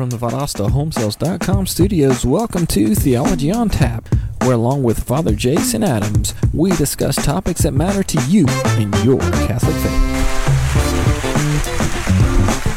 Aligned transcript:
from 0.00 0.08
the 0.08 0.16
ValdostaHomesales.com 0.16 1.66
studios, 1.66 2.24
welcome 2.24 2.66
to 2.66 2.94
Theology 2.94 3.52
on 3.52 3.68
Tap, 3.68 4.08
where 4.40 4.54
along 4.54 4.82
with 4.82 5.04
Father 5.04 5.34
Jason 5.34 5.84
Adams, 5.84 6.32
we 6.54 6.70
discuss 6.70 7.16
topics 7.16 7.64
that 7.64 7.72
matter 7.72 8.02
to 8.02 8.18
you 8.22 8.46
in 8.78 8.90
your 9.04 9.18
Catholic 9.46 9.76
faith. 9.76 9.92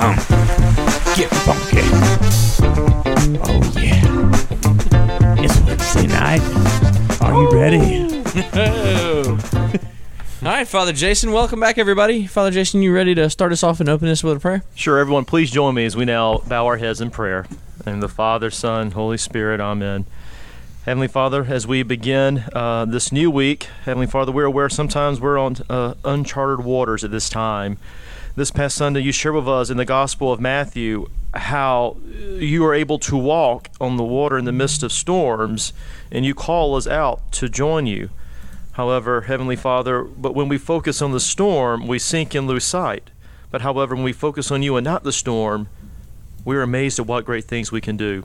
Um, 0.02 0.18
get 1.16 1.30
funky. 1.46 1.88
Oh 3.46 3.62
yeah. 3.80 4.04
It's 5.42 5.58
Wednesday 5.62 6.08
night. 6.08 6.42
Are 7.22 7.34
you 7.42 7.50
ready? 7.54 8.20
All 10.44 10.50
right, 10.50 10.68
Father 10.68 10.92
Jason, 10.92 11.32
welcome 11.32 11.62
back, 11.62 11.78
everybody. 11.78 12.28
Father 12.28 12.52
Jason, 12.52 12.82
you 12.82 12.94
ready 12.94 13.16
to 13.16 13.30
start 13.30 13.54
us 13.54 13.64
off 13.64 13.80
and 13.80 13.88
open 13.88 14.10
this 14.10 14.26
with 14.26 14.36
a 14.36 14.40
prayer? 14.42 14.62
Sure, 14.76 15.00
everyone, 15.00 15.24
please 15.24 15.50
join 15.50 15.74
me 15.74 15.86
as 15.86 15.96
we 15.96 16.04
now 16.04 16.40
bow 16.40 16.66
our 16.66 16.76
heads 16.76 17.00
in 17.00 17.12
prayer. 17.12 17.46
In 17.88 18.02
the 18.02 18.10
Father, 18.10 18.52
Son, 18.52 18.92
Holy 18.92 19.18
Spirit, 19.18 19.62
Amen. 19.62 20.04
Heavenly 20.84 21.08
Father, 21.08 21.46
as 21.46 21.66
we 21.66 21.82
begin 21.82 22.44
uh, 22.52 22.84
this 22.84 23.10
new 23.10 23.32
week, 23.32 23.70
Heavenly 23.86 24.06
Father, 24.06 24.34
we're 24.34 24.44
aware 24.44 24.68
sometimes 24.68 25.22
we're 25.22 25.38
on 25.38 25.56
uh, 25.70 25.94
uncharted 26.04 26.66
waters 26.66 27.06
at 27.06 27.12
this 27.12 27.30
time. 27.30 27.78
This 28.36 28.52
past 28.52 28.76
Sunday, 28.76 29.00
you 29.00 29.14
shared 29.14 29.36
with 29.36 29.48
us 29.48 29.70
in 29.70 29.78
the 29.78 29.86
Gospel 29.86 30.30
of 30.30 30.42
Matthew 30.42 31.10
how 31.34 31.96
you 32.36 32.66
are 32.66 32.74
able 32.74 33.00
to 33.00 33.16
walk 33.16 33.70
on 33.80 33.96
the 33.96 34.04
water 34.04 34.38
in 34.38 34.44
the 34.44 34.52
midst 34.52 34.84
of 34.84 34.92
storms, 34.92 35.72
and 36.12 36.26
you 36.26 36.36
call 36.36 36.76
us 36.76 36.86
out 36.86 37.32
to 37.32 37.48
join 37.48 37.88
you. 37.88 38.10
However, 38.74 39.22
Heavenly 39.22 39.56
Father, 39.56 40.04
but 40.04 40.36
when 40.36 40.50
we 40.50 40.58
focus 40.58 41.02
on 41.02 41.12
the 41.12 41.20
storm, 41.20 41.88
we 41.88 42.00
sink 42.00 42.34
and 42.34 42.48
lose 42.48 42.64
sight. 42.64 43.12
But 43.52 43.62
however, 43.62 43.94
when 43.96 44.04
we 44.04 44.14
focus 44.14 44.50
on 44.52 44.64
you 44.64 44.76
and 44.78 44.84
not 44.84 45.04
the 45.04 45.12
storm, 45.12 45.70
we're 46.44 46.64
amazed 46.64 47.00
at 47.00 47.06
what 47.06 47.24
great 47.24 47.46
things 47.46 47.72
we 47.72 47.82
can 47.82 47.98
do. 47.98 48.24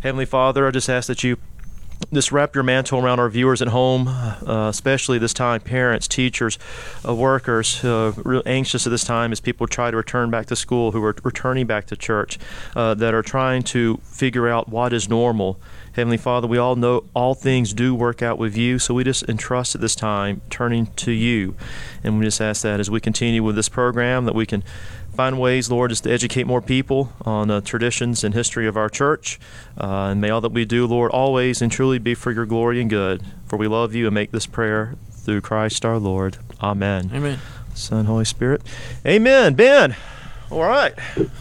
Heavenly 0.00 0.26
Father, 0.26 0.66
I 0.66 0.72
just 0.72 0.88
ask 0.88 1.06
that 1.06 1.22
you 1.22 1.38
just 2.12 2.30
wrap 2.30 2.54
your 2.54 2.64
mantle 2.64 2.98
around 2.98 3.20
our 3.20 3.28
viewers 3.28 3.62
at 3.62 3.68
home, 3.68 4.08
uh, 4.08 4.68
especially 4.68 5.18
this 5.18 5.32
time, 5.32 5.60
parents, 5.60 6.06
teachers, 6.06 6.58
uh, 7.06 7.14
workers, 7.14 7.82
uh, 7.84 8.12
real 8.16 8.42
anxious 8.44 8.86
at 8.86 8.90
this 8.90 9.04
time 9.04 9.32
as 9.32 9.40
people 9.40 9.66
try 9.66 9.90
to 9.90 9.96
return 9.96 10.30
back 10.30 10.46
to 10.46 10.56
school, 10.56 10.92
who 10.92 11.02
are 11.02 11.16
returning 11.24 11.66
back 11.66 11.86
to 11.86 11.96
church, 11.96 12.38
uh, 12.74 12.92
that 12.94 13.14
are 13.14 13.22
trying 13.22 13.62
to 13.62 13.98
figure 14.04 14.48
out 14.48 14.68
what 14.68 14.92
is 14.92 15.08
normal. 15.08 15.58
Heavenly 15.96 16.18
Father, 16.18 16.46
we 16.46 16.58
all 16.58 16.76
know 16.76 17.04
all 17.14 17.34
things 17.34 17.72
do 17.72 17.94
work 17.94 18.20
out 18.20 18.36
with 18.36 18.54
you, 18.54 18.78
so 18.78 18.92
we 18.92 19.02
just 19.02 19.26
entrust 19.30 19.74
at 19.74 19.80
this 19.80 19.94
time 19.94 20.42
turning 20.50 20.88
to 20.96 21.10
you. 21.10 21.56
And 22.04 22.18
we 22.18 22.26
just 22.26 22.38
ask 22.38 22.60
that 22.64 22.80
as 22.80 22.90
we 22.90 23.00
continue 23.00 23.42
with 23.42 23.56
this 23.56 23.70
program, 23.70 24.26
that 24.26 24.34
we 24.34 24.44
can 24.44 24.62
find 25.14 25.40
ways, 25.40 25.70
Lord, 25.70 25.88
just 25.88 26.04
to 26.04 26.12
educate 26.12 26.46
more 26.46 26.60
people 26.60 27.14
on 27.22 27.48
the 27.48 27.62
traditions 27.62 28.24
and 28.24 28.34
history 28.34 28.66
of 28.66 28.76
our 28.76 28.90
church. 28.90 29.40
Uh, 29.80 30.08
and 30.10 30.20
may 30.20 30.28
all 30.28 30.42
that 30.42 30.52
we 30.52 30.66
do, 30.66 30.86
Lord, 30.86 31.12
always 31.12 31.62
and 31.62 31.72
truly 31.72 31.98
be 31.98 32.14
for 32.14 32.30
your 32.30 32.44
glory 32.44 32.78
and 32.78 32.90
good. 32.90 33.22
For 33.46 33.56
we 33.56 33.66
love 33.66 33.94
you 33.94 34.04
and 34.04 34.14
make 34.14 34.32
this 34.32 34.44
prayer 34.44 34.96
through 35.10 35.40
Christ 35.40 35.86
our 35.86 35.98
Lord. 35.98 36.36
Amen. 36.62 37.10
Amen. 37.14 37.38
Son, 37.74 38.04
Holy 38.04 38.26
Spirit. 38.26 38.60
Amen. 39.06 39.54
Ben. 39.54 39.96
All 40.50 40.60
right. 40.60 40.92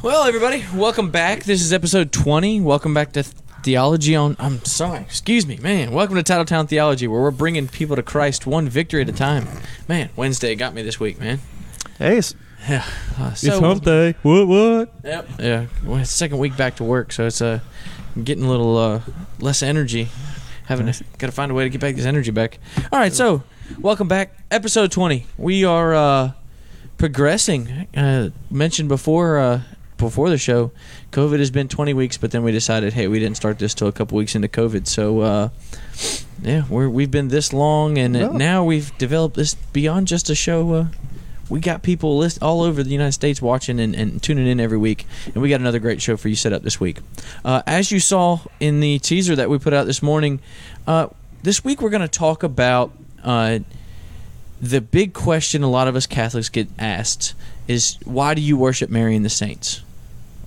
Well, 0.02 0.24
everybody, 0.24 0.64
welcome 0.74 1.12
back. 1.12 1.44
This 1.44 1.62
is 1.62 1.74
episode 1.74 2.14
20. 2.14 2.62
Welcome 2.62 2.94
back 2.94 3.12
to 3.12 3.26
Theology 3.66 4.16
on. 4.16 4.36
I'm 4.38 4.64
sorry, 4.64 5.00
excuse 5.02 5.48
me, 5.48 5.58
man. 5.58 5.90
Welcome 5.92 6.18
to 6.18 6.22
Titletown 6.22 6.68
Theology, 6.70 7.08
where 7.08 7.20
we're 7.20 7.32
bringing 7.32 7.68
people 7.68 7.96
to 7.96 8.04
Christ 8.04 8.46
one 8.46 8.70
victory 8.70 9.02
at 9.02 9.10
a 9.10 9.12
time. 9.12 9.48
Man, 9.88 10.12
Wednesday 10.16 10.54
got 10.54 10.76
me 10.76 10.84
this 10.84 11.00
week, 11.00 11.20
man. 11.20 11.40
Hey, 11.98 12.20
it's, 12.20 12.36
Yeah. 12.70 12.86
Uh, 13.20 13.32
It's 13.32 13.48
hump 13.48 13.84
day. 13.84 14.14
What, 14.22 14.48
what? 14.48 14.94
Yep. 15.04 15.30
Yeah. 15.40 15.66
Well, 15.84 15.98
it's 15.98 16.12
second 16.12 16.38
week 16.38 16.56
back 16.56 16.76
to 16.76 16.84
work, 16.84 17.12
so 17.12 17.26
it's 17.26 17.42
uh, 17.42 17.60
getting 18.24 18.44
a 18.44 18.50
little 18.52 18.78
uh, 18.78 19.02
less 19.40 19.64
energy. 19.64 20.10
Having 20.66 20.92
to 20.94 21.04
got 21.18 21.26
to 21.26 21.34
find 21.34 21.52
a 21.52 21.56
way 21.56 21.64
to 21.64 21.70
get 21.72 21.82
back 21.82 21.96
this 21.96 22.06
energy 22.06 22.30
back. 22.30 22.60
All 22.92 23.00
right, 23.00 23.14
so 23.14 23.42
welcome 23.80 24.08
back, 24.08 24.38
episode 24.52 24.92
twenty. 24.92 25.26
We 25.40 25.66
are 25.66 25.96
uh, 25.96 26.32
progressing. 27.00 27.88
Uh, 27.98 28.30
mentioned 28.52 28.90
before 28.90 29.40
uh, 29.40 29.62
before 29.98 30.30
the 30.30 30.38
show, 30.38 30.72
COVID 31.12 31.40
has 31.40 31.52
been 31.52 31.68
twenty 31.68 31.94
weeks, 31.94 32.18
but 32.18 32.32
then 32.32 32.44
we 32.44 32.52
decided, 32.52 32.94
hey, 32.94 33.08
we 33.08 33.20
didn't 33.20 33.38
start 33.38 33.60
this 33.60 33.74
till 33.74 33.88
a 33.88 33.92
couple 33.92 34.18
weeks 34.18 34.36
into 34.36 34.48
COVID, 34.48 34.88
so. 34.88 35.22
Uh, 35.22 35.50
yeah, 36.42 36.64
we're, 36.70 36.90
we've 36.90 37.10
been 37.12 37.30
this 37.30 37.54
long, 37.54 37.98
and 37.98 38.16
Yeah. 38.16 38.28
now 38.28 38.64
we've 38.66 38.96
developed 38.98 39.36
this 39.38 39.56
beyond 39.56 40.08
just 40.08 40.30
a 40.30 40.36
show. 40.36 40.74
Uh, 40.74 40.88
we 41.50 41.60
got 41.62 41.82
people 41.82 42.18
list 42.18 42.42
all 42.42 42.62
over 42.62 42.84
the 42.84 42.90
United 42.90 43.14
States 43.14 43.42
watching 43.42 43.80
and, 43.80 43.96
and 43.96 44.22
tuning 44.22 44.46
in 44.46 44.60
every 44.60 44.78
week, 44.78 45.06
and 45.28 45.36
we 45.42 45.48
got 45.50 45.62
another 45.62 45.80
great 45.80 46.02
show 46.02 46.18
for 46.18 46.28
you 46.28 46.36
set 46.36 46.52
up 46.52 46.64
this 46.64 46.80
week. 46.80 46.98
Uh, 47.46 47.62
as 47.66 47.92
you 47.92 48.00
saw 48.02 48.40
in 48.60 48.80
the 48.82 49.00
teaser 49.00 49.36
that 49.36 49.50
we 49.50 49.58
put 49.58 49.74
out 49.74 49.86
this 49.86 50.04
morning, 50.04 50.40
uh, 50.88 51.08
this 51.44 51.64
week 51.64 51.82
we're 51.82 51.90
going 51.90 52.02
to 52.02 52.08
talk 52.08 52.44
about 52.44 52.92
uh, 53.24 53.60
the 54.62 54.82
big 54.82 55.14
question 55.14 55.64
a 55.64 55.70
lot 55.70 55.88
of 55.88 55.96
us 55.96 56.06
Catholics 56.08 56.50
get 56.50 56.68
asked 56.78 57.34
is 57.68 57.98
why 58.04 58.34
do 58.34 58.42
you 58.42 58.58
worship 58.58 58.90
Mary 58.90 59.16
and 59.16 59.24
the 59.24 59.30
saints? 59.30 59.82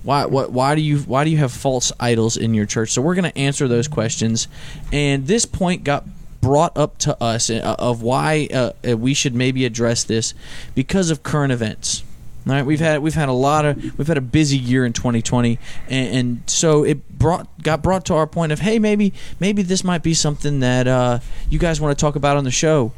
Why, 0.09 0.25
what, 0.25 0.51
why 0.51 0.73
do 0.73 0.81
you 0.81 0.97
why 1.01 1.23
do 1.23 1.29
you 1.29 1.37
have 1.37 1.51
false 1.51 1.91
idols 1.99 2.35
in 2.35 2.55
your 2.55 2.65
church? 2.65 2.89
So 2.93 2.99
we're 2.99 3.13
going 3.13 3.31
to 3.31 3.37
answer 3.37 3.67
those 3.67 3.87
questions, 3.87 4.47
and 4.91 5.27
this 5.27 5.45
point 5.45 5.83
got 5.83 6.03
brought 6.41 6.75
up 6.75 6.97
to 6.99 7.23
us 7.23 7.51
uh, 7.51 7.75
of 7.77 8.01
why 8.01 8.47
uh, 8.51 8.97
we 8.97 9.13
should 9.13 9.35
maybe 9.35 9.65
address 9.65 10.03
this 10.03 10.33
because 10.73 11.11
of 11.11 11.21
current 11.21 11.51
events. 11.53 12.03
All 12.47 12.53
right, 12.53 12.65
we've 12.65 12.79
had 12.79 13.03
we've 13.03 13.13
had 13.13 13.29
a 13.29 13.33
lot 13.33 13.65
of 13.65 13.99
we've 13.99 14.07
had 14.07 14.17
a 14.17 14.21
busy 14.21 14.57
year 14.57 14.83
in 14.83 14.93
2020, 14.93 15.59
and, 15.89 16.15
and 16.15 16.49
so 16.49 16.83
it 16.83 17.07
brought 17.19 17.47
got 17.61 17.83
brought 17.83 18.03
to 18.05 18.15
our 18.15 18.25
point 18.25 18.51
of 18.51 18.61
hey 18.61 18.79
maybe 18.79 19.13
maybe 19.39 19.61
this 19.61 19.83
might 19.83 20.01
be 20.01 20.15
something 20.15 20.59
that 20.61 20.87
uh, 20.87 21.19
you 21.51 21.59
guys 21.59 21.79
want 21.79 21.95
to 21.95 22.01
talk 22.01 22.15
about 22.15 22.35
on 22.35 22.45
the 22.45 22.49
show. 22.49 22.93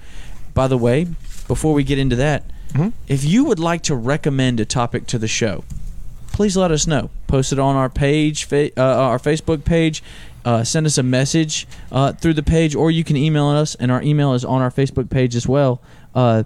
By 0.53 0.69
the 0.69 0.77
way, 0.77 1.07
before 1.49 1.73
we 1.73 1.83
get 1.83 1.99
into 1.99 2.15
that, 2.15 2.45
if 3.09 3.25
you 3.25 3.43
would 3.43 3.59
like 3.59 3.81
to 3.81 3.97
recommend 3.97 4.61
a 4.61 4.65
topic 4.65 5.07
to 5.07 5.17
the 5.17 5.27
show, 5.27 5.65
please 6.31 6.57
let 6.57 6.71
us 6.71 6.87
know. 6.87 7.09
Post 7.27 7.53
it 7.53 7.59
on 7.59 7.75
our 7.75 7.89
page, 7.89 8.45
fa- 8.45 8.71
uh, 8.77 8.81
our 8.81 9.19
Facebook 9.19 9.63
page. 9.63 10.03
Uh, 10.43 10.63
send 10.63 10.87
us 10.87 10.97
a 10.97 11.03
message 11.03 11.67
uh, 11.91 12.13
through 12.13 12.33
the 12.33 12.43
page, 12.43 12.73
or 12.73 12.89
you 12.89 13.03
can 13.03 13.15
email 13.15 13.47
us, 13.47 13.75
and 13.75 13.91
our 13.91 14.01
email 14.01 14.33
is 14.33 14.43
on 14.43 14.61
our 14.61 14.71
Facebook 14.71 15.09
page 15.09 15.35
as 15.35 15.47
well. 15.47 15.81
Uh, 16.15 16.43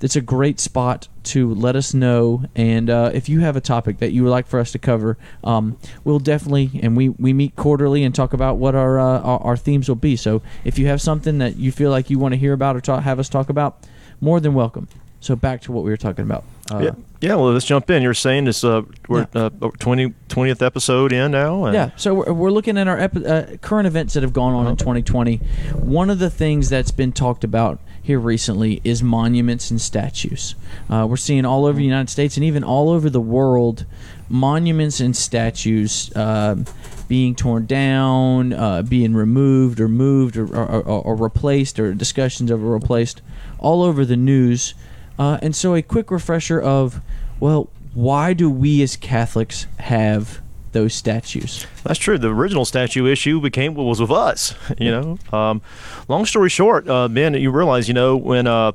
it's 0.00 0.16
a 0.16 0.20
great 0.20 0.60
spot 0.60 1.08
to 1.24 1.54
let 1.54 1.76
us 1.76 1.92
know, 1.94 2.44
and 2.56 2.88
uh, 2.88 3.10
if 3.14 3.28
you 3.28 3.40
have 3.40 3.56
a 3.56 3.60
topic 3.60 3.98
that 3.98 4.12
you 4.12 4.24
would 4.24 4.30
like 4.30 4.46
for 4.46 4.58
us 4.60 4.72
to 4.72 4.78
cover, 4.78 5.16
um, 5.44 5.76
we'll 6.04 6.18
definitely 6.18 6.80
and 6.82 6.96
we, 6.96 7.08
we 7.10 7.32
meet 7.32 7.54
quarterly 7.56 8.04
and 8.04 8.14
talk 8.14 8.32
about 8.32 8.56
what 8.56 8.74
our, 8.74 8.98
uh, 8.98 9.20
our 9.20 9.40
our 9.40 9.56
themes 9.56 9.88
will 9.88 9.96
be. 9.96 10.16
So 10.16 10.42
if 10.64 10.78
you 10.78 10.86
have 10.86 11.00
something 11.00 11.38
that 11.38 11.56
you 11.56 11.72
feel 11.72 11.90
like 11.90 12.10
you 12.10 12.18
want 12.18 12.32
to 12.32 12.38
hear 12.38 12.52
about 12.52 12.76
or 12.76 12.80
talk, 12.80 13.02
have 13.02 13.18
us 13.18 13.28
talk 13.28 13.48
about, 13.48 13.86
more 14.20 14.40
than 14.40 14.54
welcome. 14.54 14.88
So 15.20 15.36
back 15.36 15.62
to 15.62 15.72
what 15.72 15.84
we 15.84 15.90
were 15.90 15.96
talking 15.96 16.24
about. 16.24 16.44
Uh, 16.70 16.78
yeah, 16.78 16.90
yeah, 17.20 17.34
well, 17.34 17.52
let's 17.52 17.64
jump 17.64 17.88
in. 17.90 18.02
You're 18.02 18.14
saying 18.14 18.44
this, 18.44 18.62
uh, 18.62 18.82
we're 19.08 19.26
uh, 19.34 19.48
20, 19.50 20.14
20th 20.28 20.62
episode 20.64 21.12
in 21.12 21.30
now? 21.30 21.64
And 21.64 21.74
Yeah, 21.74 21.90
so 21.96 22.14
we're, 22.14 22.32
we're 22.32 22.50
looking 22.50 22.76
at 22.76 22.86
our 22.88 22.98
epi- 22.98 23.26
uh, 23.26 23.56
current 23.58 23.86
events 23.86 24.14
that 24.14 24.22
have 24.22 24.32
gone 24.32 24.52
on 24.54 24.66
in 24.66 24.76
2020. 24.76 25.36
One 25.74 26.10
of 26.10 26.18
the 26.18 26.30
things 26.30 26.68
that's 26.68 26.90
been 26.90 27.12
talked 27.12 27.42
about 27.44 27.80
here 28.02 28.18
recently 28.20 28.80
is 28.84 29.02
monuments 29.02 29.70
and 29.70 29.80
statues. 29.80 30.54
Uh, 30.88 31.06
we're 31.08 31.16
seeing 31.16 31.44
all 31.44 31.64
over 31.64 31.78
the 31.78 31.84
United 31.84 32.10
States 32.10 32.36
and 32.36 32.44
even 32.44 32.62
all 32.64 32.90
over 32.90 33.10
the 33.10 33.20
world 33.20 33.84
monuments 34.30 35.00
and 35.00 35.16
statues 35.16 36.14
um 36.14 36.66
being 37.08 37.34
torn 37.34 37.64
down, 37.64 38.52
uh, 38.52 38.82
being 38.82 39.14
removed 39.14 39.80
or 39.80 39.88
moved 39.88 40.36
or, 40.36 40.44
or, 40.54 40.66
or, 40.82 41.02
or 41.02 41.14
replaced, 41.14 41.80
or 41.80 41.94
discussions 41.94 42.50
of 42.50 42.62
replaced 42.62 43.22
all 43.58 43.82
over 43.82 44.04
the 44.04 44.16
news. 44.16 44.74
Uh, 45.18 45.38
and 45.42 45.54
so, 45.54 45.74
a 45.74 45.82
quick 45.82 46.10
refresher 46.10 46.60
of, 46.60 47.00
well, 47.40 47.68
why 47.94 48.32
do 48.32 48.48
we 48.48 48.82
as 48.82 48.96
Catholics 48.96 49.66
have 49.78 50.40
those 50.72 50.94
statues? 50.94 51.66
That's 51.82 51.98
true. 51.98 52.18
The 52.18 52.28
original 52.28 52.64
statue 52.64 53.06
issue 53.06 53.40
became 53.40 53.74
what 53.74 53.84
was 53.84 54.00
with 54.00 54.10
us. 54.10 54.54
You 54.78 54.90
know, 54.92 55.18
um, 55.36 55.60
long 56.06 56.24
story 56.24 56.48
short, 56.50 56.88
uh, 56.88 57.08
Ben, 57.08 57.34
you 57.34 57.50
realize, 57.50 57.88
you 57.88 57.94
know, 57.94 58.16
when 58.16 58.46
uh, 58.46 58.72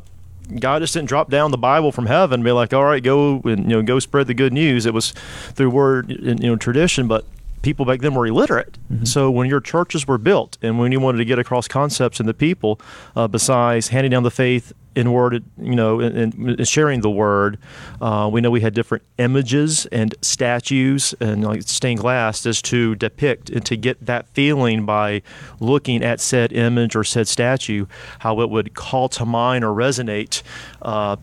God 0.60 0.82
just 0.82 0.94
didn't 0.94 1.08
drop 1.08 1.30
down 1.30 1.52
the 1.52 1.58
Bible 1.58 1.92
from 1.94 2.08
heaven 2.08 2.36
and 2.36 2.44
be 2.44 2.52
like, 2.52 2.74
"All 2.74 2.84
right, 2.84 3.02
go 3.02 3.40
and 3.46 3.64
you 3.64 3.78
know, 3.78 3.82
go 3.82 4.00
spread 4.00 4.28
the 4.28 4.34
good 4.34 4.52
news." 4.52 4.86
It 4.86 4.94
was 4.94 5.12
through 5.54 5.70
word, 5.70 6.10
and, 6.10 6.42
you 6.42 6.50
know, 6.50 6.56
tradition, 6.56 7.08
but. 7.08 7.26
People 7.62 7.86
back 7.86 8.02
then 8.02 8.14
were 8.14 8.28
illiterate, 8.28 8.78
so 9.06 9.32
when 9.32 9.48
your 9.48 9.62
churches 9.62 10.06
were 10.06 10.18
built, 10.18 10.58
and 10.62 10.78
when 10.78 10.92
you 10.92 11.00
wanted 11.00 11.20
to 11.20 11.24
get 11.24 11.40
across 11.40 11.66
concepts 11.66 12.20
in 12.20 12.26
the 12.26 12.34
people, 12.34 12.78
uh, 13.16 13.26
besides 13.26 13.88
handing 13.88 14.12
down 14.12 14.24
the 14.24 14.30
faith 14.30 14.74
in 14.96 15.12
word, 15.12 15.44
you 15.60 15.76
know, 15.76 16.00
and, 16.00 16.68
sharing 16.68 17.02
the 17.02 17.10
word, 17.10 17.58
uh, 18.02 18.30
we 18.32 18.42
know 18.42 18.52
we 18.52 18.62
had 18.62 18.74
different 18.74 19.04
images 19.18 19.86
and 19.88 20.14
statues 20.22 21.16
and 21.20 21.44
like 21.44 21.64
stained 21.64 22.00
glass 22.00 22.46
as 22.46 22.62
to 22.64 22.96
depict 22.96 23.50
and 23.50 23.66
to 23.66 23.76
get 23.76 24.06
that 24.06 24.28
feeling 24.30 24.86
by 24.86 25.22
looking 25.60 26.04
at 26.04 26.20
said 26.20 26.54
image 26.54 26.96
or 26.96 27.04
said 27.04 27.28
statue, 27.28 27.86
how 28.20 28.40
it 28.42 28.50
would 28.50 28.74
call 28.76 29.10
to 29.10 29.26
mind 29.26 29.64
or 29.64 29.70
resonate. 29.74 30.44
Uh, 30.82 31.16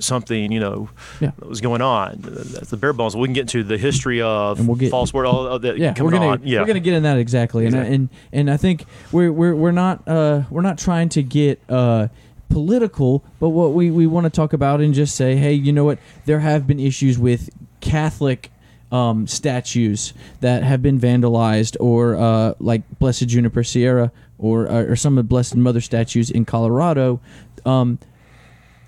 something 0.00 0.52
you 0.52 0.60
know 0.60 0.88
Yeah. 1.20 1.32
that 1.40 1.48
was 1.48 1.60
going 1.60 1.82
on. 1.82 2.18
That's 2.22 2.70
the 2.70 2.76
bare 2.76 2.92
bones. 2.92 3.16
We 3.16 3.26
can 3.26 3.32
get 3.34 3.40
into 3.40 3.64
the 3.64 3.76
history 3.76 4.22
of 4.22 4.64
we'll 4.64 4.76
get- 4.76 4.92
false 4.92 5.12
word, 5.12 5.26
all 5.26 5.44
of 5.48 5.62
that 5.62 5.76
yeah, 5.76 5.92
coming 5.92 6.12
we're 6.12 6.18
gonna 6.20 6.30
on. 6.32 6.40
Yeah, 6.44 6.60
we're 6.60 6.66
gonna 6.68 6.78
get 6.78 6.94
in 6.94 7.02
that 7.02 7.18
exactly, 7.18 7.66
and 7.66 7.74
Exactly. 7.74 7.94
and 7.96 8.08
and 8.32 8.48
I 8.48 8.56
think 8.56 8.84
we're 9.10 9.32
we're 9.32 9.56
we're 9.56 9.72
not 9.72 10.06
uh 10.06 10.42
we're 10.50 10.62
not 10.62 10.78
trying 10.78 11.08
to 11.10 11.22
get 11.24 11.60
uh 11.68 12.06
political, 12.48 13.24
but 13.40 13.50
what 13.50 13.72
we 13.72 13.90
we 13.90 14.06
want 14.06 14.24
to 14.24 14.30
talk 14.30 14.52
about 14.52 14.80
and 14.80 14.94
just 14.94 15.14
say, 15.14 15.36
hey, 15.36 15.52
you 15.52 15.72
know 15.72 15.84
what? 15.84 15.98
There 16.24 16.40
have 16.40 16.66
been 16.66 16.80
issues 16.80 17.18
with 17.18 17.50
Catholic. 17.80 18.50
Um, 18.90 19.26
statues 19.26 20.14
that 20.40 20.62
have 20.62 20.80
been 20.80 20.98
vandalized, 20.98 21.76
or 21.78 22.16
uh, 22.16 22.54
like 22.58 22.80
Blessed 22.98 23.28
Junipero 23.28 23.62
Serra, 23.62 24.10
or 24.38 24.66
uh, 24.66 24.84
or 24.84 24.96
some 24.96 25.18
of 25.18 25.24
the 25.26 25.28
Blessed 25.28 25.56
Mother 25.56 25.82
statues 25.82 26.30
in 26.30 26.46
Colorado. 26.46 27.20
Um, 27.66 27.98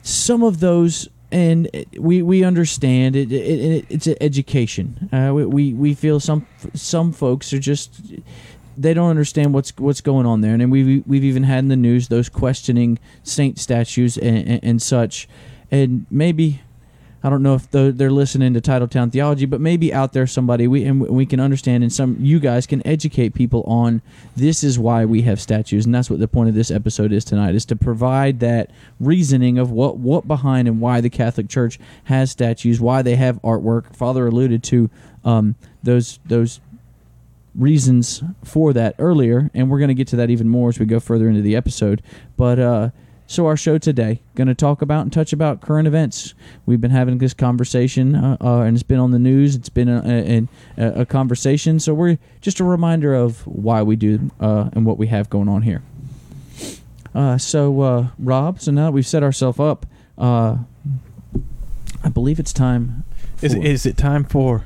some 0.01 0.43
of 0.43 0.61
those 0.61 1.11
and 1.33 1.69
we 1.99 2.23
we 2.23 2.43
understand 2.43 3.15
it, 3.15 3.31
it, 3.31 3.37
it 3.37 3.87
it's 3.89 4.09
education 4.21 5.09
uh, 5.13 5.33
we 5.33 5.73
we 5.73 5.95
feel 5.95 6.19
some 6.19 6.47
some 6.75 7.13
folks 7.13 7.53
are 7.53 7.59
just 7.59 8.03
they 8.81 8.95
don't 8.95 9.11
understand 9.11 9.53
what's 9.53 9.77
what's 9.77 10.01
going 10.01 10.27
on 10.27 10.41
there. 10.41 10.53
And 10.53 10.61
then 10.63 10.71
we've 10.71 11.07
we've 11.07 11.25
even 11.25 11.45
had 11.45 11.59
in 11.61 11.69
the 11.69 11.77
news 11.77 12.09
those 12.09 12.29
questioning 12.29 12.99
saint 13.23 13.59
statues 13.59 14.17
and, 14.17 14.49
and, 14.49 14.61
and 14.63 14.83
such. 14.83 15.29
And 15.71 16.07
maybe 16.11 16.63
I 17.23 17.29
don't 17.29 17.43
know 17.43 17.55
if 17.55 17.71
they're 17.71 17.93
they're 17.93 18.11
listening 18.11 18.55
to 18.55 18.61
Titletown 18.63 19.13
Theology, 19.13 19.45
but 19.45 19.61
maybe 19.61 19.93
out 19.93 20.15
there 20.15 20.27
somebody 20.27 20.67
we 20.67 20.85
and 20.85 21.01
we 21.01 21.27
can 21.27 21.41
understand, 21.41 21.83
and 21.83 21.93
some 21.93 22.17
you 22.21 22.41
guys 22.41 22.67
can 22.67 22.85
educate 22.87 23.35
people 23.35 23.63
on 23.67 24.01
this 24.35 24.65
is 24.65 24.79
why 24.79 25.05
we 25.05 25.23
have 25.23 25.39
statues, 25.39 25.85
and 25.85 25.95
that's 25.95 26.09
what 26.09 26.19
the 26.19 26.29
point 26.29 26.49
of 26.49 26.55
this 26.55 26.71
episode 26.71 27.13
is 27.13 27.23
tonight 27.23 27.55
is 27.55 27.67
to 27.67 27.77
provide 27.77 28.41
that 28.41 28.71
reasoning 28.99 29.59
of 29.59 29.71
what 29.71 29.99
what 29.99 30.27
behind 30.27 30.67
and 30.67 30.81
why 30.81 31.03
the 31.03 31.11
Catholic 31.11 31.51
Church 31.51 31.79
has 32.05 32.31
statues, 32.31 32.81
why 32.81 33.03
they 33.03 33.17
have 33.17 33.43
artwork. 33.43 33.95
Father 33.95 34.27
alluded 34.27 34.63
to 34.63 34.89
um, 35.23 35.57
those 35.83 36.19
those 36.25 36.61
reasons 37.55 38.23
for 38.45 38.73
that 38.73 38.95
earlier, 38.99 39.51
and 39.55 39.71
we're 39.71 39.79
going 39.79 39.89
to 39.89 39.95
get 39.95 40.09
to 40.09 40.17
that 40.17 40.31
even 40.31 40.49
more 40.49 40.69
as 40.69 40.79
we 40.79 40.87
go 40.87 41.01
further 41.01 41.29
into 41.29 41.43
the 41.43 41.57
episode. 41.57 42.03
But 42.37 42.59
uh, 42.59 42.91
so 43.27 43.47
our 43.47 43.57
show 43.57 43.79
today 43.79 44.23
going 44.35 44.49
to 44.49 44.55
talk 44.55 44.83
about 44.83 45.03
and 45.03 45.13
touch 45.13 45.33
about 45.33 45.61
current 45.61 45.87
events. 45.87 46.35
We've 46.67 46.81
been 46.81 46.91
having 46.91 47.19
this 47.19 47.33
conversation, 47.33 48.15
uh, 48.17 48.37
uh, 48.41 48.63
and 48.63 48.77
it's 48.77 48.83
been 48.83 48.99
on 48.99 49.13
the 49.13 49.19
news. 49.19 49.55
It's 49.55 49.69
been 49.69 49.89
a, 49.89 50.03
a, 50.05 50.49
a, 50.83 51.01
a 51.03 51.07
conversation. 51.07 51.79
So 51.79 51.95
we're 51.95 52.19
just 52.41 52.61
a 52.61 52.65
reminder 52.65 53.15
of 53.15 53.47
why 53.47 53.83
we 53.83 53.97
do 53.97 54.31
uh, 54.41 54.71
and 54.73 54.85
what 54.85 54.99
we 54.99 55.07
have 55.09 55.31
going 55.31 55.49
on 55.49 55.63
here. 55.63 55.83
Uh, 57.15 57.39
so 57.39 57.81
uh, 57.83 58.09
Rob, 58.19 58.61
so 58.61 58.71
now 58.73 58.87
that 58.87 58.93
we've 58.93 59.07
set 59.07 59.23
ourselves 59.23 59.59
up, 59.61 59.87
uh, 60.19 60.57
I 62.03 62.09
believe 62.09 62.39
it's 62.39 62.53
time. 62.53 63.05
Is, 63.43 63.55
for 63.55 63.61
is 63.61 63.87
it 63.87 63.97
time 63.97 64.25
for? 64.25 64.65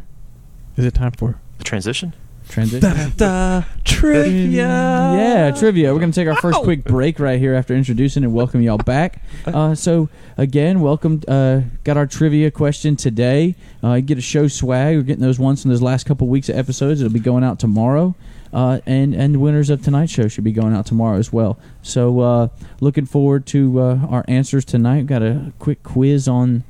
Is 0.76 0.84
it 0.84 0.94
time 0.94 1.12
for 1.12 1.38
the 1.58 1.64
transition. 1.64 2.14
Transition? 2.48 3.12
da, 3.16 3.62
trivia? 3.84 4.66
Yeah, 4.66 5.50
trivia. 5.50 5.92
We're 5.92 6.00
going 6.00 6.12
to 6.12 6.20
take 6.20 6.28
our 6.28 6.40
first 6.40 6.58
quick 6.62 6.84
break 6.84 7.18
right 7.18 7.38
here 7.38 7.54
after 7.54 7.74
introducing 7.74 8.24
and 8.24 8.32
welcome 8.32 8.62
y'all 8.62 8.78
back. 8.78 9.22
Uh, 9.46 9.74
so, 9.74 10.08
again, 10.36 10.80
welcome. 10.80 11.22
Uh, 11.26 11.62
got 11.84 11.96
our 11.96 12.06
trivia 12.06 12.50
question 12.50 12.96
today. 12.96 13.54
Uh, 13.82 14.00
get 14.00 14.18
a 14.18 14.22
show 14.22 14.48
swag. 14.48 14.96
We're 14.96 15.02
getting 15.02 15.22
those 15.22 15.38
ones 15.38 15.62
from 15.62 15.70
those 15.70 15.82
last 15.82 16.04
couple 16.06 16.28
weeks 16.28 16.48
of 16.48 16.56
episodes. 16.56 17.00
It'll 17.00 17.12
be 17.12 17.20
going 17.20 17.44
out 17.44 17.58
tomorrow. 17.58 18.14
Uh, 18.52 18.78
and 18.86 19.14
and 19.14 19.40
winners 19.40 19.68
of 19.68 19.82
tonight's 19.82 20.12
show 20.12 20.28
should 20.28 20.44
be 20.44 20.52
going 20.52 20.72
out 20.72 20.86
tomorrow 20.86 21.18
as 21.18 21.32
well. 21.32 21.58
So 21.82 22.20
uh, 22.20 22.48
looking 22.80 23.04
forward 23.04 23.46
to 23.46 23.80
uh, 23.80 23.96
our 24.08 24.24
answers 24.28 24.64
tonight. 24.64 25.06
Got 25.06 25.24
a 25.24 25.52
quick 25.58 25.82
quiz 25.82 26.28
on 26.28 26.62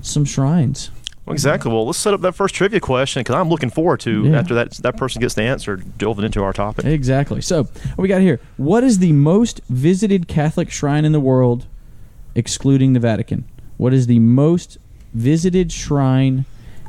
some 0.00 0.24
shrines. 0.24 0.90
Exactly. 1.26 1.72
Well, 1.72 1.86
let's 1.86 1.98
set 1.98 2.12
up 2.12 2.20
that 2.20 2.32
first 2.34 2.54
trivia 2.54 2.80
question 2.80 3.20
because 3.20 3.34
I'm 3.36 3.48
looking 3.48 3.70
forward 3.70 4.00
to 4.00 4.24
Yeah. 4.24 4.38
after 4.38 4.54
that 4.54 4.72
that 4.82 4.96
person 4.96 5.20
gets 5.20 5.34
the 5.34 5.42
answer, 5.42 5.76
delving 5.76 6.24
into 6.24 6.42
our 6.42 6.52
topic. 6.52 6.84
Exactly. 6.84 7.40
So 7.40 7.62
what 7.64 7.98
we 7.98 8.08
got 8.08 8.20
here. 8.20 8.40
What 8.58 8.84
is 8.84 8.98
the 8.98 9.12
most 9.12 9.60
visited 9.70 10.28
Catholic 10.28 10.70
shrine 10.70 11.04
in 11.04 11.12
the 11.12 11.20
world, 11.20 11.64
excluding 12.34 12.92
the 12.92 13.00
Vatican? 13.00 13.44
What 13.78 13.94
is 13.94 14.06
the 14.06 14.18
most 14.18 14.76
visited 15.14 15.72
shrine 15.72 16.44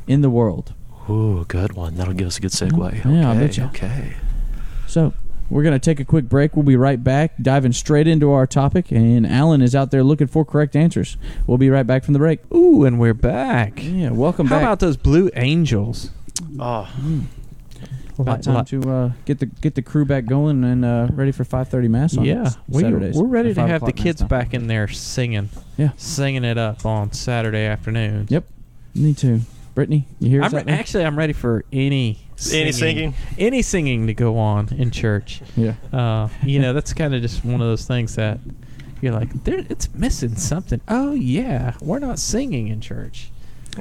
in 0.07 0.21
the 0.21 0.29
world? 0.29 0.73
Ooh, 1.09 1.39
a 1.41 1.45
good 1.45 1.73
one. 1.73 1.95
That'll 1.95 2.13
give 2.13 2.27
us 2.27 2.37
a 2.37 2.41
good 2.41 2.51
segue. 2.51 3.05
Yeah, 3.05 3.31
I 3.31 3.37
okay. 3.43 3.63
Okay. 3.63 4.13
So 4.87 5.13
we're 5.49 5.63
gonna 5.63 5.79
take 5.79 5.99
a 5.99 6.05
quick 6.05 6.25
break. 6.29 6.55
We'll 6.55 6.63
be 6.65 6.75
right 6.75 7.03
back, 7.03 7.33
diving 7.41 7.73
straight 7.73 8.07
into 8.07 8.31
our 8.31 8.47
topic. 8.47 8.91
And 8.91 9.25
Alan 9.27 9.61
is 9.61 9.75
out 9.75 9.91
there 9.91 10.03
looking 10.03 10.27
for 10.27 10.43
correct 10.45 10.75
answers. 10.75 11.17
We'll 11.47 11.57
be 11.57 11.69
right 11.69 11.85
back 11.85 12.03
from 12.03 12.13
the 12.13 12.19
break. 12.19 12.39
Ooh, 12.53 12.83
and 12.85 12.99
we're 12.99 13.13
back. 13.13 13.79
Yeah, 13.83 14.09
welcome 14.11 14.47
How 14.47 14.55
back. 14.55 14.61
How 14.63 14.67
about 14.69 14.79
those 14.79 14.97
Blue 14.97 15.29
Angels? 15.35 16.09
Oh, 16.59 16.87
About 18.17 18.43
time 18.43 18.63
to 18.65 18.81
uh, 18.89 19.11
get 19.25 19.39
the 19.39 19.45
get 19.45 19.75
the 19.75 19.81
crew 19.81 20.05
back 20.05 20.25
going 20.25 20.63
and 20.63 20.85
uh, 20.85 21.07
ready 21.13 21.31
for 21.31 21.43
5:30 21.43 21.89
mass 21.89 22.17
on 22.17 22.23
yeah, 22.25 22.49
we, 22.67 22.81
Saturdays. 22.81 23.15
we're 23.15 23.27
ready 23.27 23.53
to 23.53 23.67
have 23.67 23.85
the 23.85 23.91
kids 23.93 24.21
back 24.23 24.53
in 24.53 24.67
there 24.67 24.87
singing. 24.87 25.49
Yeah. 25.77 25.89
singing 25.97 26.43
it 26.45 26.57
up 26.57 26.85
on 26.85 27.11
Saturday 27.11 27.65
afternoons. 27.65 28.31
Yep. 28.31 28.45
Me 28.95 29.13
too. 29.13 29.41
Brittany, 29.75 30.07
you 30.21 30.29
hear 30.29 30.41
us 30.43 30.53
I'm 30.53 30.59
out 30.59 30.65
there? 30.67 30.75
actually 30.75 31.03
I'm 31.03 31.17
ready 31.17 31.33
for 31.33 31.65
any 31.73 32.24
singing, 32.35 32.61
any 32.63 32.71
singing? 32.71 33.13
any 33.37 33.61
singing 33.61 34.07
to 34.07 34.13
go 34.13 34.37
on 34.37 34.69
in 34.73 34.91
church. 34.91 35.41
Yeah. 35.55 35.75
Uh, 35.91 36.29
you 36.43 36.59
know, 36.59 36.73
that's 36.73 36.93
kind 36.93 37.13
of 37.15 37.21
just 37.21 37.43
one 37.45 37.61
of 37.61 37.67
those 37.67 37.85
things 37.85 38.15
that 38.15 38.39
you're 39.01 39.13
like, 39.13 39.43
there, 39.43 39.65
it's 39.69 39.93
missing 39.93 40.35
something. 40.35 40.81
Oh 40.87 41.13
yeah, 41.13 41.75
we're 41.81 41.99
not 41.99 42.19
singing 42.19 42.67
in 42.67 42.81
church. 42.81 43.29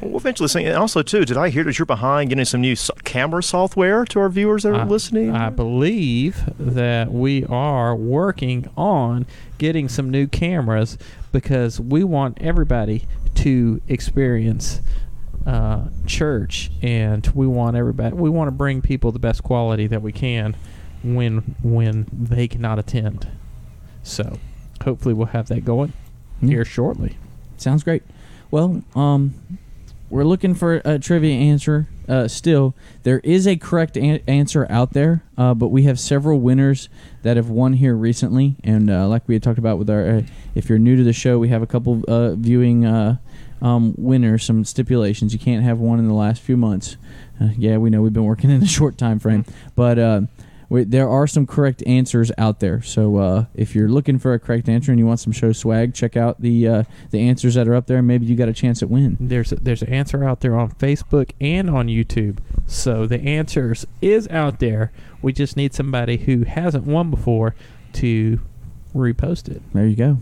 We'll 0.03 0.17
eventually 0.17 0.49
sing. 0.49 0.67
And 0.67 0.77
also, 0.77 1.03
too, 1.03 1.25
did 1.25 1.37
I 1.37 1.51
hear 1.51 1.63
that 1.65 1.79
you're 1.79 1.87
behind 1.87 2.31
getting 2.31 2.45
some 2.45 2.61
new 2.61 2.75
so- 2.75 2.95
camera 3.05 3.43
software 3.45 4.05
to 4.07 4.19
our 4.19 4.29
viewers 4.29 4.65
that 4.65 4.71
are 4.71 4.81
I- 4.81 4.85
listening? 4.85 5.31
I 5.31 5.51
believe 5.51 6.43
that 6.59 7.13
we 7.13 7.45
are 7.45 7.95
working 7.95 8.69
on 8.77 9.25
getting 9.59 9.89
some 9.89 10.11
new 10.11 10.27
cameras 10.27 10.99
because 11.31 11.79
we 11.81 12.03
want 12.03 12.39
everybody 12.41 13.07
to 13.37 13.81
experience 13.89 14.81
uh, 15.47 15.89
church, 16.07 16.71
and 16.83 17.27
we 17.35 17.47
want 17.47 17.77
everybody. 17.77 18.15
We 18.17 18.31
want 18.31 18.49
to 18.49 18.53
bring 18.53 18.81
people 18.83 19.13
the 19.13 19.19
best 19.19 19.43
quality 19.43 19.87
that 19.89 20.03
we 20.03 20.13
can 20.13 20.57
when 21.03 21.57
when 21.63 22.07
they 22.13 22.49
cannot 22.49 22.79
attend. 22.79 23.29
So, 24.03 24.39
hopefully, 24.85 25.15
we'll 25.15 25.29
have 25.29 25.49
that 25.49 25.65
going 25.65 25.93
Yeah. 26.41 26.49
here 26.49 26.65
shortly. 26.65 27.17
Sounds 27.57 27.83
great. 27.83 28.03
Well, 28.51 28.83
um, 28.95 29.35
we're 30.11 30.25
looking 30.25 30.55
for 30.55 30.81
a 30.85 30.99
trivia 30.99 31.35
answer. 31.35 31.89
Uh, 32.07 32.29
still, 32.29 32.75
there 33.03 33.21
is 33.21 33.47
a 33.47 33.57
correct 33.57 33.97
an- 33.97 34.21
answer 34.27 34.67
out 34.69 34.93
there, 34.93 35.23
uh, 35.39 35.55
but 35.55 35.69
we 35.69 35.85
have 35.85 35.99
several 35.99 36.39
winners 36.39 36.89
that 37.23 37.37
have 37.39 37.49
won 37.49 37.73
here 37.73 37.95
recently. 37.97 38.57
And 38.63 38.91
uh, 38.91 39.09
like 39.09 39.27
we 39.27 39.35
had 39.35 39.43
talked 39.43 39.59
about 39.59 39.79
with 39.79 39.89
our, 39.89 40.07
uh, 40.07 40.23
if 40.55 40.69
you're 40.69 40.79
new 40.79 40.97
to 40.97 41.03
the 41.03 41.15
show, 41.15 41.39
we 41.39 41.49
have 41.49 41.63
a 41.63 41.67
couple 41.67 42.03
uh, 42.07 42.35
viewing 42.35 42.85
uh, 42.85 43.17
um, 43.65 43.95
winners. 43.97 44.45
Some 44.45 44.65
stipulations: 44.65 45.33
you 45.33 45.41
can't 45.41 45.65
have 45.65 45.81
one 45.81 45.99
in 45.99 46.07
the 46.07 46.15
last 46.15 46.41
few 46.41 46.57
months. 46.57 46.97
Uh, 47.41 47.49
yeah, 47.57 47.79
we 47.79 47.91
know 47.91 48.03
we've 48.03 48.13
been 48.13 48.25
working 48.25 48.51
in 48.53 48.63
a 48.63 48.67
short 48.67 48.97
time 48.97 49.19
frame, 49.19 49.45
but. 49.75 49.99
Uh, 49.99 50.21
we, 50.71 50.83
there 50.85 51.09
are 51.09 51.27
some 51.27 51.47
correct 51.47 51.83
answers 51.87 52.33
out 52.39 52.61
there. 52.61 52.83
So 52.83 53.17
uh, 53.19 53.45
if 53.55 53.75
you're 53.75 53.89
looking 53.89 54.19
for 54.19 54.33
a 54.33 54.39
correct 54.39 54.69
answer 54.69 54.91
and 54.91 54.99
you 54.99 55.07
want 55.07 55.21
some 55.21 55.33
show 55.33 55.53
swag, 55.53 55.95
check 55.95 56.17
out 56.17 56.41
the 56.41 56.67
uh, 56.67 56.85
the 57.11 57.21
answers 57.21 57.55
that 57.55 57.69
are 57.69 57.75
up 57.75 57.87
there. 57.87 58.03
Maybe 58.03 58.27
you 58.27 58.35
got 58.35 58.49
a 58.49 58.53
chance 58.53 58.83
at 58.83 58.91
win. 58.91 59.17
There's 59.21 59.53
a, 59.53 59.57
there's 59.57 59.83
an 59.83 59.93
answer 59.93 60.25
out 60.25 60.41
there 60.41 60.57
on 60.57 60.71
Facebook 60.73 61.31
and 61.41 61.71
on 61.71 61.89
YouTube. 61.89 62.39
So 62.67 63.07
the 63.07 63.21
answers 63.21 63.87
is 64.01 64.27
out 64.29 64.59
there. 64.59 64.91
We 65.23 65.33
just 65.33 65.57
need 65.57 65.75
somebody 65.75 66.17
who 66.17 66.45
hasn't 66.45 66.87
won 66.87 67.11
before 67.11 67.55
to 67.95 68.41
repost 68.95 69.49
it. 69.49 69.63
There 69.73 69.87
you 69.87 69.97
go. 69.97 70.19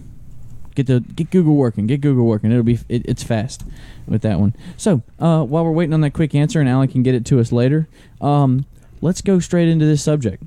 Get 0.74 0.86
the 0.86 1.00
get 1.00 1.30
Google 1.30 1.54
working. 1.56 1.86
Get 1.86 2.00
Google 2.00 2.24
working. 2.26 2.50
It'll 2.50 2.62
be 2.62 2.78
it, 2.88 3.02
it's 3.06 3.22
fast 3.22 3.64
with 4.06 4.22
that 4.22 4.40
one. 4.40 4.54
So 4.76 5.02
uh, 5.18 5.44
while 5.44 5.64
we're 5.64 5.72
waiting 5.72 5.92
on 5.94 6.00
that 6.02 6.10
quick 6.12 6.34
answer, 6.34 6.60
and 6.60 6.68
Alan 6.68 6.88
can 6.88 7.02
get 7.02 7.14
it 7.14 7.24
to 7.26 7.40
us 7.40 7.52
later, 7.52 7.88
um, 8.20 8.64
let's 9.00 9.20
go 9.20 9.38
straight 9.38 9.68
into 9.68 9.84
this 9.84 10.02
subject. 10.02 10.42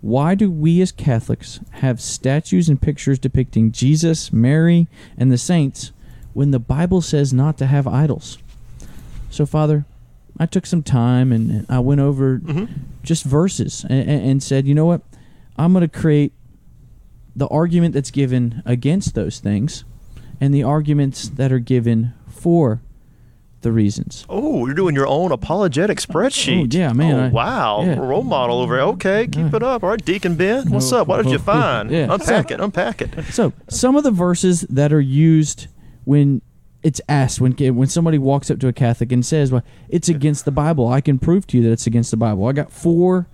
Why 0.00 0.34
do 0.34 0.50
we 0.50 0.80
as 0.82 0.92
Catholics 0.92 1.58
have 1.72 2.00
statues 2.00 2.68
and 2.68 2.80
pictures 2.80 3.18
depicting 3.18 3.72
Jesus, 3.72 4.32
Mary, 4.32 4.86
and 5.18 5.32
the 5.32 5.38
saints 5.38 5.92
when 6.32 6.50
the 6.52 6.58
Bible 6.58 7.00
says 7.00 7.32
not 7.32 7.58
to 7.58 7.66
have 7.66 7.86
idols? 7.86 8.38
So, 9.30 9.46
Father, 9.46 9.84
I 10.38 10.46
took 10.46 10.66
some 10.66 10.82
time 10.82 11.32
and 11.32 11.66
I 11.68 11.80
went 11.80 12.00
over 12.00 12.38
Mhm. 12.38 12.68
just 13.02 13.24
verses 13.24 13.84
and, 13.88 14.08
and 14.08 14.42
said, 14.42 14.66
you 14.66 14.74
know 14.74 14.84
what? 14.86 15.00
I'm 15.58 15.72
going 15.72 15.80
to 15.82 15.88
create 15.88 16.32
the 17.36 17.46
argument 17.48 17.92
that's 17.94 18.10
given 18.10 18.62
against 18.64 19.14
those 19.14 19.38
things 19.40 19.84
and 20.40 20.54
the 20.54 20.62
arguments 20.62 21.28
that 21.28 21.52
are 21.52 21.58
given 21.58 22.14
for 22.26 22.80
the 23.62 23.72
reasons. 23.72 24.24
Oh, 24.28 24.64
you're 24.66 24.74
doing 24.74 24.94
your 24.94 25.06
own 25.06 25.32
apologetic 25.32 25.98
spreadsheet. 25.98 26.74
Oh, 26.74 26.78
yeah, 26.78 26.92
man, 26.92 27.14
Oh, 27.14 27.24
I- 27.24 27.28
wow. 27.28 27.82
yeah. 27.84 27.96
Role 27.98 28.22
model 28.22 28.60
over. 28.60 28.74
Here. 28.76 28.84
Okay, 28.84 29.26
keep 29.26 29.50
Yeah. 29.50 29.56
it 29.56 29.62
up. 29.62 29.82
All 29.82 29.90
right, 29.90 30.04
Deacon 30.04 30.34
Ben. 30.36 30.64
Oh, 30.68 30.74
what's 30.74 30.92
Oh, 30.92 31.00
up? 31.02 31.08
What 31.08 31.16
did 31.22 31.26
you 31.32 31.38
oh, 31.38 31.40
oh, 31.40 31.52
find? 31.52 31.90
yeah. 31.90 32.06
Unpack 32.10 32.50
it. 32.50 32.60
Unpack 32.60 33.02
it. 33.02 33.24
So, 33.32 33.52
some 33.68 33.96
of 33.96 34.04
the 34.04 34.10
verses 34.10 34.62
that 34.70 34.92
are 34.92 35.00
used 35.00 35.66
when 36.04 36.42
it's 36.82 37.00
asked 37.08 37.40
when 37.40 37.52
when 37.74 37.88
somebody 37.88 38.16
walks 38.18 38.48
up 38.50 38.60
to 38.60 38.68
a 38.68 38.72
Catholic 38.72 39.10
and 39.10 39.26
says, 39.26 39.50
"Well, 39.50 39.62
it's 39.88 40.08
against 40.08 40.44
the 40.44 40.52
Bible." 40.52 40.86
I 40.86 41.00
can 41.00 41.18
prove 41.18 41.46
to 41.48 41.56
you 41.56 41.62
that 41.64 41.72
it's 41.72 41.86
against 41.88 42.12
the 42.12 42.16
Bible. 42.16 42.46
I 42.46 42.52
got 42.52 42.70
four 42.70 43.26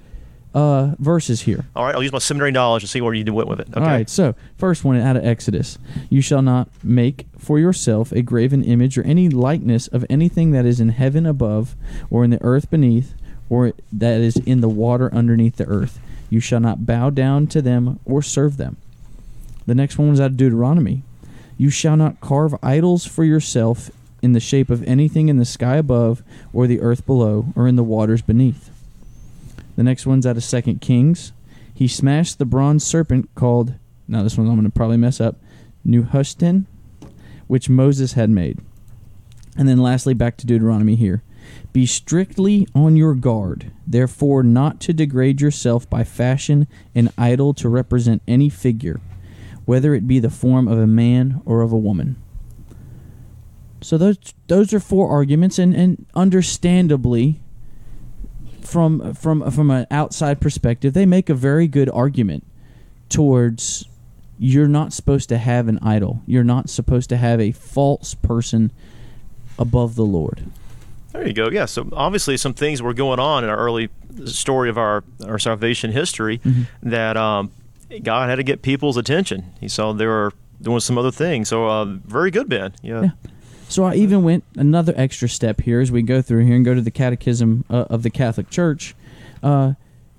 uh, 0.55 0.95
verses 0.99 1.43
here. 1.43 1.67
All 1.75 1.85
right, 1.85 1.95
I'll 1.95 2.03
use 2.03 2.13
my 2.13 2.19
seminary 2.19 2.53
knowledge 2.53 2.83
to 2.83 2.89
see 2.89 3.01
where 3.01 3.15
you 3.15 3.33
went 3.33 3.49
with 3.49 3.61
it. 3.61 3.69
Okay. 3.71 3.81
All 3.81 3.87
right, 3.87 4.09
so 4.09 4.35
first 4.57 4.85
one 4.85 4.97
out 4.97 5.17
of 5.17 5.25
Exodus. 5.25 5.79
You 6.11 6.21
shall 6.21 6.43
not 6.43 6.69
make 6.83 7.27
for 7.39 7.59
yourself 7.59 8.13
a 8.13 8.23
graven 8.23 8.63
image 8.63 8.99
or 8.99 9.03
any 9.05 9.29
likeness 9.29 9.89
of 9.89 10.05
anything 10.11 10.53
that 10.53 10.67
is 10.67 10.81
in 10.81 10.91
heaven 10.91 11.27
above, 11.27 11.75
or 12.11 12.25
in 12.25 12.31
the 12.31 12.43
earth 12.43 12.71
beneath, 12.71 13.15
or 13.49 13.73
that 13.93 14.21
is 14.21 14.37
in 14.37 14.61
the 14.61 14.69
water 14.69 15.13
underneath 15.15 15.57
the 15.57 15.67
earth. 15.67 15.99
You 16.31 16.41
shall 16.41 16.61
not 16.61 16.87
bow 16.87 17.11
down 17.11 17.47
to 17.49 17.61
them 17.61 18.01
or 18.05 18.23
serve 18.23 18.57
them. 18.57 18.77
The 19.67 19.75
next 19.75 19.99
one 19.99 20.11
was 20.11 20.21
out 20.21 20.33
of 20.33 20.37
Deuteronomy. 20.37 21.03
You 21.59 21.71
shall 21.71 21.97
not 21.97 22.21
carve 22.21 22.55
idols 22.63 23.07
for 23.07 23.25
yourself 23.25 23.91
in 24.23 24.33
the 24.33 24.41
shape 24.41 24.71
of 24.71 24.83
anything 24.85 25.29
in 25.29 25.37
the 25.37 25.45
sky 25.45 25.77
above, 25.77 26.23
or 26.53 26.67
the 26.67 26.81
earth 26.81 27.05
below, 27.07 27.47
or 27.57 27.67
in 27.69 27.77
the 27.77 27.85
waters 27.85 28.23
beneath. 28.23 28.71
The 29.77 29.83
next 29.83 30.07
one's 30.07 30.27
out 30.27 30.37
of 30.37 30.45
Second 30.45 30.81
Kings. 30.81 31.33
He 31.73 31.89
smashed 31.89 32.39
the 32.39 32.45
bronze 32.45 32.85
serpent 32.85 33.35
called 33.35 33.75
now 34.09 34.23
this 34.23 34.37
one 34.37 34.47
I'm 34.47 34.55
going 34.55 34.65
to 34.65 34.71
probably 34.71 34.97
mess 34.97 35.21
up 35.21 35.37
Nehushtan, 35.87 36.67
which 37.47 37.69
Moses 37.69 38.13
had 38.13 38.31
made. 38.31 38.61
And 39.57 39.69
then 39.69 39.79
lastly, 39.79 40.15
back 40.15 40.37
to 40.39 40.47
Deuteronomy 40.47 40.97
here. 40.97 41.23
Be 41.73 41.87
strictly 41.87 42.69
on 42.75 42.97
your 42.97 43.15
guard, 43.15 43.73
therefore, 43.87 44.43
not 44.43 44.81
to 44.81 44.93
degrade 44.93 45.41
yourself 45.41 45.89
by 45.89 46.05
fashion 46.05 46.69
an 46.95 47.11
idol 47.19 47.53
to 47.55 47.69
represent 47.69 48.23
any 48.29 48.49
figure, 48.49 49.01
whether 49.65 49.95
it 49.95 50.07
be 50.07 50.19
the 50.19 50.31
form 50.31 50.69
of 50.69 50.79
a 50.79 50.87
man 50.87 51.41
or 51.45 51.63
of 51.63 51.73
a 51.73 51.79
woman. 51.79 52.17
So 53.81 53.99
those 53.99 54.19
those 54.47 54.73
are 54.73 54.81
four 54.81 55.11
arguments, 55.11 55.59
and, 55.59 55.75
and 55.75 56.07
understandably, 56.15 57.42
from 58.73 59.15
from 59.15 59.51
from 59.51 59.71
an 59.71 59.87
outside 59.91 60.41
perspective, 60.41 60.95
they 60.95 61.07
make 61.07 61.29
a 61.29 61.35
very 61.35 61.69
good 61.69 61.91
argument 61.91 62.45
towards 63.09 63.87
you're 64.39 64.69
not 64.69 64.93
supposed 64.93 65.29
to 65.29 65.39
have 65.39 65.69
an 65.69 65.79
idol. 65.83 66.23
You're 66.27 66.43
not 66.45 66.69
supposed 66.71 67.09
to 67.11 67.17
have 67.17 67.41
a 67.41 67.53
false 67.53 68.15
person 68.15 68.73
above 69.59 69.95
the 69.95 70.05
Lord. 70.05 70.45
There 71.13 71.27
you 71.27 71.35
go. 71.35 71.49
Yeah. 71.51 71.67
So 71.67 71.89
obviously, 71.93 72.37
some 72.37 72.55
things 72.55 72.81
were 72.83 72.95
going 72.95 73.21
on 73.21 73.45
in 73.45 73.51
our 73.51 73.57
early 73.59 73.91
story 74.25 74.71
of 74.71 74.79
our 74.79 75.05
our 75.27 75.39
salvation 75.39 75.93
history 75.93 76.39
Mhm. 76.39 76.67
that 76.83 77.17
um, 77.17 77.51
God 78.03 78.29
had 78.31 78.37
to 78.37 78.43
get 78.43 78.63
people's 78.63 78.97
attention. 78.97 79.45
He 79.61 79.69
saw 79.69 79.93
they 79.93 80.07
were 80.07 80.33
doing 80.61 80.81
some 80.81 80.97
other 80.97 81.11
things. 81.11 81.49
So 81.49 81.67
uh, 81.67 81.85
very 81.85 82.31
good, 82.31 82.49
Ben. 82.49 82.73
Yeah. 82.83 83.03
Yeah. 83.03 83.11
So 83.73 83.85
I 83.85 83.95
even 83.95 84.23
went 84.23 84.45
another 84.55 84.93
extra 84.99 85.31
step 85.31 85.63
here 85.63 85.81
as 85.81 85.91
we 85.91 86.03
go 86.03 86.21
through 86.21 86.45
here 86.45 86.57
and 86.57 86.63
go 86.63 86.75
to 86.75 86.83
the 86.83 86.91
Catechism 86.91 87.65
uh, 87.71 87.87
of 87.89 88.03
the 88.03 88.11
Catholic 88.11 88.51
Church. 88.51 88.95
Uh, 89.43 89.73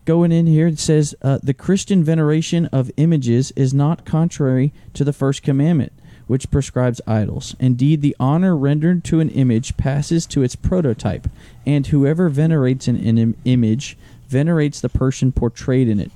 going 0.06 0.32
in 0.32 0.48
here, 0.48 0.66
it 0.66 0.80
says 0.80 1.14
uh, 1.22 1.38
the 1.44 1.54
Christian 1.54 2.04
veneration 2.04 2.66
of 2.74 2.90
images 2.98 3.52
is 3.56 3.72
not 3.72 4.06
contrary 4.06 4.74
to 4.96 5.04
the 5.04 5.14
first 5.14 5.44
commandment, 5.44 5.94
which 6.26 6.50
prescribes 6.50 7.00
idols. 7.06 7.56
Indeed, 7.60 8.02
the 8.02 8.16
honor 8.20 8.58
rendered 8.58 9.04
to 9.04 9.20
an 9.20 9.30
image 9.30 9.78
passes 9.78 10.26
to 10.26 10.42
its 10.42 10.56
prototype, 10.56 11.28
and 11.64 11.86
whoever 11.86 12.30
venerates 12.30 12.88
an, 12.88 12.98
im- 12.98 13.38
image 13.46 14.00
venerates 14.30 14.82
the 14.82 14.90
person 14.90 15.32
portrayed 15.32 15.88
in 15.88 16.00
it. 16.00 16.12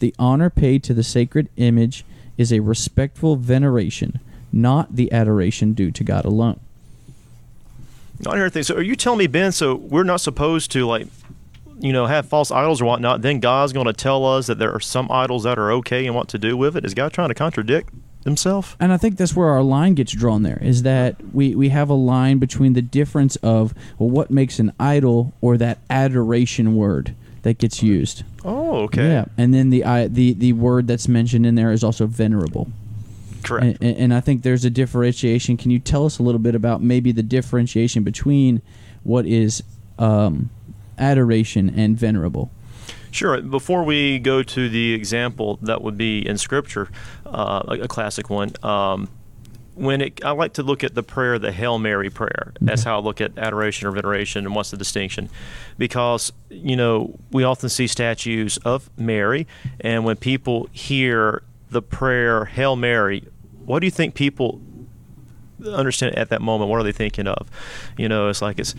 The 0.00 0.14
honor 0.18 0.50
paid 0.50 0.82
to 0.84 0.92
the 0.92 1.02
sacred 1.02 1.48
image 1.56 2.04
is 2.36 2.52
a 2.52 2.60
respectful 2.60 3.36
veneration, 3.36 4.20
not 4.52 4.94
the 4.94 5.10
adoration 5.10 5.72
due 5.72 5.90
to 5.90 6.04
God 6.04 6.26
alone. 6.26 6.60
I 8.26 8.36
hear 8.36 8.48
things. 8.48 8.68
So 8.68 8.76
are 8.76 8.82
you 8.82 8.96
telling 8.96 9.18
me, 9.18 9.26
Ben? 9.26 9.52
So 9.52 9.74
we're 9.74 10.04
not 10.04 10.20
supposed 10.20 10.70
to 10.72 10.86
like, 10.86 11.08
you 11.80 11.92
know, 11.92 12.06
have 12.06 12.26
false 12.26 12.50
idols 12.50 12.80
or 12.80 12.84
whatnot? 12.84 13.22
Then 13.22 13.40
God's 13.40 13.72
going 13.72 13.86
to 13.86 13.92
tell 13.92 14.24
us 14.24 14.46
that 14.46 14.58
there 14.58 14.72
are 14.72 14.80
some 14.80 15.10
idols 15.10 15.42
that 15.42 15.58
are 15.58 15.72
okay 15.72 16.06
and 16.06 16.14
what 16.14 16.28
to 16.28 16.38
do 16.38 16.56
with 16.56 16.76
it. 16.76 16.84
Is 16.84 16.94
God 16.94 17.12
trying 17.12 17.28
to 17.28 17.34
contradict 17.34 17.92
himself? 18.24 18.76
And 18.78 18.92
I 18.92 18.96
think 18.96 19.16
that's 19.16 19.34
where 19.34 19.48
our 19.48 19.62
line 19.62 19.94
gets 19.94 20.12
drawn 20.12 20.42
there 20.42 20.58
is 20.62 20.82
that 20.82 21.16
we, 21.34 21.54
we 21.54 21.70
have 21.70 21.90
a 21.90 21.94
line 21.94 22.38
between 22.38 22.74
the 22.74 22.82
difference 22.82 23.36
of 23.36 23.74
well, 23.98 24.10
what 24.10 24.30
makes 24.30 24.58
an 24.58 24.72
idol 24.78 25.32
or 25.40 25.56
that 25.58 25.78
adoration 25.90 26.76
word 26.76 27.16
that 27.42 27.58
gets 27.58 27.82
used. 27.82 28.22
Oh, 28.44 28.82
okay. 28.84 29.08
Yeah. 29.08 29.24
And 29.36 29.52
then 29.52 29.70
the 29.70 29.84
I, 29.84 30.06
the 30.06 30.32
the 30.32 30.52
word 30.52 30.86
that's 30.86 31.08
mentioned 31.08 31.44
in 31.44 31.56
there 31.56 31.72
is 31.72 31.82
also 31.82 32.06
venerable. 32.06 32.70
Correct. 33.42 33.78
And, 33.82 33.96
and 33.96 34.14
I 34.14 34.20
think 34.20 34.42
there's 34.42 34.64
a 34.64 34.70
differentiation. 34.70 35.56
Can 35.56 35.70
you 35.70 35.78
tell 35.78 36.06
us 36.06 36.18
a 36.18 36.22
little 36.22 36.38
bit 36.38 36.54
about 36.54 36.82
maybe 36.82 37.12
the 37.12 37.22
differentiation 37.22 38.02
between 38.02 38.62
what 39.02 39.26
is 39.26 39.62
um, 39.98 40.50
adoration 40.98 41.72
and 41.76 41.98
venerable? 41.98 42.50
Sure. 43.10 43.40
Before 43.42 43.84
we 43.84 44.18
go 44.18 44.42
to 44.42 44.68
the 44.68 44.94
example 44.94 45.58
that 45.62 45.82
would 45.82 45.98
be 45.98 46.26
in 46.26 46.38
Scripture, 46.38 46.88
uh, 47.26 47.62
a, 47.68 47.80
a 47.82 47.88
classic 47.88 48.30
one. 48.30 48.52
Um, 48.62 49.08
when 49.74 50.00
it, 50.02 50.24
I 50.24 50.32
like 50.32 50.54
to 50.54 50.62
look 50.62 50.84
at 50.84 50.94
the 50.94 51.02
prayer, 51.02 51.38
the 51.38 51.52
Hail 51.52 51.78
Mary 51.78 52.10
prayer. 52.10 52.52
That's 52.60 52.82
how 52.82 52.98
I 52.98 53.00
look 53.02 53.20
at 53.20 53.38
adoration 53.38 53.88
or 53.88 53.90
veneration, 53.92 54.44
and 54.44 54.54
what's 54.54 54.70
the 54.70 54.76
distinction? 54.76 55.30
Because 55.78 56.32
you 56.50 56.76
know 56.76 57.18
we 57.30 57.44
often 57.44 57.68
see 57.68 57.86
statues 57.86 58.58
of 58.58 58.90
Mary, 58.98 59.46
and 59.80 60.04
when 60.04 60.16
people 60.16 60.68
hear 60.72 61.42
the 61.70 61.82
prayer 61.82 62.44
Hail 62.44 62.76
Mary, 62.76 63.26
what 63.72 63.80
do 63.80 63.86
you 63.86 63.90
think 63.90 64.14
people 64.14 64.60
understand 65.66 66.14
at 66.18 66.28
that 66.28 66.42
moment? 66.42 66.68
What 66.70 66.78
are 66.78 66.82
they 66.82 66.92
thinking 66.92 67.26
of? 67.26 67.48
You 67.96 68.06
know, 68.06 68.28
it's 68.28 68.42
like 68.42 68.58
it's 68.58 68.74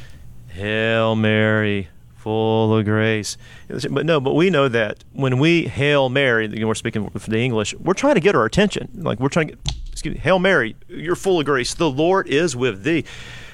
Hail 0.49 1.15
Mary, 1.15 1.87
full 2.15 2.77
of 2.77 2.85
grace. 2.85 3.35
But 3.67 4.05
no, 4.05 4.19
but 4.19 4.35
we 4.35 4.51
know 4.51 4.67
that 4.67 5.03
when 5.13 5.39
we 5.39 5.63
hail 5.63 6.09
Mary, 6.09 6.47
you 6.47 6.59
know, 6.59 6.67
we're 6.67 6.75
speaking 6.75 7.09
for 7.09 7.27
the 7.27 7.39
English, 7.39 7.73
we're 7.73 7.95
trying 7.95 8.13
to 8.13 8.19
get 8.19 8.35
our 8.35 8.45
attention. 8.45 8.87
Like 8.93 9.19
we're 9.19 9.29
trying 9.29 9.47
to 9.47 9.55
get, 9.55 9.75
excuse 9.91 10.13
me, 10.13 10.21
Hail 10.21 10.37
Mary, 10.37 10.75
you're 10.87 11.15
full 11.15 11.39
of 11.39 11.47
grace. 11.47 11.73
The 11.73 11.89
Lord 11.89 12.27
is 12.27 12.55
with 12.55 12.83
thee. 12.83 13.03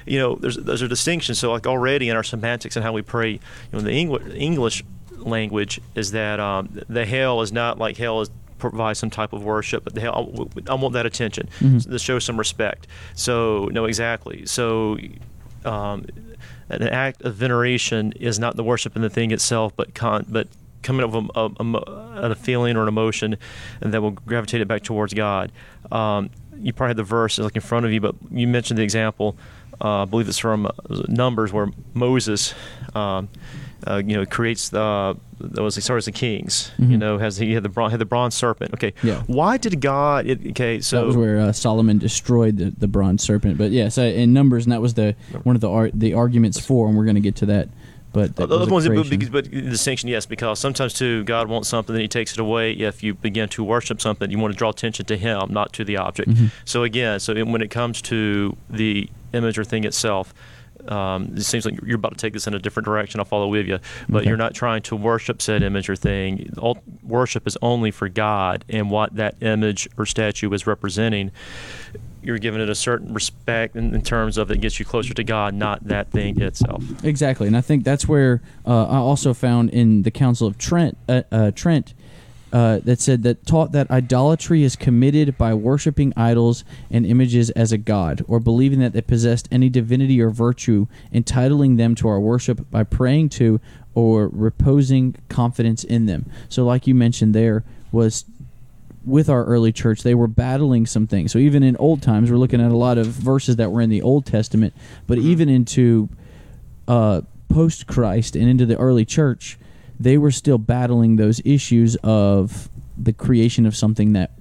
You 0.04 0.18
know, 0.18 0.34
there's 0.34 0.56
there's 0.56 0.82
a 0.82 0.88
distinction. 0.88 1.34
So 1.34 1.52
like 1.52 1.66
already 1.66 2.10
in 2.10 2.16
our 2.16 2.22
semantics 2.22 2.76
and 2.76 2.84
how 2.84 2.92
we 2.92 3.00
pray, 3.00 3.30
you 3.30 3.40
know, 3.72 3.78
in 3.78 3.86
the 3.86 3.92
English 3.92 4.34
English 4.34 4.84
language 5.12 5.80
is 5.94 6.10
that 6.10 6.38
um, 6.38 6.80
the 6.86 7.06
hail 7.06 7.40
is 7.40 7.50
not 7.50 7.78
like 7.78 7.96
hail 7.96 8.20
is 8.20 8.30
provide 8.60 8.96
some 8.96 9.10
type 9.10 9.32
of 9.32 9.42
worship, 9.42 9.84
but 9.84 9.94
the 9.94 10.00
hail, 10.00 10.48
I 10.68 10.74
want 10.74 10.92
that 10.94 11.06
attention 11.06 11.48
Mhm. 11.60 11.90
to 11.90 11.98
show 11.98 12.18
some 12.18 12.36
respect. 12.38 12.86
So 13.14 13.68
no, 13.72 13.84
exactly. 13.86 14.46
So 14.46 14.98
um, 15.64 16.06
an 16.68 16.82
act 16.88 17.22
of 17.22 17.34
veneration 17.34 18.12
is 18.12 18.38
not 18.38 18.56
the 18.56 18.64
worship 18.64 18.96
in 18.96 19.02
the 19.02 19.10
thing 19.10 19.30
itself, 19.32 19.72
but 19.76 19.94
con- 19.94 20.26
but 20.28 20.48
coming 20.82 21.04
up 21.04 21.10
with 21.12 21.30
a, 21.34 21.40
a, 21.40 21.64
a 21.64 22.30
a 22.30 22.34
feeling 22.34 22.76
or 22.76 22.82
an 22.82 22.88
emotion, 22.88 23.36
and 23.82 23.92
that 23.92 24.00
will 24.00 24.12
gravitate 24.12 24.60
it 24.60 24.68
back 24.68 24.82
towards 24.82 25.12
God. 25.12 25.52
Um, 25.92 26.30
you 26.58 26.72
probably 26.72 26.90
had 26.90 26.96
the 26.96 27.02
verse 27.02 27.38
like 27.38 27.56
in 27.56 27.62
front 27.62 27.84
of 27.86 27.92
you, 27.92 28.00
but 28.00 28.14
you 28.30 28.46
mentioned 28.48 28.78
the 28.78 28.82
example. 28.82 29.36
Uh, 29.82 30.02
I 30.02 30.04
believe 30.04 30.28
it's 30.28 30.38
from 30.38 30.66
uh, 30.66 30.70
Numbers, 31.08 31.52
where 31.52 31.68
Moses, 31.94 32.54
um, 32.94 33.28
uh, 33.86 34.02
you 34.04 34.16
know, 34.16 34.24
creates 34.26 34.68
the 34.70 35.16
that 35.40 35.62
was 35.62 35.74
he 35.74 35.80
starts 35.80 36.04
the 36.06 36.12
kings. 36.12 36.70
You 36.78 36.86
Mhm. 36.86 36.98
know, 36.98 37.18
has 37.18 37.38
he 37.38 37.54
had 37.54 37.62
the 37.62 37.68
bron- 37.70 37.90
had 37.90 37.98
the 38.00 38.04
bronze 38.04 38.34
serpent? 38.34 38.74
Okay, 38.74 38.92
Yeah. 39.02 39.22
Why 39.26 39.56
did 39.56 39.80
God? 39.80 40.26
It, 40.26 40.48
okay, 40.50 40.80
so 40.80 40.96
that 40.96 41.06
was 41.06 41.16
where 41.16 41.38
uh, 41.38 41.52
Solomon 41.52 41.98
destroyed 41.98 42.58
the, 42.58 42.72
the 42.76 42.88
bronze 42.88 43.22
serpent. 43.22 43.56
But 43.58 43.70
yes, 43.70 43.96
uh, 43.98 44.02
in 44.02 44.32
Numbers, 44.32 44.64
and 44.66 44.72
that 44.72 44.82
was 44.82 44.94
the 44.94 45.14
one 45.44 45.54
of 45.56 45.60
the 45.62 45.70
ar- 45.70 45.90
the 45.94 46.14
arguments 46.14 46.58
for, 46.60 46.88
and 46.88 46.96
we're 46.96 47.04
going 47.04 47.14
to 47.14 47.20
get 47.22 47.36
to 47.36 47.46
that. 47.46 47.68
But 48.12 48.34
that 48.36 48.50
Uh, 48.50 48.56
a 48.56 48.66
ones, 48.66 48.88
but, 49.30 49.48
distinction, 49.50 50.08
yes, 50.08 50.26
because 50.26 50.58
sometimes 50.58 50.92
too, 50.94 51.22
God 51.22 51.48
wants 51.48 51.68
something, 51.68 51.92
then 51.94 52.02
He 52.02 52.08
takes 52.08 52.32
it 52.32 52.40
away. 52.40 52.72
If 52.72 53.04
you 53.04 53.14
begin 53.14 53.48
to 53.50 53.62
worship 53.62 54.00
something, 54.00 54.28
you 54.32 54.38
want 54.38 54.52
to 54.52 54.58
draw 54.58 54.70
attention 54.70 55.06
to 55.06 55.16
Him, 55.16 55.46
not 55.50 55.72
to 55.74 55.84
the 55.84 55.96
object. 55.96 56.28
Mhm. 56.30 56.50
So 56.64 56.82
again, 56.82 57.20
so 57.20 57.32
when 57.44 57.62
it 57.62 57.70
comes 57.70 58.02
to 58.02 58.56
the 58.68 59.08
image 59.32 59.58
or 59.60 59.64
thing 59.64 59.84
itself, 59.84 60.34
um, 60.88 61.34
it 61.36 61.42
seems 61.42 61.64
like 61.64 61.78
you're 61.84 61.96
about 61.96 62.12
to 62.12 62.18
take 62.18 62.32
this 62.32 62.46
in 62.46 62.54
a 62.54 62.58
different 62.58 62.84
direction. 62.84 63.20
I'll 63.20 63.26
follow 63.26 63.48
with 63.48 63.66
you, 63.66 63.78
but 64.08 64.18
Okay. 64.20 64.28
you're 64.28 64.36
not 64.36 64.54
trying 64.54 64.82
to 64.82 64.96
worship 64.96 65.42
said 65.42 65.62
image 65.62 65.88
or 65.88 65.96
thing. 65.96 66.52
All, 66.58 66.78
worship 67.02 67.46
is 67.46 67.56
only 67.62 67.90
for 67.90 68.08
God 68.08 68.64
and 68.68 68.90
what 68.90 69.14
that 69.16 69.34
image 69.40 69.88
or 69.96 70.06
statue 70.06 70.50
is 70.52 70.66
representing. 70.66 71.30
You're 72.22 72.38
giving 72.38 72.60
it 72.60 72.68
a 72.68 72.74
certain 72.74 73.14
respect 73.14 73.76
in, 73.76 73.94
in 73.94 74.02
terms 74.02 74.36
of 74.36 74.50
it 74.50 74.60
gets 74.60 74.78
you 74.78 74.84
closer 74.84 75.14
to 75.14 75.24
God, 75.24 75.54
not 75.54 75.84
that 75.84 76.10
thing 76.10 76.40
itself. 76.42 76.84
Exactly, 77.02 77.46
and 77.46 77.56
I 77.56 77.62
think 77.62 77.82
that's 77.84 78.06
where 78.06 78.42
uh, 78.66 78.84
I 78.86 78.96
also 78.96 79.32
found 79.32 79.70
in 79.70 80.02
the 80.02 80.10
Council 80.10 80.46
of 80.46 80.58
Trent, 80.58 80.98
uh, 81.08 81.22
uh, 81.32 81.50
Trent, 81.54 81.94
uh, 82.52 82.80
that 82.84 83.00
said 83.00 83.22
that 83.22 83.46
taught 83.46 83.72
that 83.72 83.90
idolatry 83.90 84.62
is 84.62 84.76
committed 84.76 85.38
by 85.38 85.54
worshiping 85.54 86.12
idols 86.16 86.64
and 86.90 87.06
images 87.06 87.50
as 87.50 87.72
a 87.72 87.78
god, 87.78 88.24
or 88.26 88.40
believing 88.40 88.80
that 88.80 88.92
they 88.92 89.00
possessed 89.00 89.48
any 89.52 89.68
divinity 89.68 90.20
or 90.20 90.30
virtue, 90.30 90.86
entitling 91.12 91.76
them 91.76 91.94
to 91.94 92.08
our 92.08 92.20
worship 92.20 92.68
by 92.70 92.82
praying 92.82 93.28
to 93.28 93.60
or 93.94 94.28
reposing 94.28 95.16
confidence 95.28 95.84
in 95.84 96.06
them. 96.06 96.30
So, 96.48 96.64
like 96.64 96.86
you 96.86 96.94
mentioned, 96.94 97.34
there 97.34 97.64
was 97.92 98.24
with 99.04 99.28
our 99.28 99.44
early 99.44 99.72
church, 99.72 100.02
they 100.02 100.14
were 100.14 100.28
battling 100.28 100.86
some 100.86 101.06
things. 101.06 101.32
So 101.32 101.38
even 101.38 101.62
in 101.62 101.76
old 101.76 102.02
times, 102.02 102.30
we're 102.30 102.36
looking 102.36 102.60
at 102.60 102.70
a 102.70 102.76
lot 102.76 102.98
of 102.98 103.06
verses 103.06 103.56
that 103.56 103.70
were 103.70 103.80
in 103.80 103.90
the 103.90 104.02
Old 104.02 104.26
Testament, 104.26 104.74
but 105.06 105.18
even 105.18 105.48
into 105.48 106.08
uh, 106.86 107.22
post 107.48 107.86
Christ 107.86 108.36
and 108.36 108.48
into 108.48 108.66
the 108.66 108.76
early 108.76 109.04
church, 109.04 109.58
they 110.00 110.16
were 110.16 110.30
still 110.30 110.58
battling 110.58 111.16
those 111.16 111.42
issues 111.44 111.94
of 112.02 112.70
the 112.96 113.12
creation 113.12 113.66
of 113.66 113.76
something 113.76 114.14
that 114.14 114.32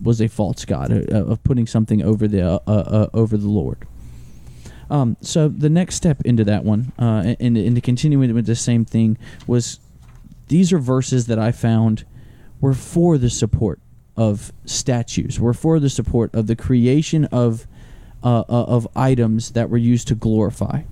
was 0.00 0.20
a 0.20 0.28
false 0.28 0.64
god, 0.64 0.92
uh, 0.92 1.24
of 1.24 1.42
putting 1.42 1.66
something 1.66 2.02
over 2.02 2.28
the 2.28 2.42
uh, 2.42 2.60
uh, 2.66 3.08
over 3.12 3.36
the 3.36 3.48
Lord. 3.48 3.86
Um, 4.88 5.16
so 5.20 5.48
the 5.48 5.68
next 5.68 5.96
step 5.96 6.22
into 6.24 6.44
that 6.44 6.64
one, 6.64 6.92
uh, 6.98 7.34
and, 7.40 7.58
and 7.58 7.74
to 7.74 7.80
continuing 7.82 8.32
with 8.32 8.46
the 8.46 8.54
same 8.54 8.84
thing, 8.84 9.18
was 9.46 9.80
these 10.46 10.72
are 10.72 10.78
verses 10.78 11.26
that 11.26 11.38
I 11.38 11.52
found 11.52 12.06
were 12.60 12.72
for 12.72 13.18
the 13.18 13.28
support 13.28 13.80
of 14.16 14.52
statues, 14.64 15.38
were 15.38 15.52
for 15.52 15.78
the 15.78 15.90
support 15.90 16.34
of 16.34 16.46
the 16.46 16.56
creation 16.56 17.26
of 17.26 17.66
uh, 18.22 18.40
uh, 18.40 18.64
of 18.64 18.86
items 18.96 19.50
that 19.50 19.68
were 19.68 19.76
used 19.76 20.08
to 20.08 20.14
glorify. 20.14 20.82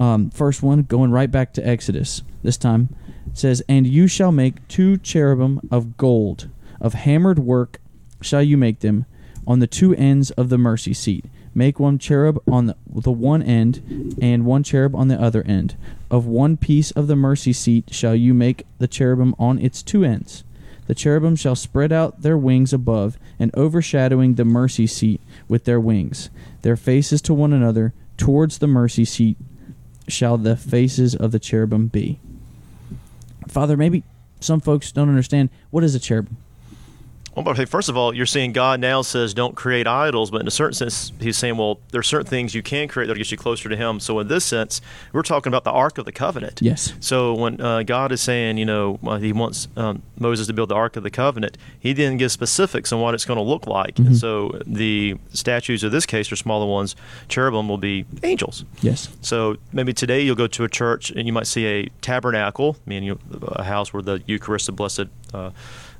Um, 0.00 0.30
first 0.30 0.62
one, 0.62 0.82
going 0.84 1.10
right 1.10 1.30
back 1.30 1.52
to 1.54 1.66
Exodus. 1.66 2.22
This 2.42 2.56
time, 2.56 2.88
says, 3.34 3.62
"And 3.68 3.86
you 3.86 4.06
shall 4.06 4.32
make 4.32 4.66
two 4.68 4.96
cherubim 4.96 5.60
of 5.70 5.96
gold, 5.96 6.48
of 6.80 6.94
hammered 6.94 7.38
work, 7.38 7.80
shall 8.20 8.42
you 8.42 8.56
make 8.56 8.80
them, 8.80 9.04
on 9.46 9.58
the 9.58 9.66
two 9.66 9.94
ends 9.94 10.30
of 10.32 10.48
the 10.48 10.58
mercy 10.58 10.92
seat." 10.92 11.24
Make 11.54 11.80
one 11.80 11.98
cherub 11.98 12.40
on 12.46 12.66
the, 12.66 12.76
the 12.94 13.10
one 13.10 13.42
end, 13.42 14.14
and 14.20 14.44
one 14.44 14.62
cherub 14.62 14.94
on 14.94 15.08
the 15.08 15.20
other 15.20 15.42
end. 15.42 15.74
Of 16.10 16.24
one 16.26 16.56
piece 16.56 16.92
of 16.92 17.08
the 17.08 17.16
mercy 17.16 17.52
seat 17.52 17.86
shall 17.90 18.14
you 18.14 18.32
make 18.32 18.64
the 18.78 18.86
cherubim 18.86 19.34
on 19.38 19.58
its 19.58 19.82
two 19.82 20.04
ends. 20.04 20.44
The 20.86 20.94
cherubim 20.94 21.36
shall 21.36 21.56
spread 21.56 21.92
out 21.92 22.22
their 22.22 22.38
wings 22.38 22.72
above, 22.72 23.18
and 23.40 23.50
overshadowing 23.56 24.34
the 24.34 24.44
mercy 24.44 24.86
seat 24.86 25.20
with 25.48 25.64
their 25.64 25.80
wings. 25.80 26.30
Their 26.62 26.76
faces 26.76 27.20
to 27.22 27.34
one 27.34 27.52
another, 27.52 27.92
towards 28.16 28.58
the 28.58 28.68
mercy 28.68 29.04
seat, 29.04 29.36
shall 30.06 30.38
the 30.38 30.56
faces 30.56 31.14
of 31.14 31.32
the 31.32 31.38
cherubim 31.38 31.88
be. 31.88 32.20
Father, 33.48 33.76
maybe 33.76 34.04
some 34.40 34.60
folks 34.60 34.92
don't 34.92 35.08
understand 35.08 35.50
what 35.70 35.84
is 35.84 35.94
a 35.94 35.98
cherubim. 35.98 36.36
Well, 37.44 37.54
but 37.54 37.68
first 37.68 37.88
of 37.88 37.96
all, 37.96 38.12
you're 38.12 38.26
seeing 38.26 38.52
God 38.52 38.80
now 38.80 39.02
says 39.02 39.32
don't 39.32 39.54
create 39.54 39.86
idols, 39.86 40.32
but 40.32 40.40
in 40.40 40.48
a 40.48 40.50
certain 40.50 40.74
sense, 40.74 41.12
He's 41.20 41.36
saying, 41.36 41.56
well, 41.56 41.78
there 41.92 42.00
are 42.00 42.02
certain 42.02 42.26
things 42.26 42.52
you 42.52 42.62
can 42.64 42.88
create 42.88 43.06
that 43.06 43.16
get 43.16 43.30
you 43.30 43.36
closer 43.36 43.68
to 43.68 43.76
Him. 43.76 44.00
So 44.00 44.18
in 44.18 44.26
this 44.26 44.44
sense, 44.44 44.80
we're 45.12 45.22
talking 45.22 45.48
about 45.48 45.62
the 45.62 45.70
Ark 45.70 45.98
of 45.98 46.04
the 46.04 46.10
Covenant. 46.10 46.60
Yes. 46.60 46.94
So 46.98 47.34
when 47.34 47.60
uh, 47.60 47.84
God 47.84 48.10
is 48.10 48.20
saying, 48.20 48.58
you 48.58 48.64
know, 48.64 48.98
uh, 49.06 49.18
He 49.18 49.32
wants 49.32 49.68
um, 49.76 50.02
Moses 50.18 50.48
to 50.48 50.52
build 50.52 50.70
the 50.70 50.74
Ark 50.74 50.96
of 50.96 51.04
the 51.04 51.10
Covenant, 51.10 51.56
He 51.78 51.92
then 51.92 52.16
gives 52.16 52.32
specifics 52.32 52.92
on 52.92 53.00
what 53.00 53.14
it's 53.14 53.24
going 53.24 53.38
to 53.38 53.42
look 53.42 53.68
like. 53.68 53.94
Mm-hmm. 53.94 54.08
And 54.08 54.16
so 54.16 54.60
the 54.66 55.16
statues 55.32 55.84
of 55.84 55.92
this 55.92 56.06
case 56.06 56.32
are 56.32 56.36
smaller 56.36 56.66
ones. 56.66 56.96
Cherubim 57.28 57.68
will 57.68 57.78
be 57.78 58.04
angels. 58.24 58.64
Yes. 58.82 59.10
So 59.20 59.58
maybe 59.72 59.92
today 59.92 60.22
you'll 60.22 60.34
go 60.34 60.48
to 60.48 60.64
a 60.64 60.68
church 60.68 61.10
and 61.10 61.24
you 61.24 61.32
might 61.32 61.46
see 61.46 61.66
a 61.66 61.88
tabernacle, 62.00 62.76
meaning 62.84 63.16
a 63.42 63.62
house 63.62 63.92
where 63.92 64.02
the 64.02 64.22
Eucharist, 64.26 64.66
the 64.66 64.72
Blessed 64.72 65.06
uh, 65.32 65.50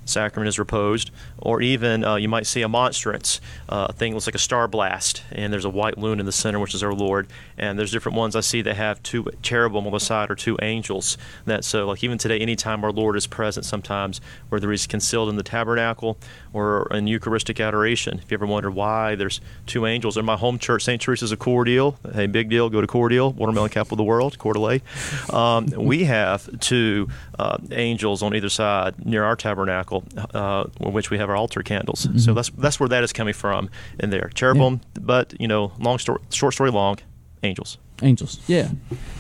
Sacrament 0.08 0.48
is 0.48 0.58
reposed, 0.58 1.10
or 1.38 1.60
even 1.62 2.04
uh, 2.04 2.16
you 2.16 2.28
might 2.28 2.46
see 2.46 2.62
a 2.62 2.68
monstrance, 2.68 3.40
uh, 3.68 3.86
a 3.90 3.92
thing 3.92 4.14
looks 4.14 4.26
like 4.26 4.34
a 4.34 4.38
star 4.38 4.68
blast, 4.68 5.22
and 5.32 5.52
there's 5.52 5.64
a 5.64 5.70
white 5.70 5.98
loon 5.98 6.20
in 6.20 6.26
the 6.26 6.32
center, 6.32 6.58
which 6.58 6.74
is 6.74 6.82
our 6.82 6.94
Lord. 6.94 7.28
And 7.56 7.78
there's 7.78 7.90
different 7.90 8.16
ones 8.16 8.36
I 8.36 8.40
see 8.40 8.62
that 8.62 8.76
have 8.76 9.02
two 9.02 9.26
cherubim 9.42 9.86
on 9.86 9.92
the 9.92 9.98
side 9.98 10.30
or 10.30 10.34
two 10.34 10.56
angels. 10.62 11.18
That 11.44 11.64
so 11.64 11.86
like 11.86 12.02
even 12.04 12.18
today, 12.18 12.38
anytime 12.38 12.84
our 12.84 12.92
Lord 12.92 13.16
is 13.16 13.26
present, 13.26 13.66
sometimes 13.66 14.20
whether 14.48 14.70
He's 14.70 14.86
concealed 14.86 15.28
in 15.28 15.36
the 15.36 15.42
tabernacle 15.42 16.18
or 16.52 16.88
in 16.90 17.06
Eucharistic 17.06 17.60
adoration. 17.60 18.18
If 18.18 18.30
you 18.30 18.36
ever 18.36 18.46
wonder 18.46 18.70
why 18.70 19.14
there's 19.14 19.40
two 19.66 19.86
angels 19.86 20.16
in 20.16 20.24
my 20.24 20.36
home 20.36 20.58
church, 20.58 20.84
St. 20.84 21.00
Teresa's 21.00 21.32
of 21.32 21.38
Cordele. 21.38 21.96
Hey, 22.14 22.26
big 22.26 22.48
deal. 22.48 22.68
Go 22.70 22.80
to 22.80 22.86
Cordele, 22.86 23.34
watermelon 23.34 23.70
capital 23.70 23.94
of 23.94 23.98
the 23.98 24.04
world, 24.04 24.36
d'Alene. 24.38 24.82
Um, 25.30 25.66
we 25.76 26.04
have 26.04 26.60
two 26.60 27.08
uh, 27.38 27.58
angels 27.70 28.22
on 28.22 28.34
either 28.34 28.48
side 28.48 29.04
near 29.04 29.24
our 29.24 29.36
tabernacle, 29.36 30.04
uh, 30.34 30.64
which 30.80 31.10
we 31.10 31.18
have 31.18 31.27
our 31.28 31.36
altar 31.36 31.62
candles. 31.62 32.06
Mm-hmm. 32.06 32.18
So 32.18 32.34
that's 32.34 32.50
that's 32.50 32.80
where 32.80 32.88
that 32.88 33.04
is 33.04 33.12
coming 33.12 33.34
from 33.34 33.70
in 33.98 34.10
there. 34.10 34.30
Cherubim, 34.34 34.80
but 34.94 35.34
you 35.40 35.48
know, 35.48 35.72
long 35.78 35.98
story, 35.98 36.20
short 36.30 36.54
story 36.54 36.70
long, 36.70 36.98
angels. 37.42 37.78
Angels. 38.00 38.38
Yeah. 38.46 38.70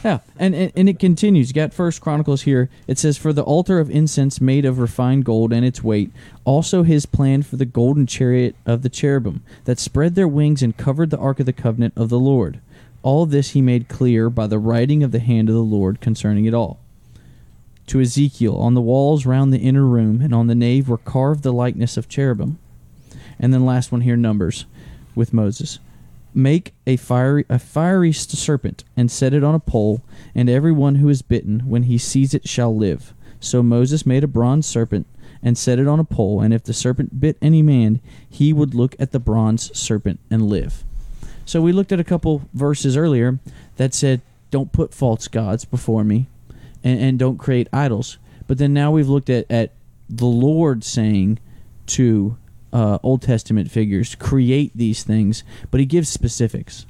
Yeah. 0.04 0.20
And, 0.38 0.54
and 0.54 0.72
and 0.76 0.88
it 0.88 1.00
continues. 1.00 1.48
You 1.48 1.54
got 1.54 1.74
First 1.74 2.00
Chronicles 2.00 2.42
here. 2.42 2.70
It 2.86 2.96
says, 2.96 3.18
For 3.18 3.32
the 3.32 3.42
altar 3.42 3.80
of 3.80 3.90
incense 3.90 4.40
made 4.40 4.64
of 4.64 4.78
refined 4.78 5.24
gold 5.24 5.52
and 5.52 5.64
its 5.64 5.82
weight, 5.82 6.12
also 6.44 6.84
his 6.84 7.04
plan 7.04 7.42
for 7.42 7.56
the 7.56 7.64
golden 7.64 8.06
chariot 8.06 8.54
of 8.64 8.82
the 8.82 8.88
cherubim, 8.88 9.42
that 9.64 9.80
spread 9.80 10.14
their 10.14 10.28
wings 10.28 10.62
and 10.62 10.76
covered 10.76 11.10
the 11.10 11.18
ark 11.18 11.40
of 11.40 11.46
the 11.46 11.52
covenant 11.52 11.94
of 11.96 12.08
the 12.08 12.20
Lord. 12.20 12.60
All 13.02 13.26
this 13.26 13.50
he 13.50 13.62
made 13.62 13.88
clear 13.88 14.30
by 14.30 14.46
the 14.46 14.58
writing 14.58 15.02
of 15.02 15.10
the 15.12 15.18
hand 15.18 15.48
of 15.48 15.54
the 15.54 15.60
Lord 15.62 16.00
concerning 16.00 16.44
it 16.44 16.54
all. 16.54 16.78
To 17.88 18.02
Ezekiel, 18.02 18.54
on 18.56 18.74
the 18.74 18.82
walls 18.82 19.24
round 19.24 19.50
the 19.50 19.58
inner 19.58 19.86
room 19.86 20.20
and 20.20 20.34
on 20.34 20.46
the 20.46 20.54
nave 20.54 20.90
were 20.90 20.98
carved 20.98 21.42
the 21.42 21.54
likeness 21.54 21.96
of 21.96 22.06
cherubim. 22.06 22.58
And 23.38 23.54
then 23.54 23.64
last 23.64 23.90
one 23.90 24.02
here, 24.02 24.16
Numbers, 24.16 24.66
with 25.14 25.32
Moses. 25.32 25.78
Make 26.34 26.74
a 26.86 26.96
fiery 26.96 27.46
a 27.48 27.58
fiery 27.58 28.12
serpent 28.12 28.84
and 28.94 29.10
set 29.10 29.32
it 29.32 29.42
on 29.42 29.54
a 29.54 29.58
pole 29.58 30.02
and 30.34 30.50
everyone 30.50 30.96
who 30.96 31.08
is 31.08 31.22
bitten 31.22 31.60
when 31.60 31.84
he 31.84 31.96
sees 31.96 32.34
it 32.34 32.46
shall 32.46 32.76
live. 32.76 33.14
So 33.40 33.62
moses 33.62 34.04
made 34.04 34.22
a 34.22 34.28
bronze 34.28 34.66
serpent 34.66 35.06
and 35.42 35.56
set 35.56 35.78
it 35.78 35.88
on 35.88 35.98
a 35.98 36.04
pole 36.04 36.42
and 36.42 36.52
if 36.52 36.64
the 36.64 36.74
serpent 36.74 37.18
bit 37.18 37.38
any 37.40 37.62
man 37.62 38.00
he 38.28 38.52
would 38.52 38.74
look 38.74 38.96
at 38.98 39.12
the 39.12 39.18
bronze 39.18 39.76
serpent 39.76 40.20
and 40.30 40.46
live. 40.46 40.84
So 41.46 41.62
we 41.62 41.72
looked 41.72 41.92
at 41.92 42.00
a 42.00 42.04
couple 42.04 42.42
verses 42.52 42.98
earlier 42.98 43.38
that 43.78 43.94
said 43.94 44.20
don't 44.50 44.72
put 44.72 44.92
false 44.92 45.26
gods 45.26 45.64
before 45.64 46.04
me 46.04 46.26
and, 46.88 47.00
and 47.00 47.18
don't 47.18 47.38
create 47.38 47.68
idols 47.72 48.18
but 48.46 48.58
then 48.58 48.72
now 48.72 48.90
we've 48.90 49.08
looked 49.08 49.30
at, 49.30 49.44
at 49.50 49.72
the 50.08 50.26
lord 50.26 50.82
saying 50.82 51.38
to 51.86 52.36
uh, 52.72 52.98
Old 53.02 53.22
Testament 53.22 53.70
figures 53.70 54.14
create 54.14 54.72
these 54.74 55.02
things, 55.02 55.44
but 55.70 55.80
he 55.80 55.86
gives 55.86 56.08
specifics. 56.08 56.86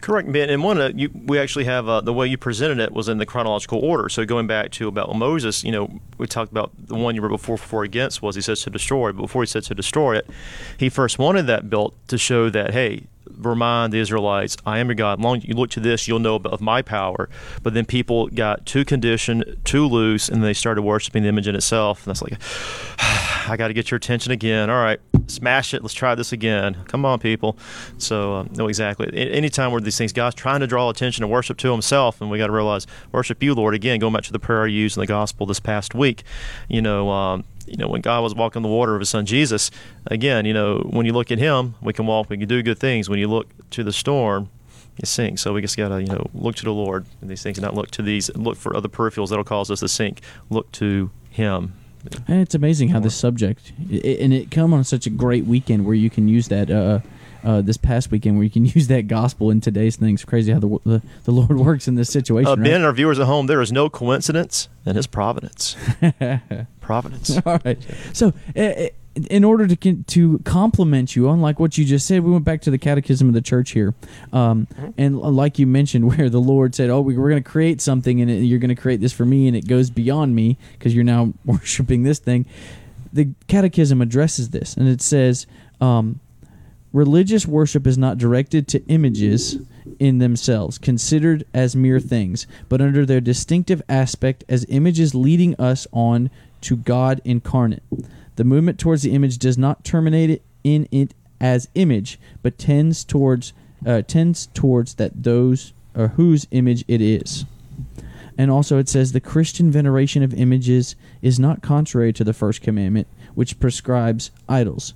Correct, 0.00 0.32
Ben. 0.32 0.50
And 0.50 0.64
one, 0.64 0.80
uh, 0.80 0.90
you, 0.96 1.10
we 1.14 1.38
actually 1.38 1.64
have 1.66 1.88
uh, 1.88 2.00
the 2.00 2.12
way 2.12 2.26
you 2.26 2.36
presented 2.36 2.80
it 2.80 2.92
was 2.92 3.08
in 3.08 3.18
the 3.18 3.26
chronological 3.26 3.78
order. 3.78 4.08
So 4.08 4.24
going 4.24 4.48
back 4.48 4.72
to 4.72 4.88
about 4.88 5.14
Moses, 5.14 5.62
you 5.62 5.70
know, 5.70 6.00
we 6.18 6.26
talked 6.26 6.50
about 6.50 6.72
the 6.76 6.96
one 6.96 7.14
you 7.14 7.22
were 7.22 7.28
before 7.28 7.56
for 7.56 7.84
against 7.84 8.20
was 8.20 8.34
he 8.34 8.40
says 8.42 8.62
to 8.62 8.70
destroy. 8.70 9.12
But 9.12 9.22
before 9.22 9.42
he 9.42 9.46
said 9.46 9.62
to 9.64 9.76
destroy 9.76 10.16
it, 10.16 10.28
he 10.76 10.88
first 10.88 11.20
wanted 11.20 11.46
that 11.46 11.70
built 11.70 11.94
to 12.08 12.18
show 12.18 12.50
that 12.50 12.72
hey, 12.72 13.04
remind 13.36 13.92
the 13.92 13.98
Israelites, 13.98 14.56
I 14.66 14.78
am 14.78 14.88
your 14.88 14.94
God. 14.94 15.20
Long 15.20 15.40
you 15.42 15.54
look 15.54 15.70
to 15.70 15.80
this, 15.80 16.06
you'll 16.08 16.18
know 16.18 16.36
of 16.36 16.60
my 16.60 16.82
power. 16.82 17.28
But 17.62 17.74
then 17.74 17.84
people 17.84 18.28
got 18.28 18.66
too 18.66 18.84
conditioned, 18.84 19.58
too 19.64 19.86
loose, 19.86 20.28
and 20.28 20.42
they 20.42 20.52
started 20.52 20.82
worshiping 20.82 21.22
the 21.22 21.28
image 21.28 21.48
in 21.48 21.54
itself. 21.54 22.06
And 22.06 22.14
that's 22.14 22.22
like, 22.22 22.38
I 23.48 23.56
got 23.56 23.68
to 23.68 23.74
get 23.74 23.90
your 23.90 23.96
attention 23.96 24.32
again. 24.32 24.70
All 24.70 24.82
right, 24.82 25.00
smash 25.26 25.74
it. 25.74 25.82
Let's 25.82 25.94
try 25.94 26.14
this 26.14 26.32
again. 26.32 26.76
Come 26.86 27.04
on, 27.04 27.18
people. 27.18 27.56
So, 27.98 28.34
um, 28.34 28.50
no, 28.54 28.68
exactly. 28.68 29.10
Anytime 29.14 29.72
where 29.72 29.80
these 29.80 29.98
things, 29.98 30.12
God's 30.12 30.34
trying 30.34 30.60
to 30.60 30.66
draw 30.66 30.88
attention 30.90 31.24
and 31.24 31.32
worship 31.32 31.58
to 31.58 31.70
Himself, 31.70 32.20
and 32.20 32.30
we 32.30 32.38
got 32.38 32.46
to 32.46 32.52
realize, 32.52 32.86
worship 33.10 33.42
you, 33.42 33.54
Lord. 33.54 33.74
Again, 33.74 33.98
going 33.98 34.12
back 34.12 34.24
to 34.24 34.32
the 34.32 34.38
prayer 34.38 34.64
I 34.64 34.66
used 34.66 34.96
in 34.96 35.00
the 35.00 35.06
gospel 35.06 35.46
this 35.46 35.60
past 35.60 35.94
week, 35.94 36.22
you 36.68 36.82
know, 36.82 37.10
um, 37.10 37.44
you 37.66 37.76
know, 37.76 37.88
when 37.88 38.00
God 38.00 38.22
was 38.22 38.34
walking 38.34 38.62
the 38.62 38.68
water 38.68 38.94
of 38.94 39.00
His 39.00 39.10
Son 39.10 39.26
Jesus, 39.26 39.70
again, 40.06 40.44
you 40.44 40.52
know, 40.52 40.78
when 40.90 41.06
you 41.06 41.12
look 41.12 41.30
at 41.30 41.38
Him, 41.38 41.74
we 41.80 41.92
can 41.92 42.06
walk, 42.06 42.30
we 42.30 42.36
can 42.36 42.48
do 42.48 42.62
good 42.62 42.78
things. 42.78 43.08
When 43.08 43.18
you 43.18 43.28
look 43.28 43.48
to 43.70 43.84
the 43.84 43.92
storm, 43.92 44.50
you 44.98 45.06
sink. 45.06 45.38
So 45.38 45.52
we 45.52 45.62
just 45.62 45.76
gotta, 45.76 46.00
you 46.00 46.08
know, 46.08 46.26
look 46.34 46.56
to 46.56 46.64
the 46.64 46.72
Lord 46.72 47.06
in 47.20 47.28
these 47.28 47.42
things, 47.42 47.58
and 47.58 47.64
not 47.64 47.74
look 47.74 47.90
to 47.92 48.02
these, 48.02 48.34
look 48.34 48.56
for 48.56 48.76
other 48.76 48.88
peripherals 48.88 49.30
that'll 49.30 49.44
cause 49.44 49.70
us 49.70 49.80
to 49.80 49.88
sink. 49.88 50.20
Look 50.50 50.70
to 50.72 51.10
Him. 51.30 51.74
And 52.28 52.40
it's 52.40 52.54
amazing 52.54 52.88
how 52.88 53.00
this 53.00 53.14
subject, 53.14 53.72
it, 53.90 54.20
and 54.20 54.32
it 54.32 54.50
come 54.50 54.74
on 54.74 54.84
such 54.84 55.06
a 55.06 55.10
great 55.10 55.46
weekend 55.46 55.84
where 55.86 55.94
you 55.94 56.10
can 56.10 56.28
use 56.28 56.48
that. 56.48 56.70
Uh, 56.70 57.00
uh, 57.44 57.60
this 57.60 57.76
past 57.76 58.12
weekend, 58.12 58.36
where 58.36 58.44
you 58.44 58.50
can 58.50 58.64
use 58.76 58.86
that 58.86 59.08
gospel 59.08 59.50
in 59.50 59.60
today's 59.60 59.96
things. 59.96 60.24
Crazy 60.24 60.52
how 60.52 60.60
the 60.60 60.78
the, 60.84 61.02
the 61.24 61.32
Lord 61.32 61.56
works 61.58 61.88
in 61.88 61.96
this 61.96 62.08
situation. 62.08 62.46
Uh, 62.46 62.54
right? 62.54 62.62
ben 62.62 62.74
and 62.74 62.84
our 62.84 62.92
viewers 62.92 63.18
at 63.18 63.26
home, 63.26 63.48
there 63.48 63.60
is 63.60 63.72
no 63.72 63.90
coincidence 63.90 64.68
in 64.86 64.94
His 64.94 65.08
providence. 65.08 65.76
providence. 66.80 67.36
All 67.44 67.58
right. 67.64 67.78
So, 68.12 68.32
uh, 68.56 68.86
in 69.14 69.44
order 69.44 69.66
to 69.66 70.02
to 70.02 70.38
complement 70.40 71.14
you, 71.14 71.28
unlike 71.28 71.60
what 71.60 71.76
you 71.76 71.84
just 71.84 72.06
said, 72.06 72.22
we 72.22 72.30
went 72.30 72.44
back 72.44 72.62
to 72.62 72.70
the 72.70 72.78
Catechism 72.78 73.28
of 73.28 73.34
the 73.34 73.42
Church 73.42 73.72
here, 73.72 73.94
um, 74.32 74.66
and 74.96 75.20
like 75.20 75.58
you 75.58 75.66
mentioned, 75.66 76.08
where 76.16 76.30
the 76.30 76.40
Lord 76.40 76.74
said, 76.74 76.90
"Oh, 76.90 77.00
we, 77.00 77.16
we're 77.16 77.30
going 77.30 77.42
to 77.42 77.48
create 77.48 77.80
something, 77.80 78.20
and 78.20 78.30
it, 78.30 78.42
you're 78.42 78.58
going 78.58 78.74
to 78.74 78.80
create 78.80 79.00
this 79.00 79.12
for 79.12 79.24
me, 79.24 79.48
and 79.48 79.56
it 79.56 79.66
goes 79.66 79.90
beyond 79.90 80.34
me 80.34 80.56
because 80.72 80.94
you're 80.94 81.04
now 81.04 81.32
worshiping 81.44 82.02
this 82.02 82.18
thing." 82.18 82.46
The 83.12 83.28
Catechism 83.48 84.00
addresses 84.00 84.50
this, 84.50 84.76
and 84.76 84.88
it 84.88 85.02
says. 85.02 85.46
Um, 85.80 86.20
Religious 86.92 87.46
worship 87.46 87.86
is 87.86 87.96
not 87.96 88.18
directed 88.18 88.68
to 88.68 88.86
images 88.86 89.56
in 89.98 90.18
themselves, 90.18 90.76
considered 90.76 91.42
as 91.54 91.74
mere 91.74 91.98
things, 91.98 92.46
but 92.68 92.82
under 92.82 93.06
their 93.06 93.20
distinctive 93.20 93.80
aspect 93.88 94.44
as 94.46 94.66
images 94.68 95.14
leading 95.14 95.54
us 95.58 95.86
on 95.90 96.28
to 96.60 96.76
God 96.76 97.22
incarnate. 97.24 97.82
The 98.36 98.44
movement 98.44 98.78
towards 98.78 99.02
the 99.02 99.12
image 99.12 99.38
does 99.38 99.58
not 99.58 99.84
terminate 99.84 100.42
in 100.64 100.88
it 100.90 101.14
as 101.40 101.68
image, 101.74 102.18
but 102.42 102.58
tends 102.58 103.04
towards 103.04 103.52
uh, 103.84 104.02
tends 104.02 104.46
towards 104.46 104.94
that 104.94 105.24
those 105.24 105.72
or 105.96 106.08
whose 106.08 106.46
image 106.52 106.84
it 106.86 107.00
is. 107.00 107.44
And 108.38 108.50
also 108.50 108.78
it 108.78 108.88
says 108.88 109.12
the 109.12 109.20
Christian 109.20 109.70
veneration 109.70 110.22
of 110.22 110.32
images 110.32 110.94
is 111.20 111.38
not 111.38 111.62
contrary 111.62 112.12
to 112.14 112.24
the 112.24 112.32
first 112.32 112.62
commandment, 112.62 113.08
which 113.34 113.60
prescribes 113.60 114.30
idols. 114.48 114.94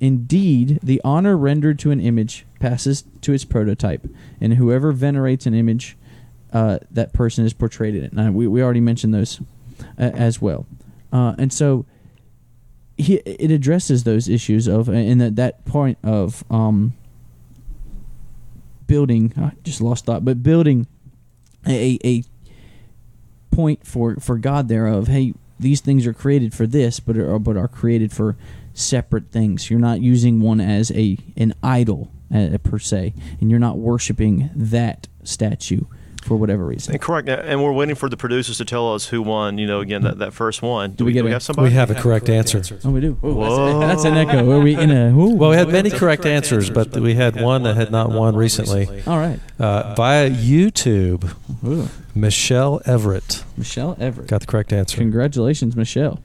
Indeed, 0.00 0.78
the 0.82 1.00
honor 1.04 1.36
rendered 1.36 1.78
to 1.80 1.90
an 1.90 2.00
image 2.00 2.46
passes 2.60 3.04
to 3.22 3.32
its 3.32 3.44
prototype, 3.44 4.08
and 4.40 4.54
whoever 4.54 4.92
venerates 4.92 5.44
an 5.46 5.54
image, 5.54 5.96
uh, 6.52 6.78
that 6.90 7.12
person 7.12 7.44
is 7.44 7.52
portrayed 7.52 7.94
in 7.94 8.04
it. 8.04 8.32
We, 8.32 8.46
we 8.46 8.62
already 8.62 8.80
mentioned 8.80 9.12
those 9.12 9.40
uh, 9.98 10.10
as 10.14 10.40
well. 10.40 10.66
Uh, 11.12 11.34
and 11.38 11.52
so 11.52 11.84
he, 12.98 13.14
it 13.14 13.50
addresses 13.50 14.04
those 14.04 14.28
issues 14.28 14.66
of, 14.66 14.88
and 14.88 15.20
that, 15.20 15.36
that 15.36 15.64
point 15.64 15.98
of 16.02 16.44
um, 16.50 16.94
building, 18.86 19.32
I 19.36 19.52
just 19.62 19.80
lost 19.80 20.04
thought, 20.04 20.24
but 20.24 20.42
building 20.42 20.86
a, 21.66 21.98
a 22.04 22.24
point 23.50 23.86
for, 23.86 24.16
for 24.16 24.36
God 24.36 24.68
there 24.68 24.86
of, 24.86 25.06
hey, 25.06 25.32
these 25.60 25.80
things 25.80 26.06
are 26.06 26.12
created 26.12 26.52
for 26.54 26.66
this, 26.66 27.00
but 27.00 27.16
are, 27.16 27.38
but 27.38 27.56
are 27.56 27.68
created 27.68 28.12
for 28.12 28.36
separate 28.74 29.30
things. 29.30 29.70
You're 29.70 29.80
not 29.80 30.00
using 30.00 30.40
one 30.40 30.60
as 30.60 30.90
a 30.92 31.18
an 31.36 31.54
idol 31.62 32.12
uh, 32.32 32.58
per 32.62 32.78
se, 32.78 33.14
and 33.40 33.50
you're 33.50 33.58
not 33.58 33.76
worshiping 33.76 34.50
that 34.54 35.08
statue 35.24 35.84
for 36.28 36.36
whatever 36.36 36.64
reason. 36.66 36.92
And 36.92 37.00
correct. 37.00 37.28
And 37.28 37.62
we're 37.64 37.72
waiting 37.72 37.94
for 37.94 38.08
the 38.08 38.16
producers 38.16 38.58
to 38.58 38.64
tell 38.64 38.94
us 38.94 39.06
who 39.06 39.22
won. 39.22 39.56
You 39.56 39.66
know, 39.66 39.80
again 39.80 40.02
that, 40.02 40.18
that 40.18 40.34
first 40.34 40.60
one. 40.60 40.92
Do 40.92 41.04
we 41.06 41.12
get 41.12 41.20
do 41.20 41.24
we 41.24 41.30
have 41.32 41.42
somebody? 41.42 41.70
We 41.70 41.74
have 41.74 41.90
a 41.90 41.94
correct 41.94 42.28
answer. 42.28 42.62
Oh, 42.84 42.90
we 42.90 43.00
do. 43.00 43.18
Ooh, 43.24 43.34
Whoa. 43.34 43.80
that's, 43.80 44.02
that's 44.02 44.04
an 44.04 44.16
echo. 44.16 44.50
Are 44.50 44.60
we 44.60 44.76
in 44.76 44.90
a? 44.90 45.08
Ooh. 45.08 45.34
Well, 45.34 45.50
we 45.50 45.56
had 45.56 45.68
many 45.68 45.90
correct 45.90 46.26
answers, 46.26 46.68
but 46.70 46.92
we 46.96 47.14
had 47.14 47.40
one 47.40 47.62
that 47.62 47.76
had 47.76 47.90
not 47.90 48.10
won 48.10 48.36
recently. 48.36 49.02
All 49.06 49.18
right. 49.18 49.40
Uh, 49.58 49.94
via 49.96 50.30
YouTube, 50.30 51.34
Ooh. 51.66 51.88
Michelle 52.14 52.80
Everett 52.84 53.44
Michelle 53.56 53.96
Everett. 53.98 54.28
got 54.28 54.42
the 54.42 54.46
correct 54.46 54.72
answer. 54.72 54.98
Congratulations, 54.98 55.74
Michelle. 55.74 56.20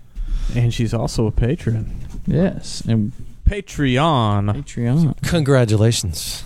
And 0.56 0.74
she's 0.74 0.94
also 0.94 1.26
a 1.26 1.32
patron. 1.32 1.96
Yes, 2.28 2.82
and 2.88 3.14
Patreon. 3.48 4.64
Patreon. 4.64 5.22
Congratulations. 5.30 6.44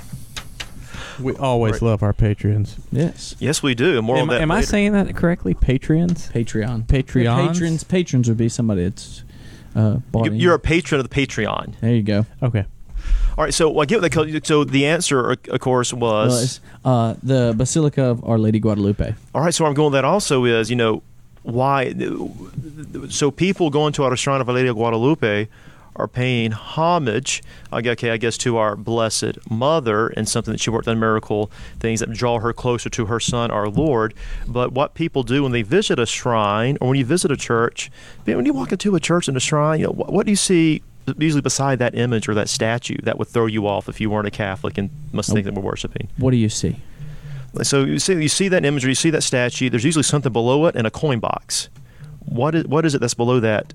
We 1.22 1.34
always 1.36 1.74
Right. 1.74 1.82
love 1.82 2.04
our 2.04 2.14
patrons. 2.14 2.76
Yes, 2.92 3.36
Yes, 3.40 3.64
we 3.64 3.74
do. 3.76 3.98
And 3.98 4.06
more 4.06 4.16
on 4.18 4.24
Am, 4.24 4.28
that. 4.30 4.42
am 4.42 4.52
I 4.52 4.56
later. 4.56 4.68
saying 4.68 4.92
that 4.94 5.16
correctly? 5.16 5.54
Patrons? 5.54 6.30
Patreon. 6.34 6.86
Patreons? 6.88 7.48
Patrons. 7.54 7.84
Patrons 7.84 8.28
would 8.30 8.38
be 8.38 8.50
somebody 8.50 8.84
that's 8.84 9.24
uh, 9.76 9.98
bought. 10.12 10.26
You- 10.26 10.32
in. 10.32 10.40
You're 10.40 10.54
a 10.56 10.60
patron 10.60 11.00
of 11.00 11.10
the 11.10 11.14
Patreon. 11.16 11.74
There 11.82 11.94
you 11.94 12.02
go. 12.04 12.26
Okay. 12.42 12.66
All 13.38 13.44
right. 13.44 13.54
So 13.54 13.80
I 13.80 13.86
get 13.86 14.02
what 14.02 14.02
they 14.02 14.10
call 14.10 14.26
So 14.44 14.64
the 14.64 14.86
answer, 14.88 15.32
of 15.32 15.60
course, 15.60 15.94
was. 15.94 16.32
Was 16.32 16.60
uh, 16.84 17.14
the 17.22 17.54
Basilica 17.56 18.04
of 18.04 18.24
Our 18.24 18.38
Lady 18.40 18.60
Guadalupe. 18.60 19.14
All 19.36 19.42
right, 19.42 19.54
so 19.54 19.64
where 19.64 19.70
I'm 19.70 19.76
going 19.76 19.92
with 19.92 19.98
that 19.98 20.06
also 20.06 20.46
is, 20.46 20.70
you 20.70 20.76
know, 20.76 21.04
why? 21.44 21.94
So 23.10 23.30
people 23.32 23.70
going 23.70 23.94
to 23.94 24.04
our 24.04 24.16
shrine 24.16 24.42
of 24.42 24.50
Our 24.50 24.56
Lady 24.56 24.68
of 24.68 24.76
Guadalupe 24.76 25.48
are 25.98 26.08
paying 26.08 26.52
homage, 26.52 27.44
okay, 27.74 28.12
I 28.12 28.18
guess, 28.18 28.38
to 28.40 28.58
our 28.58 28.76
Blessed 28.76 29.50
Mother 29.50 30.08
and 30.10 30.28
something 30.30 30.54
that 30.54 30.60
she 30.60 30.70
worked 30.70 30.88
on 30.88 31.00
miracle 31.00 31.52
things 31.80 32.00
that 32.00 32.12
draw 32.12 32.40
her 32.40 32.54
closer 32.54 32.90
to 32.90 33.06
her 33.08 33.20
Son, 33.20 33.52
our 33.52 33.68
Lord. 33.68 34.14
But 34.48 34.72
what 34.72 34.94
people 34.94 35.24
do 35.24 35.44
when 35.44 35.52
they 35.52 35.64
visit 35.64 36.00
a 36.00 36.06
shrine 36.06 36.78
or 36.80 36.90
when 36.90 36.98
you 36.98 37.06
visit 37.06 37.32
a 37.32 37.38
church, 37.38 37.92
when 38.26 38.46
you 38.46 38.54
walk 38.54 38.72
into 38.72 38.96
a 38.96 39.00
church 39.00 39.28
and 39.28 39.36
a 39.36 39.40
shrine, 39.40 39.80
you 39.80 39.88
know, 39.88 39.92
what, 39.92 40.12
what 40.12 40.26
do 40.26 40.32
you 40.32 40.38
see? 40.38 40.84
Usually 41.18 41.42
beside 41.42 41.80
that 41.80 41.96
image 41.96 42.28
or 42.28 42.34
that 42.34 42.50
statue 42.50 42.98
that 43.04 43.18
would 43.18 43.30
throw 43.30 43.46
you 43.46 43.66
off 43.66 43.88
if 43.88 44.02
you 44.02 44.10
weren't 44.10 44.28
a 44.28 44.32
Catholic 44.32 44.78
and 44.78 44.90
must 45.14 45.32
think 45.32 45.46
that 45.46 45.54
we're 45.54 45.62
worshiping. 45.62 46.10
What 46.18 46.32
do 46.32 46.38
you 46.38 46.50
see? 46.50 46.78
So 47.64 47.86
you 47.86 47.98
see, 48.00 48.22
you 48.22 48.28
see 48.28 48.50
that 48.50 48.66
imagery, 48.66 48.92
you 48.92 48.96
see 48.96 49.10
that 49.12 49.24
statue. 49.24 49.70
There's 49.70 49.86
usually 49.86 50.04
something 50.04 50.34
below 50.34 50.66
it 50.66 50.76
and 50.76 50.86
a 50.86 50.92
coin 50.92 51.20
box. 51.20 51.70
What 52.26 52.56
is 52.56 52.66
what 52.66 52.86
is 52.86 52.94
it 52.94 53.00
that's 53.00 53.14
below 53.14 53.40
that? 53.40 53.74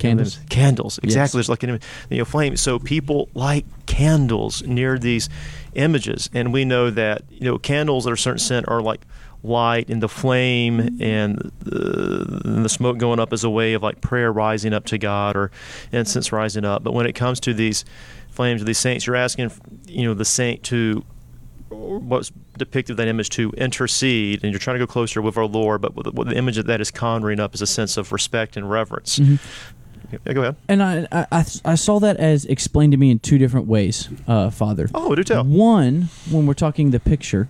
Candles. 0.00 0.38
Candles. 0.48 0.98
Exactly. 0.98 1.20
Yes. 1.20 1.32
There's 1.32 1.48
like 1.48 1.62
an, 1.62 1.78
you 2.08 2.18
know 2.18 2.24
flame. 2.24 2.56
So 2.56 2.78
people 2.78 3.28
light 3.34 3.66
candles 3.86 4.62
near 4.62 4.98
these 4.98 5.28
images, 5.74 6.30
and 6.32 6.52
we 6.52 6.64
know 6.64 6.90
that 6.90 7.22
you 7.30 7.44
know 7.44 7.58
candles 7.58 8.04
that 8.04 8.10
are 8.12 8.16
certain 8.16 8.38
scent 8.38 8.66
are 8.68 8.80
like 8.80 9.02
light 9.42 9.88
and 9.88 10.02
the 10.02 10.08
flame 10.08 10.78
mm-hmm. 10.78 11.02
and 11.02 11.52
the, 11.60 12.42
and 12.44 12.64
the 12.64 12.68
smoke 12.68 12.98
going 12.98 13.18
up 13.18 13.32
is 13.32 13.44
a 13.44 13.50
way 13.50 13.74
of 13.74 13.82
like 13.82 14.00
prayer 14.00 14.32
rising 14.32 14.72
up 14.72 14.84
to 14.86 14.98
God 14.98 15.36
or 15.36 15.50
incense 15.92 16.32
rising 16.32 16.64
up. 16.64 16.82
But 16.82 16.92
when 16.92 17.06
it 17.06 17.14
comes 17.14 17.40
to 17.40 17.54
these 17.54 17.84
flames 18.30 18.60
of 18.60 18.66
these 18.66 18.78
saints, 18.78 19.06
you're 19.06 19.16
asking 19.16 19.52
you 19.86 20.06
know 20.06 20.14
the 20.14 20.24
saint 20.24 20.62
to 20.64 21.04
what's 21.68 22.32
depicted 22.58 22.94
in 22.94 22.96
that 22.96 23.08
image 23.08 23.30
to 23.30 23.50
intercede, 23.52 24.42
and 24.42 24.52
you're 24.52 24.58
trying 24.58 24.74
to 24.74 24.84
go 24.84 24.90
closer 24.90 25.22
with 25.22 25.36
our 25.36 25.46
Lord, 25.46 25.80
but 25.80 25.94
what 25.94 26.28
the 26.28 26.36
image 26.36 26.56
that 26.56 26.66
that 26.66 26.80
is 26.80 26.90
conjuring 26.90 27.40
up 27.40 27.54
is 27.54 27.62
a 27.62 27.66
sense 27.66 27.96
of 27.96 28.12
respect 28.12 28.56
and 28.56 28.70
reverence. 28.70 29.18
Mm-hmm. 29.18 29.36
Yeah, 30.24 30.32
go 30.32 30.42
ahead. 30.42 30.56
And 30.68 30.82
I, 30.82 31.06
I, 31.12 31.44
I, 31.64 31.74
saw 31.74 31.98
that 32.00 32.16
as 32.16 32.44
explained 32.46 32.92
to 32.92 32.96
me 32.96 33.10
in 33.10 33.18
two 33.18 33.38
different 33.38 33.66
ways, 33.66 34.08
uh, 34.26 34.50
Father. 34.50 34.88
Oh, 34.94 35.14
do 35.14 35.22
tell. 35.22 35.44
One, 35.44 36.08
when 36.30 36.46
we're 36.46 36.54
talking 36.54 36.90
the 36.90 37.00
picture, 37.00 37.48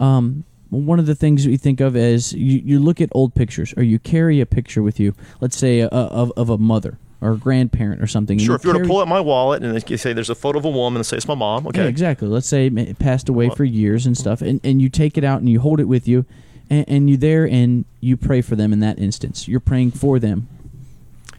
um, 0.00 0.44
one 0.70 0.98
of 0.98 1.06
the 1.06 1.14
things 1.14 1.46
we 1.46 1.56
think 1.56 1.80
of 1.80 1.96
is 1.96 2.32
you, 2.32 2.60
you 2.64 2.78
look 2.78 3.00
at 3.00 3.08
old 3.12 3.34
pictures 3.34 3.72
or 3.76 3.82
you 3.82 3.98
carry 3.98 4.40
a 4.40 4.46
picture 4.46 4.82
with 4.82 5.00
you, 5.00 5.14
let's 5.40 5.56
say 5.56 5.82
uh, 5.82 5.88
of, 5.88 6.32
of 6.36 6.50
a 6.50 6.58
mother 6.58 6.98
or 7.20 7.32
a 7.32 7.36
grandparent 7.36 8.02
or 8.02 8.06
something. 8.06 8.38
Sure, 8.38 8.54
if 8.54 8.64
you 8.64 8.72
were 8.72 8.80
to 8.80 8.86
pull 8.86 9.00
out 9.00 9.08
my 9.08 9.20
wallet 9.20 9.62
and 9.62 9.90
you 9.90 9.96
say 9.96 10.12
there's 10.12 10.30
a 10.30 10.34
photo 10.34 10.58
of 10.58 10.64
a 10.64 10.70
woman 10.70 10.98
and 10.98 11.06
say 11.06 11.16
it's 11.16 11.26
my 11.26 11.34
mom, 11.34 11.66
okay. 11.68 11.82
Yeah, 11.82 11.88
exactly. 11.88 12.28
Let's 12.28 12.46
say 12.46 12.66
it 12.66 12.98
passed 12.98 13.28
away 13.28 13.50
for 13.50 13.64
years 13.64 14.06
and 14.06 14.16
stuff, 14.16 14.42
and, 14.42 14.60
and 14.62 14.80
you 14.80 14.88
take 14.88 15.18
it 15.18 15.24
out 15.24 15.40
and 15.40 15.48
you 15.48 15.60
hold 15.60 15.80
it 15.80 15.86
with 15.86 16.06
you, 16.06 16.26
and, 16.70 16.84
and 16.88 17.10
you 17.10 17.16
there 17.16 17.46
and 17.46 17.84
you 18.00 18.16
pray 18.16 18.40
for 18.40 18.56
them 18.56 18.72
in 18.72 18.80
that 18.80 18.98
instance. 18.98 19.48
You're 19.48 19.60
praying 19.60 19.92
for 19.92 20.18
them. 20.18 20.48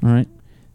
All 0.03 0.09
right. 0.09 0.27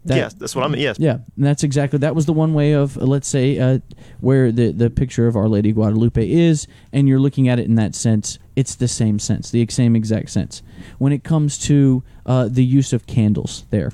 That- 0.05 0.17
yes, 0.17 0.33
that's 0.35 0.55
what 0.55 0.63
I 0.65 0.67
mean. 0.67 0.81
Yes. 0.81 0.97
Yeah, 0.99 1.13
and 1.35 1.45
that's 1.45 1.63
exactly 1.63 1.99
that 1.99 2.13
was 2.15 2.25
the 2.27 2.33
one 2.33 2.53
way 2.53 2.73
of 2.73 2.97
uh, 2.97 3.01
let's 3.05 3.27
say 3.27 3.57
uh, 3.59 3.79
where 4.21 4.51
the 4.51 4.71
the 4.71 4.89
picture 4.89 5.27
of 5.27 5.35
Our 5.35 5.47
Lady 5.49 5.71
Guadalupe 5.71 6.29
is, 6.29 6.67
and 6.93 7.07
you're 7.07 7.19
looking 7.19 7.49
at 7.49 7.57
it 7.59 7.65
in 7.65 7.75
that 7.75 7.95
sense. 7.95 8.37
It's 8.55 8.75
the 8.75 8.87
same 8.87 9.17
sense, 9.19 9.49
the 9.51 9.65
same 9.69 9.95
exact 9.95 10.29
sense. 10.29 10.61
When 10.99 11.11
it 11.11 11.23
comes 11.23 11.57
to 11.59 12.03
uh, 12.25 12.47
the 12.49 12.63
use 12.63 12.93
of 12.93 13.05
candles, 13.07 13.65
there, 13.71 13.91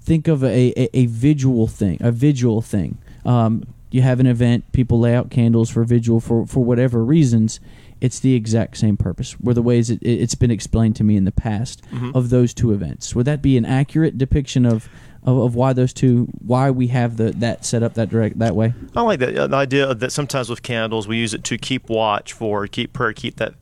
think 0.00 0.28
of 0.28 0.42
a, 0.42 0.72
a, 0.80 0.88
a 0.96 1.06
visual 1.06 1.66
thing, 1.66 1.98
a 2.00 2.10
visual 2.10 2.60
thing. 2.62 2.98
Um, 3.24 3.64
you 3.90 4.02
have 4.02 4.18
an 4.20 4.26
event, 4.26 4.72
people 4.72 4.98
lay 4.98 5.14
out 5.14 5.30
candles 5.30 5.70
for 5.70 5.84
visual 5.84 6.20
for 6.20 6.46
for 6.46 6.64
whatever 6.64 7.04
reasons. 7.04 7.60
It's 8.00 8.18
the 8.18 8.34
exact 8.34 8.76
same 8.76 8.96
purpose. 8.98 9.38
Were 9.40 9.54
the 9.54 9.62
ways 9.62 9.88
it, 9.88 10.00
it's 10.02 10.34
been 10.34 10.50
explained 10.50 10.96
to 10.96 11.04
me 11.04 11.16
in 11.16 11.24
the 11.24 11.32
past 11.32 11.80
Mhm. 11.92 12.14
of 12.14 12.28
those 12.28 12.52
two 12.52 12.72
events. 12.72 13.14
Would 13.14 13.24
that 13.26 13.40
be 13.40 13.56
an 13.56 13.64
accurate 13.64 14.18
depiction 14.18 14.66
of, 14.66 14.88
of, 15.24 15.38
of 15.38 15.54
why 15.54 15.72
those 15.72 15.92
two, 15.92 16.28
why 16.38 16.70
we 16.70 16.88
have 16.88 17.16
the 17.16 17.32
that 17.32 17.64
set 17.64 17.82
up 17.82 17.94
that 17.94 18.08
direct 18.08 18.38
that 18.38 18.54
way? 18.54 18.74
I 18.94 19.02
like 19.02 19.20
that 19.20 19.36
uh, 19.36 19.46
the 19.46 19.56
idea 19.56 19.94
that 19.94 20.12
sometimes 20.12 20.48
with 20.48 20.62
candles 20.62 21.08
we 21.08 21.16
use 21.16 21.34
it 21.34 21.44
to 21.44 21.58
keep 21.58 21.88
watch 21.88 22.32
for, 22.32 22.66
keep 22.66 22.92
prayer, 22.92 23.12
keep 23.12 23.36
that 23.36 23.54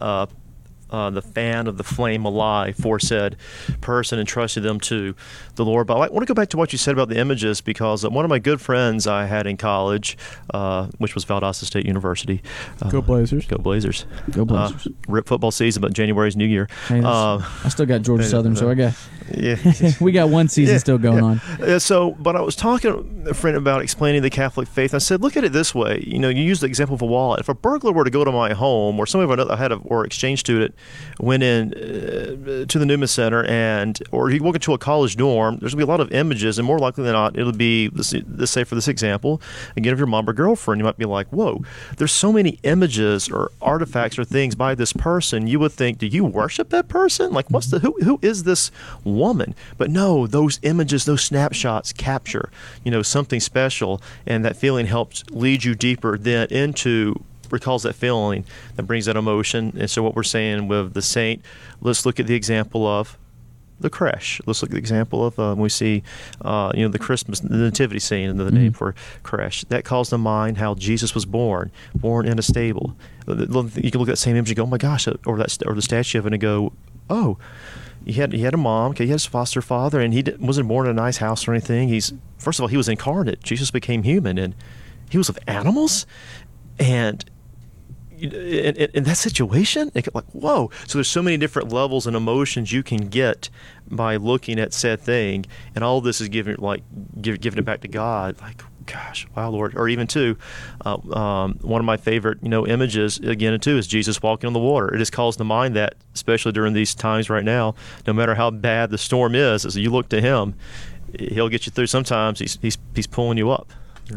uh, 0.00 0.26
uh, 0.90 1.10
the 1.10 1.22
fan 1.22 1.66
of 1.66 1.76
the 1.76 1.84
flame 1.84 2.24
alive 2.24 2.76
for 2.76 2.98
said 2.98 3.36
person 3.80 4.18
and 4.18 4.28
trusted 4.28 4.62
them 4.62 4.78
to 4.80 5.14
the 5.56 5.64
Lord. 5.64 5.86
But 5.86 5.94
I 5.94 6.08
want 6.08 6.20
to 6.20 6.26
go 6.26 6.34
back 6.34 6.48
to 6.50 6.56
what 6.56 6.72
you 6.72 6.78
said 6.78 6.92
about 6.92 7.08
the 7.08 7.18
images 7.18 7.60
because 7.60 8.04
uh, 8.04 8.10
one 8.10 8.24
of 8.24 8.28
my 8.28 8.38
good 8.38 8.60
friends 8.60 9.06
I 9.06 9.26
had 9.26 9.46
in 9.46 9.56
college, 9.56 10.16
uh, 10.52 10.88
which 10.98 11.14
was 11.14 11.24
Valdosta 11.24 11.64
State 11.64 11.86
University. 11.86 12.42
Uh, 12.80 12.90
Go 12.90 13.02
Blazers. 13.02 13.46
Go 13.46 13.58
Blazers. 13.58 14.06
Go 14.30 14.44
Blazers. 14.44 14.86
Uh, 14.86 14.90
rip 15.08 15.26
football 15.26 15.50
season, 15.50 15.80
but 15.80 15.92
January's 15.92 16.36
New 16.36 16.46
Year. 16.46 16.68
Hey, 16.88 17.00
Uh, 17.02 17.40
I 17.64 17.68
still 17.68 17.86
got 17.86 18.02
Georgia 18.02 18.24
Southern, 18.28 18.54
so 18.56 18.70
I 18.70 18.74
got 18.74 18.94
yeah. 19.34 19.56
we 20.00 20.12
got 20.12 20.28
one 20.28 20.48
season 20.48 20.74
Yeah, 20.74 20.78
still 20.78 20.98
going 20.98 21.18
yeah. 21.24 21.70
on. 21.72 21.80
So, 21.80 22.12
but 22.12 22.36
I 22.36 22.40
was 22.40 22.54
talking 22.54 22.92
to 23.24 23.30
a 23.30 23.34
friend 23.34 23.56
about 23.56 23.82
explaining 23.82 24.22
the 24.22 24.30
Catholic 24.30 24.68
faith. 24.68 24.94
I 24.94 24.98
said, 24.98 25.20
look 25.20 25.36
at 25.36 25.42
it 25.42 25.52
this 25.52 25.74
way. 25.74 26.02
You 26.06 26.18
know, 26.20 26.28
you 26.28 26.42
use 26.42 26.60
the 26.60 26.66
example 26.66 26.94
of 26.94 27.02
a 27.02 27.06
wallet. 27.06 27.40
If 27.40 27.48
a 27.48 27.54
burglar 27.54 27.92
were 27.92 28.04
to 28.04 28.10
go 28.10 28.24
to 28.24 28.30
my 28.30 28.52
home, 28.52 28.98
or 29.00 29.06
somebody 29.06 29.42
I 29.50 29.56
had 29.56 29.72
a, 29.72 29.76
or 29.76 30.04
exchange 30.04 30.40
student 30.40 30.75
went 31.18 31.42
in 31.42 31.74
uh, 31.74 32.66
to 32.66 32.78
the 32.78 32.86
Newman 32.86 33.08
Center, 33.08 33.44
and 33.44 33.98
or 34.10 34.30
he 34.30 34.40
walk 34.40 34.54
into 34.54 34.74
a 34.74 34.78
college 34.78 35.16
dorm, 35.16 35.58
there's 35.58 35.74
gonna 35.74 35.84
be 35.84 35.88
a 35.88 35.90
lot 35.90 36.00
of 36.00 36.12
images, 36.12 36.58
and 36.58 36.66
more 36.66 36.78
likely 36.78 37.04
than 37.04 37.12
not, 37.12 37.38
it'll 37.38 37.52
be 37.52 37.88
let's, 37.92 38.14
let's 38.36 38.52
say 38.52 38.64
for 38.64 38.74
this 38.74 38.88
example, 38.88 39.40
again, 39.76 39.92
of 39.92 39.98
your 39.98 40.06
mom 40.06 40.28
or 40.28 40.32
girlfriend, 40.32 40.78
you 40.80 40.84
might 40.84 40.98
be 40.98 41.04
like, 41.04 41.28
whoa, 41.28 41.62
there's 41.96 42.12
so 42.12 42.32
many 42.32 42.58
images 42.62 43.28
or 43.28 43.50
artifacts 43.60 44.18
or 44.18 44.24
things 44.24 44.54
by 44.54 44.74
this 44.74 44.92
person. 44.92 45.46
You 45.46 45.60
would 45.60 45.72
think, 45.72 45.98
do 45.98 46.06
you 46.06 46.24
worship 46.24 46.70
that 46.70 46.88
person? 46.88 47.32
Like, 47.32 47.50
what's 47.50 47.68
the 47.68 47.78
who? 47.80 47.96
Who 48.02 48.18
is 48.22 48.44
this 48.44 48.70
woman? 49.04 49.54
But 49.78 49.90
no, 49.90 50.26
those 50.26 50.58
images, 50.62 51.04
those 51.04 51.24
snapshots 51.24 51.92
capture, 51.92 52.50
you 52.84 52.90
know, 52.90 53.02
something 53.02 53.40
special, 53.40 54.02
and 54.26 54.44
that 54.44 54.56
feeling 54.56 54.86
helps 54.86 55.24
lead 55.30 55.64
you 55.64 55.74
deeper 55.74 56.18
then 56.18 56.48
into 56.50 57.22
recalls 57.52 57.82
that 57.84 57.94
feeling 57.94 58.44
that 58.76 58.84
brings 58.84 59.06
that 59.06 59.16
emotion. 59.16 59.72
And 59.78 59.90
so, 59.90 60.02
what 60.02 60.14
we're 60.14 60.22
saying 60.22 60.68
with 60.68 60.94
the 60.94 61.02
saint, 61.02 61.42
let's 61.80 62.04
look 62.06 62.18
at 62.20 62.26
the 62.26 62.34
example 62.34 62.86
of 62.86 63.16
the 63.78 63.90
creche. 63.90 64.40
Let's 64.46 64.62
look 64.62 64.70
at 64.70 64.72
the 64.72 64.78
example 64.78 65.26
of 65.26 65.38
uh, 65.38 65.48
when 65.50 65.58
we 65.64 65.68
see, 65.68 66.02
uh, 66.40 66.72
you 66.74 66.82
know, 66.82 66.88
the 66.88 66.98
Christmas, 66.98 67.40
the 67.40 67.54
nativity 67.56 68.00
scene, 68.00 68.30
and 68.30 68.40
the 68.40 68.50
name 68.50 68.72
Mhm. 68.72 68.76
for 68.76 68.94
creche. 69.22 69.66
That 69.68 69.84
calls 69.84 70.08
to 70.10 70.18
mind 70.18 70.56
how 70.56 70.74
Jesus 70.74 71.14
was 71.14 71.26
born, 71.26 71.70
born 71.94 72.26
in 72.26 72.38
a 72.38 72.42
stable. 72.42 72.96
Uh, 73.28 73.34
You 73.34 73.90
can 73.90 74.00
look 74.00 74.08
at 74.08 74.12
that 74.12 74.16
same 74.16 74.34
image 74.36 74.48
and 74.50 74.56
go, 74.56 74.62
oh 74.62 74.66
my 74.66 74.78
gosh, 74.78 75.06
or 75.26 75.36
that 75.36 75.58
or 75.66 75.74
the 75.74 75.82
statue 75.82 76.18
of 76.18 76.26
it 76.26 76.32
and 76.32 76.40
go, 76.40 76.72
oh, 77.10 77.36
he 78.06 78.14
had 78.14 78.32
he 78.32 78.40
had 78.42 78.54
a 78.54 78.56
mom, 78.56 78.92
okay, 78.92 79.04
he 79.04 79.10
had 79.10 79.16
his 79.16 79.26
foster 79.26 79.60
father, 79.60 80.00
and 80.00 80.14
he 80.14 80.24
wasn't 80.38 80.68
born 80.68 80.86
in 80.86 80.92
a 80.92 80.94
nice 80.94 81.18
house 81.18 81.46
or 81.46 81.52
anything. 81.52 81.88
He's 81.88 82.14
first 82.38 82.58
of 82.58 82.62
all, 82.62 82.68
he 82.68 82.76
was 82.78 82.88
incarnate. 82.88 83.42
Jesus 83.42 83.70
became 83.70 84.04
human, 84.04 84.38
and 84.38 84.54
he 85.10 85.18
was 85.18 85.28
with 85.28 85.38
animals, 85.46 86.06
and 86.78 87.24
in, 88.18 88.76
in, 88.94 89.04
that 89.04 89.16
situation, 89.16 89.90
it, 89.94 90.14
like 90.14 90.24
whoa! 90.32 90.70
So 90.86 90.98
there's 90.98 91.08
so 91.08 91.22
many 91.22 91.36
different 91.36 91.72
levels 91.72 92.06
and 92.06 92.16
emotions 92.16 92.72
you 92.72 92.82
can 92.82 93.08
get 93.08 93.50
by 93.88 94.16
looking 94.16 94.58
at 94.58 94.72
said 94.72 95.00
thing, 95.00 95.46
and 95.74 95.84
all 95.84 96.00
this 96.00 96.20
is 96.20 96.28
giving 96.28 96.56
like 96.56 96.82
give, 97.20 97.40
giving 97.40 97.58
it 97.58 97.64
back 97.64 97.80
to 97.82 97.88
God. 97.88 98.40
Like, 98.40 98.62
gosh, 98.86 99.26
wow, 99.36 99.50
Lord, 99.50 99.76
or 99.76 99.88
even 99.88 100.06
too, 100.06 100.36
uh, 100.84 100.96
um, 101.16 101.58
one 101.62 101.80
of 101.80 101.84
my 101.84 101.96
favorite 101.96 102.38
you 102.42 102.48
know 102.48 102.66
images 102.66 103.18
again 103.18 103.58
too 103.60 103.76
is 103.76 103.86
Jesus 103.86 104.22
walking 104.22 104.46
on 104.46 104.52
the 104.52 104.60
water. 104.60 104.94
It 104.94 104.98
just 104.98 105.12
calls 105.12 105.36
to 105.36 105.44
mind 105.44 105.76
that, 105.76 105.94
especially 106.14 106.52
during 106.52 106.72
these 106.72 106.94
times 106.94 107.28
right 107.28 107.44
now, 107.44 107.74
no 108.06 108.12
matter 108.12 108.34
how 108.34 108.50
bad 108.50 108.90
the 108.90 108.98
storm 108.98 109.34
is, 109.34 109.64
as 109.64 109.76
you 109.76 109.90
look 109.90 110.08
to 110.10 110.20
Him, 110.20 110.54
He'll 111.18 111.48
get 111.48 111.66
you 111.66 111.72
through. 111.72 111.86
Sometimes 111.86 112.38
He's 112.38 112.58
He's 112.62 112.78
He's 112.94 113.06
pulling 113.06 113.38
you 113.38 113.50
up. 113.50 113.72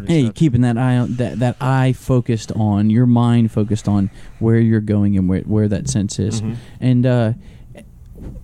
Hey, 0.08 0.30
keeping 0.30 0.62
that 0.62 0.78
eye 0.78 0.97
on 0.97 1.15
that 1.15 1.39
that 1.39 1.56
eye 1.60 1.93
focused 1.93 2.52
on 2.52 2.89
your 2.89 3.06
mind 3.08 3.52
focused 3.52 3.88
on 3.88 4.10
where 4.39 4.60
you're 4.60 4.82
going 4.82 5.17
and 5.17 5.28
where 5.28 5.41
where 5.41 5.67
that 5.67 5.89
sense 5.89 6.19
is, 6.19 6.41
Mhm. 6.41 6.56
and 6.80 7.06
uh, 7.06 7.34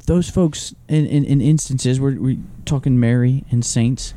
those 0.08 0.30
folks 0.30 0.74
in, 0.88 1.06
in, 1.06 1.24
in 1.26 1.42
instances 1.42 2.00
we're, 2.00 2.20
we're 2.20 2.38
talking 2.66 3.00
Mary 3.00 3.44
and 3.52 3.64
saints, 3.66 4.14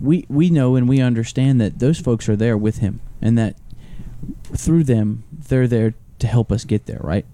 we 0.00 0.26
we 0.28 0.50
know 0.50 0.76
and 0.76 0.88
we 0.88 1.00
understand 1.00 1.60
that 1.60 1.78
those 1.78 1.98
folks 2.00 2.28
are 2.28 2.36
there 2.36 2.56
with 2.56 2.78
him, 2.78 3.00
and 3.22 3.38
that 3.38 3.56
through 4.54 4.84
them 4.84 5.24
they're 5.48 5.68
there 5.68 5.94
to 6.18 6.26
help 6.26 6.50
us 6.52 6.64
get 6.64 6.86
there, 6.86 7.00
right? 7.02 7.24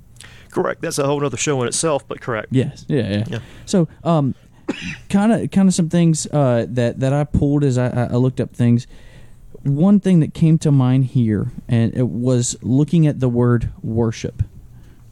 Correct. 0.50 0.80
That's 0.82 0.98
a 0.98 1.06
whole 1.06 1.24
other 1.24 1.36
show 1.36 1.60
in 1.62 1.66
itself, 1.68 2.06
but 2.06 2.20
correct. 2.20 2.48
Yes. 2.52 2.84
Yeah. 2.88 3.08
Yeah. 3.10 3.24
Yeah. 3.28 3.38
So, 3.66 3.88
um, 4.04 4.34
kind 5.08 5.32
of, 5.32 5.50
kind 5.50 5.66
of 5.68 5.74
some 5.74 5.88
things 5.88 6.26
uh, 6.26 6.66
that 6.68 7.00
that 7.00 7.12
I 7.12 7.24
pulled 7.24 7.64
as 7.64 7.76
I 7.78 7.88
I 8.12 8.14
looked 8.16 8.40
up 8.40 8.54
things. 8.54 8.86
One 9.62 10.00
thing 10.00 10.20
that 10.20 10.34
came 10.34 10.58
to 10.58 10.70
mind 10.70 11.06
here, 11.06 11.52
and 11.68 11.94
it 11.96 12.08
was 12.08 12.56
looking 12.62 13.06
at 13.06 13.20
the 13.20 13.28
word 13.28 13.70
worship. 13.82 14.42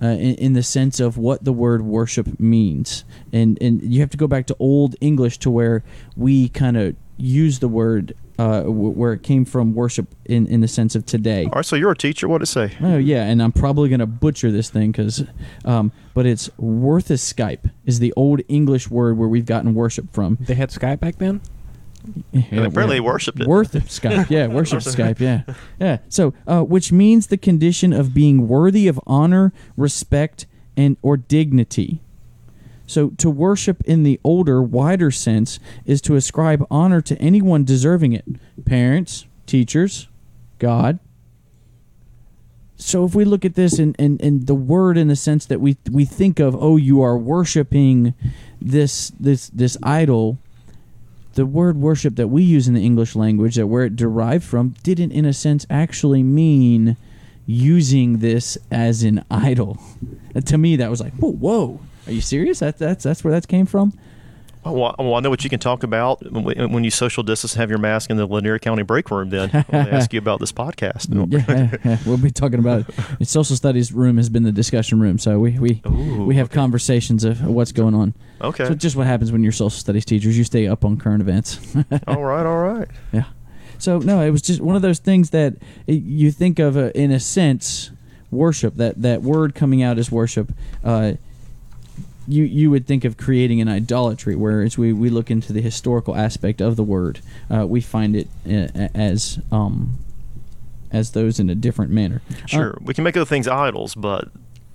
Uh, 0.02 0.06
in, 0.16 0.34
in 0.34 0.52
the 0.54 0.64
sense 0.64 0.98
of 0.98 1.16
what 1.16 1.44
the 1.44 1.52
word 1.52 1.80
worship 1.82 2.40
means, 2.40 3.04
and 3.32 3.56
and 3.62 3.80
you 3.82 4.00
have 4.00 4.10
to 4.10 4.16
go 4.16 4.26
back 4.26 4.48
to 4.48 4.56
Old 4.58 4.96
English 5.00 5.38
to 5.38 5.48
where 5.50 5.84
we 6.16 6.48
kind 6.48 6.76
of 6.76 6.96
use 7.18 7.60
the 7.60 7.68
word 7.68 8.12
uh, 8.36 8.62
w- 8.62 8.90
where 8.90 9.12
it 9.12 9.22
came 9.22 9.44
from 9.44 9.74
worship 9.74 10.08
in 10.24 10.48
in 10.48 10.60
the 10.60 10.66
sense 10.66 10.96
of 10.96 11.06
today. 11.06 11.44
All 11.44 11.52
right. 11.52 11.64
So 11.64 11.76
you're 11.76 11.92
a 11.92 11.96
teacher. 11.96 12.26
What 12.26 12.38
did 12.38 12.48
it 12.48 12.50
say? 12.50 12.72
Oh 12.80 12.96
yeah, 12.96 13.22
and 13.26 13.40
I'm 13.40 13.52
probably 13.52 13.88
gonna 13.90 14.06
butcher 14.06 14.50
this 14.50 14.70
thing 14.70 14.90
because, 14.90 15.24
um, 15.64 15.92
but 16.14 16.26
it's 16.26 16.50
worth 16.58 17.08
a 17.10 17.14
Skype 17.14 17.70
is 17.86 18.00
the 18.00 18.12
old 18.16 18.40
English 18.48 18.90
word 18.90 19.16
where 19.16 19.28
we've 19.28 19.46
gotten 19.46 19.72
worship 19.72 20.12
from. 20.12 20.36
They 20.40 20.54
had 20.54 20.70
Skype 20.70 20.98
back 20.98 21.18
then. 21.18 21.42
Yeah, 22.32 22.64
apparently 22.64 22.96
they 22.96 23.00
worshipped 23.00 23.40
it. 23.40 23.46
Worth 23.46 23.72
Skype, 23.72 24.28
yeah, 24.30 24.46
worship 24.46 24.80
Skype, 24.80 25.20
yeah, 25.20 25.42
yeah. 25.78 25.98
So, 26.08 26.34
uh, 26.46 26.62
which 26.62 26.90
means 26.90 27.28
the 27.28 27.36
condition 27.36 27.92
of 27.92 28.12
being 28.12 28.48
worthy 28.48 28.88
of 28.88 28.98
honor, 29.06 29.52
respect, 29.76 30.46
and 30.76 30.96
or 31.02 31.16
dignity. 31.16 32.00
So, 32.86 33.10
to 33.10 33.30
worship 33.30 33.82
in 33.84 34.02
the 34.02 34.20
older, 34.24 34.62
wider 34.62 35.10
sense 35.10 35.60
is 35.84 36.00
to 36.02 36.16
ascribe 36.16 36.66
honor 36.70 37.00
to 37.02 37.16
anyone 37.18 37.64
deserving 37.64 38.12
it 38.12 38.24
parents, 38.64 39.26
teachers, 39.46 40.08
God. 40.58 40.98
So, 42.76 43.04
if 43.04 43.14
we 43.14 43.24
look 43.24 43.44
at 43.44 43.54
this 43.54 43.78
and 43.78 43.94
in, 43.98 44.16
in, 44.16 44.26
in 44.26 44.46
the 44.46 44.54
word 44.54 44.98
in 44.98 45.08
the 45.08 45.16
sense 45.16 45.46
that 45.46 45.60
we, 45.60 45.76
we 45.90 46.04
think 46.04 46.40
of, 46.40 46.56
oh, 46.60 46.76
you 46.76 47.00
are 47.00 47.16
worshiping 47.16 48.14
this 48.60 49.12
this 49.20 49.48
this 49.50 49.76
idol, 49.82 50.38
the 51.34 51.46
word 51.46 51.76
worship 51.76 52.16
that 52.16 52.28
we 52.28 52.42
use 52.42 52.68
in 52.68 52.74
the 52.74 52.84
English 52.84 53.16
language, 53.16 53.56
that 53.56 53.66
where 53.66 53.84
it 53.84 53.96
derived 53.96 54.44
from, 54.44 54.74
didn't 54.82 55.12
in 55.12 55.24
a 55.24 55.32
sense 55.32 55.66
actually 55.70 56.22
mean 56.22 56.96
using 57.46 58.18
this 58.18 58.58
as 58.70 59.02
an 59.02 59.24
idol. 59.30 59.78
And 60.34 60.46
to 60.48 60.58
me, 60.58 60.76
that 60.76 60.90
was 60.90 61.00
like, 61.00 61.14
whoa, 61.14 61.32
whoa, 61.32 61.80
are 62.06 62.12
you 62.12 62.20
serious? 62.20 62.60
That, 62.60 62.78
that's 62.78 63.04
that's 63.04 63.24
where 63.24 63.32
that 63.32 63.48
came 63.48 63.66
from. 63.66 63.92
Well, 64.64 64.94
well, 64.96 65.14
I 65.14 65.20
know 65.20 65.30
what 65.30 65.42
you 65.42 65.50
can 65.50 65.58
talk 65.58 65.82
about 65.82 66.22
when 66.30 66.84
you 66.84 66.90
social 66.90 67.24
distance, 67.24 67.54
have 67.54 67.68
your 67.68 67.80
mask 67.80 68.10
in 68.10 68.16
the 68.16 68.26
Lanier 68.26 68.60
County 68.60 68.82
break 68.82 69.10
room. 69.10 69.30
Then 69.30 69.50
they 69.68 69.78
ask 69.78 70.12
you 70.12 70.20
about 70.20 70.38
this 70.38 70.52
podcast. 70.52 71.08
yeah, 71.84 71.98
we'll 72.06 72.16
be 72.16 72.30
talking 72.30 72.60
about 72.60 72.82
it. 72.82 73.18
The 73.18 73.24
social 73.24 73.56
studies 73.56 73.92
room 73.92 74.18
has 74.18 74.28
been 74.28 74.44
the 74.44 74.52
discussion 74.52 75.00
room, 75.00 75.18
so 75.18 75.40
we 75.40 75.58
we, 75.58 75.82
Ooh, 75.86 76.24
we 76.24 76.36
have 76.36 76.46
okay. 76.46 76.54
conversations 76.54 77.24
of 77.24 77.44
what's 77.44 77.72
going 77.72 77.94
on. 77.94 78.14
Okay. 78.40 78.66
So 78.66 78.74
just 78.74 78.94
what 78.94 79.08
happens 79.08 79.32
when 79.32 79.42
you're 79.42 79.52
social 79.52 79.70
studies 79.70 80.04
teachers, 80.04 80.38
you 80.38 80.44
stay 80.44 80.68
up 80.68 80.84
on 80.84 80.96
current 80.96 81.22
events. 81.22 81.58
all 82.06 82.22
right. 82.24 82.46
All 82.46 82.62
right. 82.62 82.88
Yeah. 83.12 83.24
So 83.78 83.98
no, 83.98 84.20
it 84.20 84.30
was 84.30 84.42
just 84.42 84.60
one 84.60 84.76
of 84.76 84.82
those 84.82 85.00
things 85.00 85.30
that 85.30 85.54
you 85.86 86.30
think 86.30 86.60
of 86.60 86.76
uh, 86.76 86.90
in 86.94 87.10
a 87.10 87.18
sense 87.18 87.90
worship. 88.30 88.76
That 88.76 89.02
that 89.02 89.22
word 89.22 89.56
coming 89.56 89.82
out 89.82 89.98
as 89.98 90.12
worship. 90.12 90.52
Uh, 90.84 91.14
you 92.28 92.44
you 92.44 92.70
would 92.70 92.86
think 92.86 93.04
of 93.04 93.16
creating 93.16 93.60
an 93.60 93.68
idolatry, 93.68 94.34
whereas 94.36 94.78
we, 94.78 94.92
we 94.92 95.10
look 95.10 95.30
into 95.30 95.52
the 95.52 95.60
historical 95.60 96.14
aspect 96.16 96.60
of 96.60 96.76
the 96.76 96.84
word, 96.84 97.20
uh, 97.50 97.66
we 97.66 97.80
find 97.80 98.14
it 98.16 98.28
uh, 98.46 98.88
as 98.94 99.38
um, 99.50 99.98
as 100.90 101.12
those 101.12 101.40
in 101.40 101.48
a 101.50 101.54
different 101.54 101.90
manner. 101.90 102.22
Uh, 102.30 102.46
Sure. 102.46 102.78
we 102.82 102.94
can 102.94 103.04
make 103.04 103.16
other 103.16 103.24
things 103.26 103.48
idols, 103.48 103.94
but 103.94 104.28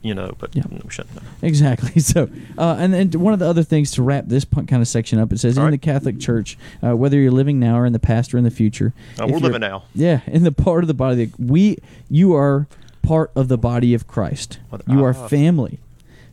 you 0.03 0.13
know, 0.13 0.31
but 0.39 0.55
Yeah. 0.55 0.63
we 0.69 0.89
shouldn't. 0.89 1.15
no. 1.15 1.21
Exactly. 1.41 1.99
So, 2.01 2.29
uh, 2.57 2.75
and 2.79 2.93
then 2.93 3.11
one 3.19 3.33
of 3.33 3.39
the 3.39 3.47
other 3.47 3.63
things 3.63 3.91
to 3.91 4.03
wrap 4.03 4.25
this 4.27 4.45
kind 4.45 4.81
of 4.81 4.87
section 4.87 5.19
up, 5.19 5.31
it 5.33 5.39
says 5.39 5.57
All 5.57 5.65
in 5.65 5.71
right. 5.71 5.81
the 5.81 5.85
Catholic 5.85 6.19
Church, 6.19 6.57
uh, 6.83 6.95
whether 6.95 7.17
you're 7.17 7.31
living 7.31 7.59
now 7.59 7.77
or 7.77 7.85
in 7.85 7.93
the 7.93 7.99
past 7.99 8.33
or 8.33 8.37
in 8.37 8.43
the 8.43 8.51
future, 8.51 8.93
Uh, 9.19 9.27
we're 9.27 9.39
living 9.39 9.61
now. 9.61 9.83
Yeah, 9.93 10.21
in 10.27 10.43
the 10.43 10.51
part 10.51 10.83
of 10.83 10.87
the 10.87 10.93
body, 10.93 11.25
that 11.25 11.39
we 11.39 11.77
you 12.09 12.33
are 12.35 12.67
part 13.01 13.31
of 13.35 13.47
the 13.47 13.57
body 13.57 13.93
of 13.93 14.07
Christ. 14.07 14.59
What- 14.69 14.81
You 14.87 15.03
are 15.03 15.15
ah. 15.17 15.27
family. 15.27 15.79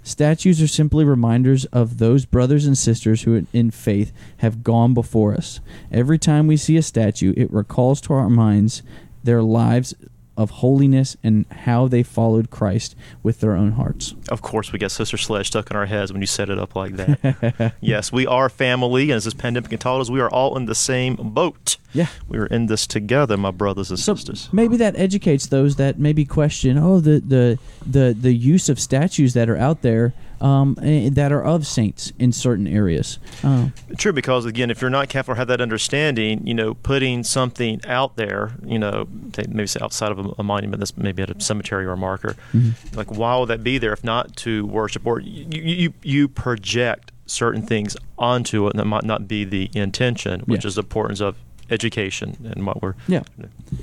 Statues 0.07 0.61
are 0.61 0.69
simply 0.69 1.03
reminders 1.03 1.65
of 1.67 1.97
those 1.97 2.27
brothers 2.27 2.67
and 2.67 2.77
sisters 2.77 3.23
who, 3.23 3.47
in 3.55 3.71
faith, 3.71 4.13
have 4.37 4.63
gone 4.63 4.93
before 4.93 5.35
us. 5.35 5.61
Every 5.91 6.19
time 6.19 6.47
we 6.47 6.59
see 6.59 6.77
a 6.77 6.83
statue, 6.83 7.33
it 7.39 7.51
recalls 7.51 8.03
to 8.03 8.13
our 8.13 8.29
minds 8.29 8.83
their 9.25 9.43
lives 9.43 9.95
of 10.37 10.51
holiness 10.51 11.17
and 11.23 11.47
how 11.51 11.87
they 11.89 12.03
followed 12.03 12.51
Christ 12.51 12.97
with 13.23 13.41
their 13.41 13.55
own 13.55 13.73
hearts. 13.73 14.15
Of 14.29 14.43
course, 14.43 14.73
we 14.73 14.79
got 14.79 14.91
Sister 14.91 15.17
Sledge 15.17 15.47
stuck 15.49 15.71
in 15.71 15.77
our 15.77 15.87
heads 15.87 16.13
when 16.13 16.21
you 16.21 16.27
set 16.27 16.51
it 16.51 16.59
up 16.59 16.75
like 16.75 16.97
that. 16.97 17.75
yes, 17.81 18.13
we 18.13 18.27
are 18.27 18.49
family, 18.49 19.05
and 19.05 19.13
as 19.13 19.25
this 19.25 19.35
pandemic 19.35 19.71
has 19.71 19.81
taught 19.81 20.01
us, 20.01 20.11
we 20.11 20.21
are 20.21 20.31
all 20.31 20.57
in 20.57 20.65
the 20.67 20.75
same 20.75 21.17
boat. 21.17 21.77
Yeah. 21.93 22.09
We 22.29 22.39
are 22.39 22.47
in 22.47 22.67
this 22.67 22.87
together, 22.87 23.37
my 23.37 23.53
brothers 23.53 23.91
and 23.91 23.99
So 23.99 24.15
sisters. 24.17 24.49
maybe 24.53 24.77
that 24.79 24.97
educates 24.97 25.47
those 25.47 25.77
that 25.77 25.99
maybe 25.99 26.25
question, 26.25 26.77
oh, 26.79 26.99
the 27.01 27.21
the 27.21 27.59
the, 27.87 28.17
the 28.19 28.35
use 28.35 28.69
of 28.69 28.81
statues 28.81 29.35
that 29.35 29.49
are 29.49 29.57
out 29.57 29.83
there 29.83 30.13
um, 30.45 30.77
eh, 30.83 31.09
that 31.11 31.33
are 31.33 31.43
of 31.43 31.67
saints 31.67 32.13
in 32.19 32.31
certain 32.33 32.67
areas. 32.67 33.19
Oh, 33.43 33.73
True, 33.97 34.13
because 34.13 34.45
again, 34.45 34.71
if 34.71 34.81
you're 34.81 34.91
not 34.91 35.09
careful 35.09 35.33
or 35.33 35.37
have 35.37 35.49
that 35.49 35.61
understanding, 35.61 36.47
you 36.47 36.53
know, 36.55 36.75
putting 36.75 37.25
something 37.25 37.81
out 37.87 38.17
there, 38.17 38.53
you 38.65 38.79
know, 38.79 39.09
maybe 39.49 39.67
say 39.67 39.81
outside 39.83 40.13
of 40.13 40.19
a, 40.19 40.29
a 40.39 40.43
monument 40.43 40.81
that's 40.81 40.97
maybe 40.97 41.23
at 41.23 41.31
a 41.31 41.41
cemetery 41.41 41.87
or 41.87 41.93
a 41.93 41.97
marker, 41.97 42.37
Mm-hmm. 42.53 42.97
like 42.97 43.11
why 43.11 43.39
would 43.39 43.49
that 43.49 43.63
be 43.65 43.79
there 43.79 43.93
if 43.93 44.05
not 44.05 44.37
to 44.45 44.67
worship 44.67 45.07
or 45.07 45.19
you 45.21 45.47
you, 45.51 45.93
you 46.03 46.29
project 46.29 47.11
certain 47.27 47.63
things 47.63 47.97
onto 48.19 48.67
it 48.69 48.77
that 48.77 48.85
might 48.85 49.05
not 49.05 49.27
be 49.27 49.45
the 49.45 49.71
intention, 49.75 50.41
which 50.41 50.65
Yeah. 50.65 50.69
is 50.69 50.75
the 50.75 50.83
importance 50.83 51.21
of 51.21 51.37
education 51.71 52.37
and 52.55 52.67
what 52.67 52.83
we're 52.83 52.95
yeah. 53.09 53.23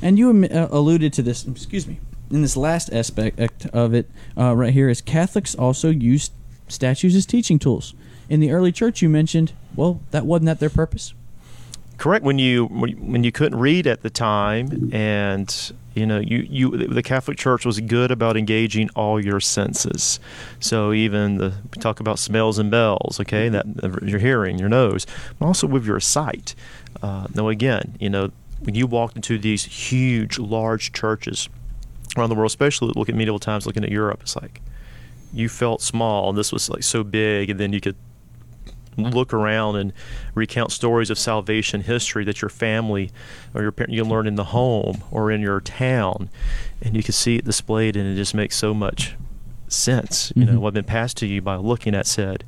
And 0.02 0.17
you 0.19 0.45
uh, 0.45 0.67
alluded 0.71 1.12
to 1.13 1.21
this. 1.24 1.47
Excuse 1.47 1.88
me. 1.88 2.00
In 2.30 2.41
this 2.43 2.56
last 2.56 2.93
aspect 2.93 3.65
of 3.74 3.93
it, 3.93 4.10
uh, 4.38 4.56
right 4.56 4.71
here, 4.74 4.88
is 4.89 5.02
Catholics 5.02 5.54
also 5.56 5.89
use 5.89 6.30
statues 6.71 7.15
as 7.15 7.25
teaching 7.25 7.60
tools. 7.60 7.93
In 8.29 8.39
the 8.39 8.51
early 8.51 8.71
church, 8.71 9.01
you 9.01 9.10
mentioned, 9.10 9.53
well, 9.75 9.99
that 10.12 10.25
wasn't 10.25 10.45
that 10.47 10.60
their 10.60 10.69
purpose. 10.69 11.13
correct 11.97 12.25
when 12.25 12.39
you 12.39 12.65
when 12.65 13.23
you- 13.23 13.31
couldn't 13.31 13.60
read 13.60 13.86
at 13.86 14.01
the 14.01 14.10
time 14.10 14.89
and 14.91 15.71
you 15.93 16.05
know 16.05 16.19
you 16.19 16.39
you 16.49 16.71
the 16.88 17.03
Catholic 17.03 17.38
Church 17.38 17.63
was 17.65 17.79
good 17.81 18.10
about 18.10 18.36
engaging 18.38 18.89
all 18.95 19.23
your 19.23 19.39
senses 19.39 20.19
so 20.60 20.93
even 20.93 21.38
the 21.38 21.53
we 21.75 21.79
talk 21.81 21.99
about 21.99 22.17
smells 22.17 22.57
and 22.57 22.71
bells 22.71 23.19
okay 23.19 23.49
that 23.49 23.65
your 24.03 24.17
hearing 24.19 24.57
your 24.57 24.69
nose 24.69 25.05
but 25.38 25.45
also 25.45 25.67
with 25.67 25.86
your 25.86 25.99
sight 25.99 26.55
uh, 27.03 27.27
now 27.36 27.49
again 27.49 27.95
you 27.99 28.10
know 28.10 28.31
when 28.62 28.73
you 28.73 28.88
walked 28.88 29.15
into 29.15 29.38
these 29.38 29.65
huge 29.65 30.39
large 30.39 30.91
churches 30.93 31.49
around 32.17 32.29
the 32.29 32.36
world 32.36 32.49
especially 32.49 32.91
look 32.95 33.10
at 33.10 33.15
medieval 33.15 33.38
times 33.39 33.67
looking 33.67 33.84
at 33.84 33.91
Europe 33.91 34.21
it's 34.23 34.36
like 34.38 34.60
you 35.34 35.48
felt 35.50 35.82
small 35.82 36.30
and 36.30 36.38
this 36.38 36.52
was 36.52 36.70
like 36.70 36.84
so 36.84 37.04
big 37.04 37.50
and 37.50 37.60
then 37.60 37.72
you 37.74 37.80
could 37.82 37.96
look 38.98 39.34
around 39.34 39.78
and 39.78 39.94
recount 40.36 40.72
stories 40.72 41.10
of 41.10 41.17
salvation 41.17 41.82
history 41.82 42.26
that 42.26 42.41
your 42.41 42.50
family 42.50 43.10
or 43.54 43.62
your 43.62 43.72
parent 43.72 43.94
you 43.94 44.04
learn 44.04 44.28
in 44.28 44.36
the 44.36 44.44
home 44.46 45.02
or 45.12 45.32
in 45.32 45.39
your 45.41 45.62
town, 45.62 46.30
and 46.82 46.96
you 46.96 47.02
can 47.02 47.13
see 47.13 47.38
it 47.38 47.46
displayed, 47.46 47.96
and 47.96 48.06
it 48.12 48.15
just 48.15 48.36
makes 48.36 48.56
so 48.58 48.74
much 48.74 49.15
sense. 49.70 50.34
You 50.36 50.44
know 50.44 50.54
Mhm. 50.54 50.58
what 50.58 50.76
had 50.76 50.86
been 50.86 50.91
passed 50.91 51.15
to 51.17 51.26
you 51.26 51.41
by 51.41 51.56
looking 51.56 51.96
at 51.96 52.06
said, 52.06 52.44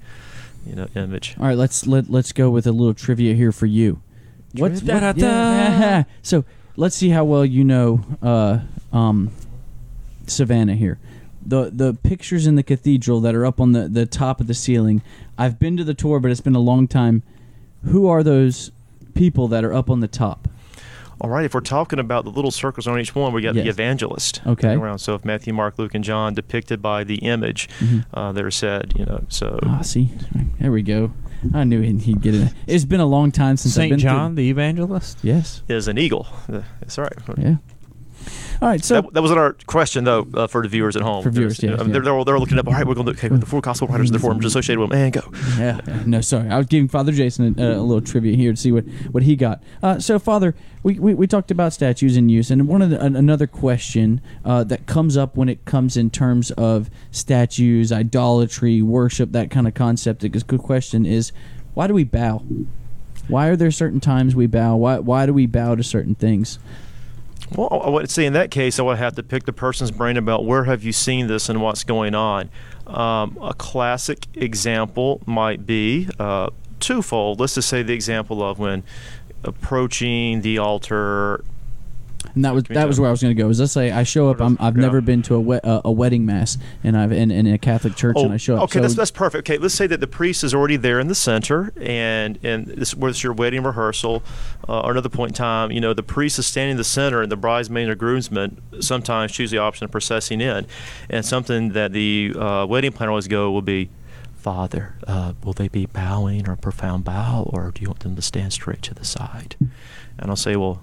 you 0.68 0.76
know, 0.76 0.88
image. 0.96 1.36
All 1.40 1.48
right, 1.48 1.58
let's 1.58 1.88
let 1.88 2.10
let's 2.10 2.34
go 2.34 2.50
with 2.50 2.68
a 2.68 2.74
little 2.74 2.94
trivia 2.94 3.34
here 3.36 3.54
for 3.54 3.66
you. 3.66 4.02
What's 4.54 4.84
what, 4.84 5.18
yeah. 5.18 6.04
so? 6.22 6.44
Let's 6.76 6.96
see 6.98 7.10
how 7.10 7.24
well 7.24 7.46
you 7.46 7.64
know 7.64 8.02
uh, 8.22 8.60
um, 8.92 9.32
Savannah 10.28 10.76
here. 10.76 11.00
The 11.46 11.70
the 11.74 11.94
pictures 11.94 12.48
in 12.48 12.56
the 12.56 12.64
cathedral 12.64 13.20
that 13.22 13.36
are 13.36 13.46
up 13.46 13.60
on 13.60 13.72
the, 13.74 13.88
the 13.88 14.06
top 14.06 14.40
of 14.40 14.48
the 14.48 14.54
ceiling. 14.54 15.02
I've 15.38 15.60
been 15.60 15.78
to 15.78 15.84
the 15.84 15.94
tour, 15.94 16.20
but 16.20 16.32
it's 16.32 16.42
been 16.42 16.56
a 16.56 16.60
long 16.60 16.88
time. 16.88 17.24
Who 17.86 18.08
are 18.08 18.24
those 18.24 18.72
people 19.14 19.48
that 19.50 19.64
are 19.64 19.74
up 19.74 19.90
on 19.90 20.00
the 20.00 20.08
top? 20.08 20.48
All 21.22 21.30
right, 21.30 21.46
if 21.46 21.54
we're 21.54 21.62
talking 21.62 22.00
about 22.00 22.26
the 22.26 22.32
little 22.32 22.52
circles 22.52 22.88
on 22.88 23.00
each 23.00 23.14
one, 23.16 23.34
we 23.34 23.42
got 23.42 23.56
Yes. 23.56 23.64
the 23.66 23.70
evangelist. 23.70 24.42
Okay. 24.46 24.74
Around. 24.74 25.00
So 25.00 25.14
if 25.16 25.24
Matthew, 25.24 25.54
Mark, 25.54 25.78
Luke, 25.78 25.94
and 25.94 26.04
John 26.04 26.34
depicted 26.34 26.82
by 26.82 27.04
the 27.04 27.16
image, 27.18 27.70
Mhm. 27.80 28.06
uh, 28.14 28.32
they're 28.32 28.52
said, 28.52 28.94
you 28.98 29.06
know, 29.06 29.24
so 29.30 29.60
Ah, 29.64 29.82
see, 29.82 30.10
there 30.60 30.72
we 30.72 30.82
go. 30.82 31.12
I 31.54 31.64
knew 31.66 31.82
he'd 31.82 32.02
he'd 32.02 32.22
get 32.22 32.36
it. 32.36 32.54
It's 32.68 32.86
been 32.86 33.00
a 33.02 33.06
long 33.06 33.32
time 33.32 33.58
since 33.58 33.74
I've 33.78 33.82
Saint 33.84 33.90
been 33.92 34.00
through- 34.00 34.10
John 34.10 34.36
the 34.36 34.50
Evangelist. 34.50 35.18
Yes. 35.22 35.62
is 35.70 35.88
an 35.88 35.98
eagle. 35.98 36.28
That's 36.48 36.98
right. 36.98 37.14
Yeah. 37.38 37.56
All 38.64 38.70
right. 38.70 38.82
So 38.82 39.02
that, 39.02 39.14
that 39.14 39.22
wasn't 39.22 39.40
our 39.42 39.58
question 39.68 40.06
though 40.06 40.26
uh, 40.36 40.48
for 40.48 40.62
the 40.62 40.70
viewers 40.70 40.96
at 40.96 41.02
home. 41.02 41.22
For 41.22 41.30
viewers, 41.30 41.62
yeah, 41.62 41.72
I 41.72 41.78
mean, 41.80 41.88
yeah. 41.88 41.94
They're, 41.96 42.02
they're, 42.02 42.24
they're 42.24 42.40
looking 42.40 42.58
up. 42.58 42.66
All 42.66 42.72
right, 42.72 42.88
we're 42.88 42.96
going 42.96 43.06
to 43.08 43.12
look. 43.12 43.22
okay, 43.22 43.36
the 43.36 43.46
four 43.46 43.60
gospel 43.60 43.90
writers 43.90 44.10
and 44.10 44.16
the 44.16 44.22
forms 44.22 44.46
associated 44.46 44.80
with 44.80 44.92
them, 44.92 45.00
and 45.00 45.12
go. 45.12 45.22
Yeah, 45.58 45.82
yeah. 45.86 46.04
no, 46.06 46.22
sorry. 46.22 46.48
I 46.48 46.58
was 46.60 46.68
giving 46.68 46.88
Father 46.88 47.12
Jason 47.12 47.60
a, 47.60 47.74
a 47.74 47.82
little 47.82 48.00
trivia 48.00 48.38
here 48.38 48.54
to 48.54 48.56
see 48.56 48.72
what, 48.72 48.86
what 49.12 49.24
he 49.24 49.36
got. 49.36 49.62
Uh, 49.82 50.00
so, 50.00 50.18
Father, 50.18 50.56
we, 50.82 50.98
we, 50.98 51.14
we 51.14 51.28
talked 51.28 51.52
about 51.52 51.74
statues 51.74 52.16
in 52.16 52.30
use, 52.30 52.50
and 52.50 52.66
one 52.70 52.82
of 52.82 52.90
the, 52.90 53.02
another 53.02 53.48
question 53.48 54.22
uh, 54.46 54.64
that 54.64 54.86
comes 54.86 55.18
up 55.18 55.36
when 55.36 55.50
it 55.50 55.66
comes 55.66 55.98
in 55.98 56.10
terms 56.10 56.50
of 56.52 56.90
statues, 57.12 57.92
idolatry, 57.92 58.82
worship, 58.82 59.34
that 59.34 59.52
kind 59.52 59.68
of 59.68 59.74
concept. 59.74 60.24
A 60.24 60.30
good 60.30 60.62
question 60.62 61.06
is, 61.06 61.34
why 61.74 61.88
do 61.88 61.94
we 61.94 62.06
bow? 62.06 62.42
Why 63.28 63.48
are 63.48 63.58
there 63.58 63.72
certain 63.72 64.00
times 64.00 64.36
we 64.36 64.48
bow? 64.48 64.78
Why 64.78 65.00
why 65.00 65.26
do 65.26 65.34
we 65.34 65.48
bow 65.48 65.76
to 65.76 65.84
certain 65.84 66.16
things? 66.16 66.60
Well, 67.56 67.82
I 67.86 67.90
would 67.90 68.10
say 68.10 68.26
in 68.26 68.34
that 68.34 68.50
case, 68.50 68.80
I 68.80 68.84
would 68.84 68.98
have 68.98 69.16
to 69.16 69.24
pick 69.24 69.46
the 69.46 69.54
person's 69.54 69.92
brain 69.92 70.18
about 70.18 70.44
where 70.44 70.64
have 70.64 70.84
you 70.84 70.92
seen 70.92 71.28
this 71.28 71.50
and 71.50 71.62
what's 71.62 71.84
going 71.84 72.16
on. 72.16 72.50
Um, 72.88 73.38
a 73.42 73.54
classic 73.54 74.28
example 74.34 75.22
might 75.26 75.66
be 75.66 76.10
uh, 76.20 76.50
twofold. 76.80 77.40
Let's 77.40 77.56
just 77.56 77.70
say 77.70 77.84
the 77.84 77.94
example 77.94 78.42
of 78.44 78.58
when 78.58 78.84
approaching 79.44 80.42
the 80.42 80.58
altar. 80.58 81.44
And 82.36 82.46
that 82.46 82.54
was 82.54 82.64
that 82.66 82.88
was 82.88 83.00
where 83.00 83.10
I 83.10 83.12
was 83.12 83.22
going 83.22 83.36
to 83.36 83.42
go. 83.42 83.50
Is 83.50 83.60
let's 83.60 83.72
say 83.72 83.92
I 83.92 84.04
show 84.04 84.30
up. 84.30 84.40
I'm, 84.42 84.58
I've 84.60 84.76
Yeah. 84.76 84.82
never 84.84 85.02
been 85.02 85.22
to 85.24 85.36
a, 85.36 85.40
we, 85.40 85.58
uh, 85.58 85.82
a 85.86 85.92
wedding 85.92 86.26
mass, 86.26 86.58
and 86.84 86.98
I've 86.98 87.12
in, 87.12 87.32
in 87.32 87.46
a 87.48 87.58
Catholic 87.58 87.96
church, 87.96 88.16
and 88.18 88.32
I 88.34 88.38
show 88.38 88.56
up. 88.56 88.62
Oh, 88.62 88.64
okay, 88.66 88.80
so, 88.80 88.82
that's, 88.82 88.96
that's 88.96 89.12
perfect. 89.12 89.50
Okay, 89.50 89.58
let's 89.60 89.74
say 89.76 89.88
that 89.88 90.00
the 90.00 90.08
priest 90.08 90.44
is 90.44 90.54
already 90.54 90.78
there 90.78 91.00
in 91.00 91.08
the 91.08 91.16
center, 91.16 91.72
and 91.80 92.40
and 92.44 92.68
this 92.68 92.96
was 92.96 93.24
your 93.24 93.34
wedding 93.34 93.64
rehearsal, 93.64 94.24
uh, 94.68 94.82
or 94.82 94.92
another 94.92 95.10
point 95.10 95.32
in 95.32 95.36
time. 95.36 95.72
You 95.72 95.82
know, 95.82 95.94
the 95.94 96.04
priest 96.04 96.40
is 96.40 96.48
standing 96.48 96.72
in 96.72 96.78
the 96.78 96.84
center, 96.84 97.22
and 97.22 97.32
the 97.32 97.38
bridesmaid 97.38 97.90
or 97.90 97.96
groomsmen 97.96 98.62
sometimes 98.80 99.32
choose 99.32 99.52
the 99.52 99.58
option 99.60 99.86
of 99.86 99.92
processing 99.92 100.42
in, 100.42 100.66
and 101.10 101.26
something 101.26 101.74
that 101.74 101.92
the 101.94 102.34
uh, 102.38 102.66
wedding 102.68 102.92
planner 102.92 103.12
always 103.12 103.28
go 103.28 103.52
will 103.52 103.62
be. 103.62 103.90
Father, 104.36 104.96
uh, 105.08 105.32
will 105.42 105.54
they 105.54 105.70
be 105.70 105.86
bowing 105.86 106.50
or 106.50 106.52
a 106.52 106.58
profound 106.58 107.06
bow, 107.06 107.50
or 107.54 107.72
do 107.74 107.82
you 107.82 107.88
want 107.88 108.02
them 108.02 108.14
to 108.18 108.22
stand 108.22 108.52
straight 108.52 108.82
to 108.82 108.94
the 108.94 109.06
side? 109.06 109.56
And 110.20 110.30
I'll 110.30 110.36
say, 110.36 110.58
well, 110.58 110.82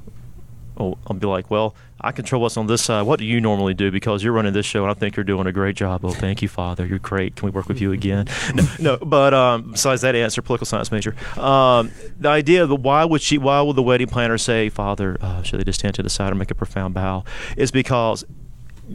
oh, 0.80 0.98
I'll 1.06 1.16
be 1.16 1.26
like, 1.26 1.50
well, 1.50 1.74
I 2.00 2.12
control 2.12 2.40
what's 2.40 2.56
on 2.56 2.66
this 2.66 2.82
side. 2.82 3.02
What 3.02 3.18
do 3.18 3.26
you 3.26 3.40
normally 3.40 3.74
do? 3.74 3.90
Because 3.90 4.24
you're 4.24 4.32
running 4.32 4.54
this 4.54 4.64
show, 4.64 4.82
and 4.82 4.90
I 4.90 4.94
think 4.94 5.16
you're 5.16 5.24
doing 5.24 5.46
a 5.46 5.52
great 5.52 5.76
job. 5.76 6.04
Oh, 6.04 6.10
thank 6.10 6.40
you, 6.40 6.48
Father. 6.48 6.86
You're 6.86 6.98
great. 6.98 7.36
Can 7.36 7.46
we 7.46 7.50
work 7.52 7.68
with 7.68 7.80
you 7.80 7.92
again? 7.92 8.26
No, 8.54 8.66
no. 8.80 8.96
But 8.96 9.32
um, 9.32 9.72
besides 9.72 10.02
that 10.02 10.14
answer, 10.16 10.42
political 10.42 10.66
science 10.66 10.90
major. 10.90 11.14
Um, 11.38 11.90
the 12.18 12.28
idea 12.28 12.64
of 12.64 12.70
why 12.82 13.04
would 13.04 13.20
she? 13.20 13.38
Why 13.38 13.60
would 13.60 13.76
the 13.76 13.82
wedding 13.82 14.08
planner 14.08 14.38
say, 14.38 14.70
Father, 14.70 15.16
uh, 15.20 15.42
should 15.42 15.60
they 15.60 15.64
just 15.64 15.78
stand 15.78 15.94
to 15.96 16.02
the 16.02 16.10
side 16.10 16.32
or 16.32 16.34
make 16.34 16.50
a 16.50 16.54
profound 16.54 16.94
bow? 16.94 17.24
Is 17.56 17.70
because 17.70 18.24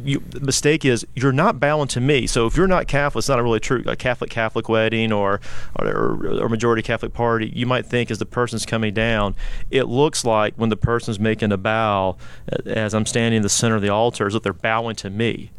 you, 0.04 0.20
the 0.30 0.42
mistake 0.42 0.84
is 0.84 1.06
you're 1.16 1.32
not 1.32 1.60
bowing 1.60 1.88
to 1.90 2.02
me. 2.02 2.28
So 2.28 2.46
if 2.46 2.58
you're 2.58 2.68
not 2.68 2.88
Catholic, 2.88 3.22
it's 3.22 3.30
not 3.30 3.40
a 3.40 3.44
really 3.44 3.60
true 3.60 3.84
a 3.86 3.96
Catholic 3.96 4.30
Catholic 4.30 4.68
wedding 4.68 5.12
or 5.12 5.40
or, 5.78 6.42
or 6.42 6.50
majority 6.50 6.82
Catholic 6.82 7.14
party. 7.14 7.52
You 7.56 7.66
might 7.66 7.86
think 7.86 8.12
as 8.12 8.20
the 8.20 8.26
person's 8.26 8.66
coming 8.66 8.94
down, 8.94 9.36
it 9.72 9.84
looks 9.84 10.26
like 10.26 10.56
when 10.56 10.70
the 10.70 10.78
person's 10.78 11.20
making 11.20 11.52
a 11.52 11.58
bow, 11.58 12.18
uh, 12.52 12.70
as 12.70 12.94
I'm 12.94 13.06
standing 13.06 13.38
in 13.38 13.44
the 13.44 13.50
center 13.50 13.76
of 13.76 13.82
the 13.82 13.90
altar, 13.90 14.28
is 14.28 14.34
that 14.34 14.44
they're 14.44 14.54
bowing 14.54 14.96
to 14.98 15.10
me. 15.10 15.52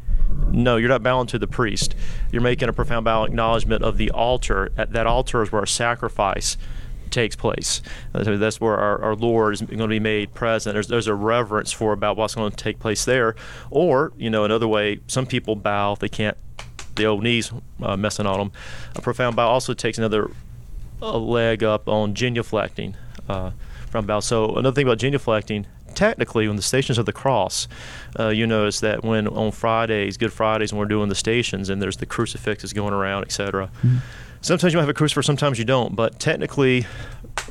No, 0.49 0.77
you're 0.77 0.89
not 0.89 1.03
bowing 1.03 1.27
to 1.27 1.39
the 1.39 1.47
priest. 1.47 1.95
You're 2.31 2.41
making 2.41 2.69
a 2.69 2.73
profound 2.73 3.05
bow 3.05 3.23
acknowledgement 3.23 3.83
of 3.83 3.97
the 3.97 4.11
altar. 4.11 4.71
At 4.77 4.91
that 4.93 5.07
altar 5.07 5.41
is 5.41 5.51
where 5.51 5.63
a 5.63 5.67
sacrifice 5.67 6.57
takes 7.11 7.35
place. 7.35 7.81
Uh, 8.13 8.23
so 8.23 8.37
that's 8.37 8.59
where 8.61 8.75
our, 8.75 9.01
our 9.01 9.15
Lord 9.15 9.53
is 9.53 9.61
going 9.61 9.79
to 9.79 9.87
be 9.87 9.99
made 9.99 10.33
present. 10.33 10.73
There's, 10.73 10.87
there's 10.87 11.07
a 11.07 11.15
reverence 11.15 11.71
for 11.71 11.93
about 11.93 12.17
what's 12.17 12.35
going 12.35 12.51
to 12.51 12.57
take 12.57 12.79
place 12.79 13.05
there. 13.05 13.35
Or, 13.71 14.11
you 14.17 14.29
know, 14.29 14.43
another 14.43 14.67
way, 14.67 14.99
some 15.07 15.25
people 15.25 15.55
bow 15.55 15.95
they 15.95 16.09
can't, 16.09 16.37
the 16.95 17.05
old 17.05 17.23
knees 17.23 17.51
uh, 17.81 17.95
messing 17.97 18.25
on 18.25 18.39
them. 18.39 18.51
A 18.95 19.01
profound 19.01 19.35
bow 19.35 19.47
also 19.47 19.73
takes 19.73 19.97
another 19.97 20.31
leg 20.99 21.63
up 21.63 21.87
on 21.87 22.13
genuflecting 22.13 22.95
uh, 23.29 23.51
from 23.89 24.05
bow. 24.05 24.19
So 24.19 24.55
another 24.55 24.73
thing 24.73 24.87
about 24.87 24.97
genuflecting, 24.97 25.65
technically, 25.93 26.47
when 26.47 26.55
the 26.55 26.61
Stations 26.61 26.97
of 26.97 27.05
the 27.05 27.13
Cross, 27.13 27.67
uh, 28.19 28.29
you 28.29 28.47
notice 28.47 28.79
that 28.81 29.03
when 29.03 29.27
on 29.27 29.51
Fridays, 29.51 30.17
Good 30.17 30.33
Fridays, 30.33 30.73
when 30.73 30.79
we're 30.79 30.85
doing 30.85 31.09
the 31.09 31.15
stations 31.15 31.69
and 31.69 31.81
there's 31.81 31.97
the 31.97 32.05
crucifixes 32.05 32.73
going 32.73 32.93
around, 32.93 33.23
etc. 33.23 33.69
Sometimes 34.41 34.73
you 34.73 34.77
might 34.77 34.83
have 34.83 34.89
a 34.89 34.93
crucifix, 34.93 35.25
sometimes 35.25 35.59
you 35.59 35.65
don't. 35.65 35.95
But 35.95 36.19
technically, 36.19 36.85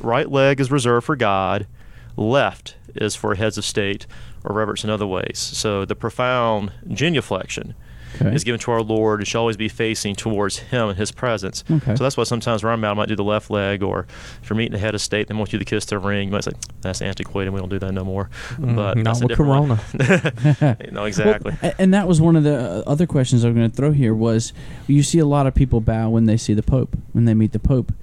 right 0.01 0.29
leg 0.29 0.59
is 0.59 0.71
reserved 0.71 1.05
for 1.05 1.15
God, 1.15 1.67
left 2.15 2.75
is 2.95 3.15
for 3.15 3.35
heads 3.35 3.57
of 3.57 3.65
state 3.65 4.07
or 4.43 4.55
reverence 4.55 4.83
in 4.83 4.89
other 4.89 5.07
ways. 5.07 5.37
So 5.37 5.85
the 5.85 5.95
profound 5.95 6.71
genuflection 6.87 7.75
Okay. 8.21 8.35
is 8.35 8.43
given 8.43 8.59
to 8.61 8.71
our 8.71 8.81
Lord. 8.81 9.21
It 9.21 9.27
should 9.27 9.39
always 9.39 9.57
be 9.57 9.69
facing 9.69 10.15
towards 10.15 10.57
Him 10.57 10.89
and 10.89 10.97
His 10.97 11.11
presence. 11.11 11.63
Okay. 11.69 11.95
So 11.95 12.03
that's 12.03 12.17
why 12.17 12.23
sometimes 12.23 12.63
where 12.63 12.71
I'm 12.73 12.83
at, 12.83 12.91
I 12.91 12.93
might 12.93 13.07
do 13.09 13.15
the 13.15 13.23
left 13.23 13.49
leg, 13.49 13.83
or 13.83 14.07
if 14.43 14.49
you're 14.49 14.57
meeting 14.57 14.73
the 14.73 14.79
head 14.79 14.95
of 14.95 15.01
state, 15.01 15.27
they 15.27 15.33
want 15.33 15.53
you 15.53 15.59
to 15.59 15.65
kiss 15.65 15.85
the 15.85 15.99
ring. 15.99 16.27
You 16.27 16.31
might 16.33 16.43
say, 16.43 16.51
that's 16.81 17.01
antiquated. 17.01 17.47
And 17.47 17.53
we 17.55 17.59
don't 17.59 17.69
do 17.69 17.79
that 17.79 17.91
no 17.93 18.03
more. 18.03 18.29
But 18.59 18.97
Mm, 18.97 19.03
that's 19.03 19.21
not 19.21 19.29
with 19.29 19.37
Corona. 19.37 19.79
no, 20.91 21.05
exactly. 21.05 21.55
Well, 21.61 21.73
and 21.77 21.93
that 21.93 22.07
was 22.07 22.19
one 22.21 22.35
of 22.35 22.43
the 22.43 22.57
uh, 22.57 22.83
other 22.89 23.05
questions 23.05 23.43
I 23.45 23.49
was 23.49 23.55
going 23.55 23.69
to 23.69 23.75
throw 23.75 23.91
here 23.91 24.13
was 24.13 24.53
you 24.87 25.03
see 25.03 25.19
a 25.19 25.25
lot 25.25 25.47
of 25.47 25.53
people 25.55 25.81
bow 25.81 26.09
when 26.09 26.25
they 26.25 26.37
see 26.37 26.53
the 26.53 26.63
Pope, 26.63 26.97
when 27.13 27.25
they 27.25 27.33
meet 27.33 27.51
the 27.51 27.59
Pope. 27.59 27.93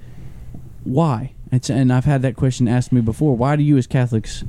Why? 0.85 1.33
It's, 1.50 1.70
and 1.70 1.92
I've 1.92 2.05
had 2.05 2.22
that 2.22 2.37
question 2.37 2.68
asked 2.68 2.92
me 2.92 3.00
before. 3.00 3.37
Why 3.37 3.57
do 3.57 3.62
you, 3.62 3.77
as 3.77 3.87
Catholics, 3.87 4.44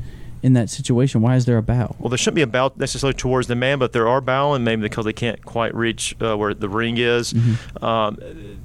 in 0.45 0.53
that 0.53 0.69
situation, 0.69 1.21
why 1.21 1.35
is 1.35 1.45
there 1.45 1.57
a 1.57 1.63
bow? 1.63 1.95
Well, 1.97 2.09
there 2.09 2.19
shouldn't 2.19 2.35
be 2.35 2.43
a 2.43 2.47
bow 2.47 2.71
necessarily 2.75 3.15
towards 3.15 3.47
the 3.47 3.55
man, 3.55 3.79
but 3.79 3.93
there 3.93 4.07
are 4.07 4.21
bowing 4.21 4.63
maybe 4.63 4.83
because 4.83 5.03
they 5.03 5.11
can't 5.11 5.43
quite 5.43 5.73
reach 5.73 6.15
uh, 6.21 6.37
where 6.37 6.53
the 6.53 6.69
ring 6.69 6.97
is. 6.99 7.33
Um, 7.81 8.19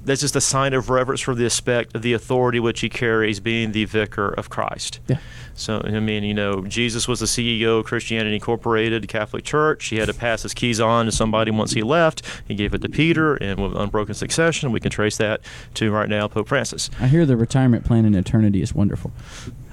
that's 0.04 0.20
just 0.20 0.36
a 0.36 0.42
sign 0.42 0.74
of 0.74 0.90
reverence 0.90 1.22
for 1.22 1.34
the 1.34 1.46
aspect 1.46 1.96
of 1.96 2.02
the 2.02 2.12
authority 2.12 2.60
which 2.60 2.80
he 2.80 2.90
carries, 2.90 3.40
being 3.40 3.72
the 3.72 3.86
vicar 3.86 4.28
of 4.28 4.50
Christ. 4.50 5.00
Yeah. 5.08 5.16
So, 5.54 5.80
I 5.82 6.00
mean, 6.00 6.22
you 6.22 6.34
know, 6.34 6.62
Jesus 6.66 7.08
was 7.08 7.20
the 7.20 7.26
CEO 7.26 7.80
of 7.80 7.86
Christianity 7.86 8.34
Incorporated, 8.34 9.08
Catholic 9.08 9.44
Church. 9.44 9.86
He 9.86 9.96
had 9.96 10.06
to 10.06 10.14
pass 10.14 10.42
his 10.42 10.54
keys 10.54 10.80
on 10.80 11.06
to 11.06 11.12
somebody 11.12 11.50
once 11.50 11.72
he 11.72 11.82
left. 11.82 12.22
He 12.46 12.54
gave 12.54 12.74
it 12.74 12.82
to 12.82 12.88
Peter, 12.88 13.36
and 13.36 13.58
with 13.58 13.74
unbroken 13.74 14.14
succession, 14.14 14.70
we 14.70 14.80
can 14.80 14.90
trace 14.90 15.16
that 15.16 15.40
to 15.74 15.90
right 15.90 16.08
now 16.08 16.28
Pope 16.28 16.48
Francis. 16.48 16.90
I 17.00 17.08
hear 17.08 17.26
the 17.26 17.36
retirement 17.36 17.84
plan 17.84 18.04
in 18.04 18.14
eternity 18.14 18.62
is 18.62 18.74
wonderful. 18.74 19.12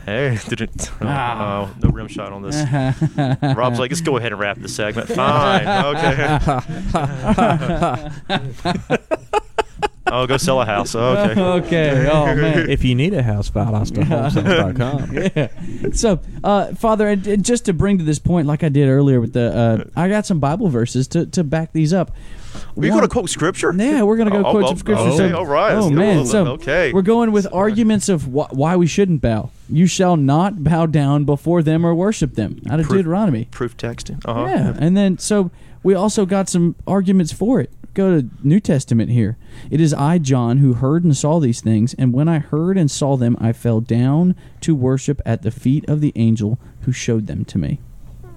Hey, 0.08 0.40
didn't, 0.48 0.90
oh, 1.02 1.06
Ah. 1.06 1.68
oh, 1.70 1.76
no 1.84 1.90
rim 1.90 2.08
shot 2.08 2.32
on 2.32 2.42
this. 2.42 2.56
Rob's 3.58 3.78
like, 3.78 3.92
let's 3.92 4.00
go 4.00 4.16
ahead 4.16 4.32
and 4.32 4.40
wrap 4.40 4.58
the 4.58 4.70
segment. 4.70 5.10
Fine. 5.10 5.68
Okay. 9.28 9.48
Oh, 10.12 10.26
go 10.28 10.38
sell 10.38 10.62
a 10.62 10.66
house. 10.66 10.96
Okay. 10.96 11.42
okay. 11.66 12.10
Oh 12.12 12.26
man. 12.36 12.70
if 12.70 12.84
you 12.84 12.96
need 12.96 13.14
a 13.14 13.24
house, 13.24 13.50
ValdostaHomesales.com. 13.50 15.14
yeah. 15.36 15.92
So, 15.94 16.20
uh, 16.44 16.74
Father, 16.76 17.08
and- 17.08 17.26
and 17.28 17.44
just 17.44 17.66
to 17.66 17.74
bring 17.74 17.98
to 17.98 18.04
this 18.04 18.20
point, 18.20 18.48
like 18.48 18.64
I 18.64 18.70
did 18.70 18.88
earlier 18.88 19.20
with 19.20 19.34
the, 19.34 19.56
uh, 19.56 19.84
I 20.00 20.08
got 20.10 20.26
some 20.26 20.40
Bible 20.40 20.70
verses 20.70 21.08
to, 21.10 21.26
to 21.28 21.44
back 21.44 21.74
these 21.74 21.94
up. 21.94 22.12
We're 22.76 22.90
going 22.90 23.02
to 23.02 23.08
quote 23.08 23.30
scripture? 23.30 23.72
Yeah, 23.76 24.02
we're 24.04 24.18
gonna 24.18 24.32
go 24.32 24.38
Oh, 24.46 24.52
quote 24.52 24.64
oh, 24.64 24.68
some 24.70 24.78
scripture. 24.78 25.04
Okay, 25.04 25.30
So- 25.30 25.38
all 25.38 25.46
right. 25.46 25.74
Oh 25.74 25.82
Let's 25.88 25.96
man, 25.96 26.26
so 26.26 26.46
okay. 26.54 26.92
we're 26.94 27.02
going 27.04 27.32
with 27.32 27.46
arguments 27.54 28.10
of 28.10 28.24
wh- 28.24 28.52
why 28.52 28.76
we 28.76 28.88
shouldn't 28.88 29.22
bow. 29.22 29.52
You 29.70 29.86
shall 29.86 30.16
not 30.18 30.64
bow 30.64 30.86
down 30.88 31.26
before 31.26 31.62
them 31.62 31.86
or 31.86 31.94
worship 31.94 32.34
them. 32.36 32.62
Out 32.70 32.80
of 32.80 32.88
Proof- 32.88 33.00
Deuteronomy. 33.00 33.46
proof 33.52 33.76
texting. 33.78 34.22
Uh-huh. 34.26 34.46
Yeah, 34.46 34.74
and 34.80 34.96
then 34.98 35.18
so 35.20 35.52
we 35.84 35.94
also 35.94 36.26
got 36.26 36.50
some 36.50 36.76
arguments 36.86 37.32
for 37.32 37.60
it. 37.60 37.72
go 37.94 38.22
to 38.22 38.30
New 38.44 38.60
Testament 38.60 39.10
here. 39.10 39.38
It 39.72 39.82
is 39.82 39.94
I, 39.94 40.20
John, 40.20 40.60
who 40.60 40.74
heard 40.76 41.04
and 41.04 41.18
saw 41.18 41.40
these 41.40 41.62
things, 41.62 41.96
and 41.96 42.14
when 42.14 42.30
I 42.30 42.40
heard 42.40 42.78
and 42.78 42.92
saw 42.92 43.18
them, 43.18 43.36
I 43.42 43.54
fell 43.54 43.82
down 43.82 44.36
to 44.62 44.76
worship 44.76 45.20
at 45.26 45.42
the 45.42 45.52
feet 45.52 45.88
of 45.90 46.00
the 46.00 46.14
angel 46.16 46.60
who 46.82 46.92
showed 46.92 47.26
them 47.26 47.44
to 47.46 47.58
me. 47.58 47.80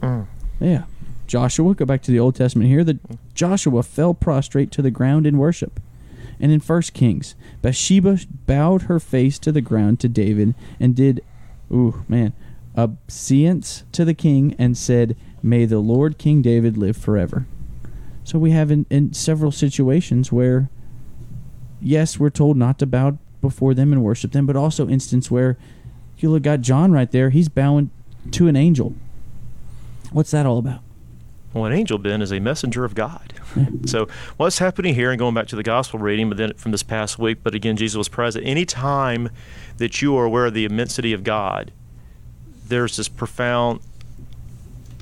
Mm. 0.00 0.26
Yeah. 0.58 0.84
Joshua, 1.26 1.74
go 1.74 1.84
back 1.84 2.02
to 2.02 2.10
the 2.10 2.18
Old 2.18 2.34
Testament 2.34 2.68
here. 2.70 2.82
The 2.82 2.98
Joshua 3.34 3.82
fell 3.82 4.14
prostrate 4.14 4.72
to 4.72 4.82
the 4.82 4.90
ground 4.90 5.26
in 5.26 5.38
worship. 5.38 5.78
And 6.40 6.50
in 6.50 6.60
First 6.60 6.94
Kings, 6.94 7.34
Bathsheba 7.60 8.18
bowed 8.46 8.82
her 8.82 8.98
face 8.98 9.38
to 9.40 9.52
the 9.52 9.60
ground 9.60 10.00
to 10.00 10.08
David 10.08 10.54
and 10.80 10.96
did, 10.96 11.22
ooh 11.70 12.02
man, 12.08 12.32
obeisance 12.76 13.84
to 13.92 14.06
the 14.06 14.14
king 14.14 14.56
and 14.58 14.76
said, 14.76 15.16
"May 15.42 15.64
the 15.64 15.78
Lord 15.78 16.18
King 16.18 16.42
David 16.42 16.76
live 16.76 16.96
forever." 16.96 17.46
So 18.24 18.38
we 18.38 18.50
have 18.52 18.70
in, 18.70 18.86
in 18.90 19.12
several 19.12 19.50
situations 19.50 20.30
where, 20.30 20.68
yes, 21.80 22.18
we're 22.18 22.30
told 22.30 22.56
not 22.56 22.78
to 22.78 22.86
bow 22.86 23.18
before 23.40 23.74
them 23.74 23.92
and 23.92 24.02
worship 24.02 24.32
them, 24.32 24.46
but 24.46 24.56
also 24.56 24.88
instance 24.88 25.30
where 25.30 25.56
you 26.18 26.30
look 26.30 26.46
at 26.46 26.60
John 26.60 26.92
right 26.92 27.10
there, 27.10 27.30
he's 27.30 27.48
bowing 27.48 27.90
to 28.32 28.48
an 28.48 28.56
angel. 28.56 28.94
What's 30.12 30.30
that 30.32 30.46
all 30.46 30.58
about? 30.58 30.80
Well, 31.52 31.64
an 31.64 31.72
angel, 31.72 31.98
Ben, 31.98 32.22
is 32.22 32.32
a 32.32 32.38
messenger 32.38 32.84
of 32.84 32.94
God. 32.94 33.34
so, 33.86 34.06
what's 34.36 34.58
happening 34.58 34.94
here, 34.94 35.10
and 35.10 35.18
going 35.18 35.34
back 35.34 35.48
to 35.48 35.56
the 35.56 35.64
gospel 35.64 35.98
reading, 35.98 36.28
but 36.28 36.38
then 36.38 36.54
from 36.54 36.70
this 36.70 36.84
past 36.84 37.18
week, 37.18 37.38
but 37.42 37.54
again, 37.54 37.76
Jesus 37.76 37.96
was 37.96 38.08
present. 38.08 38.46
Any 38.46 38.64
time 38.64 39.30
that 39.78 40.00
you 40.00 40.16
are 40.16 40.24
aware 40.24 40.46
of 40.46 40.54
the 40.54 40.64
immensity 40.64 41.12
of 41.12 41.24
God, 41.24 41.72
there's 42.68 42.96
this 42.96 43.08
profound, 43.08 43.80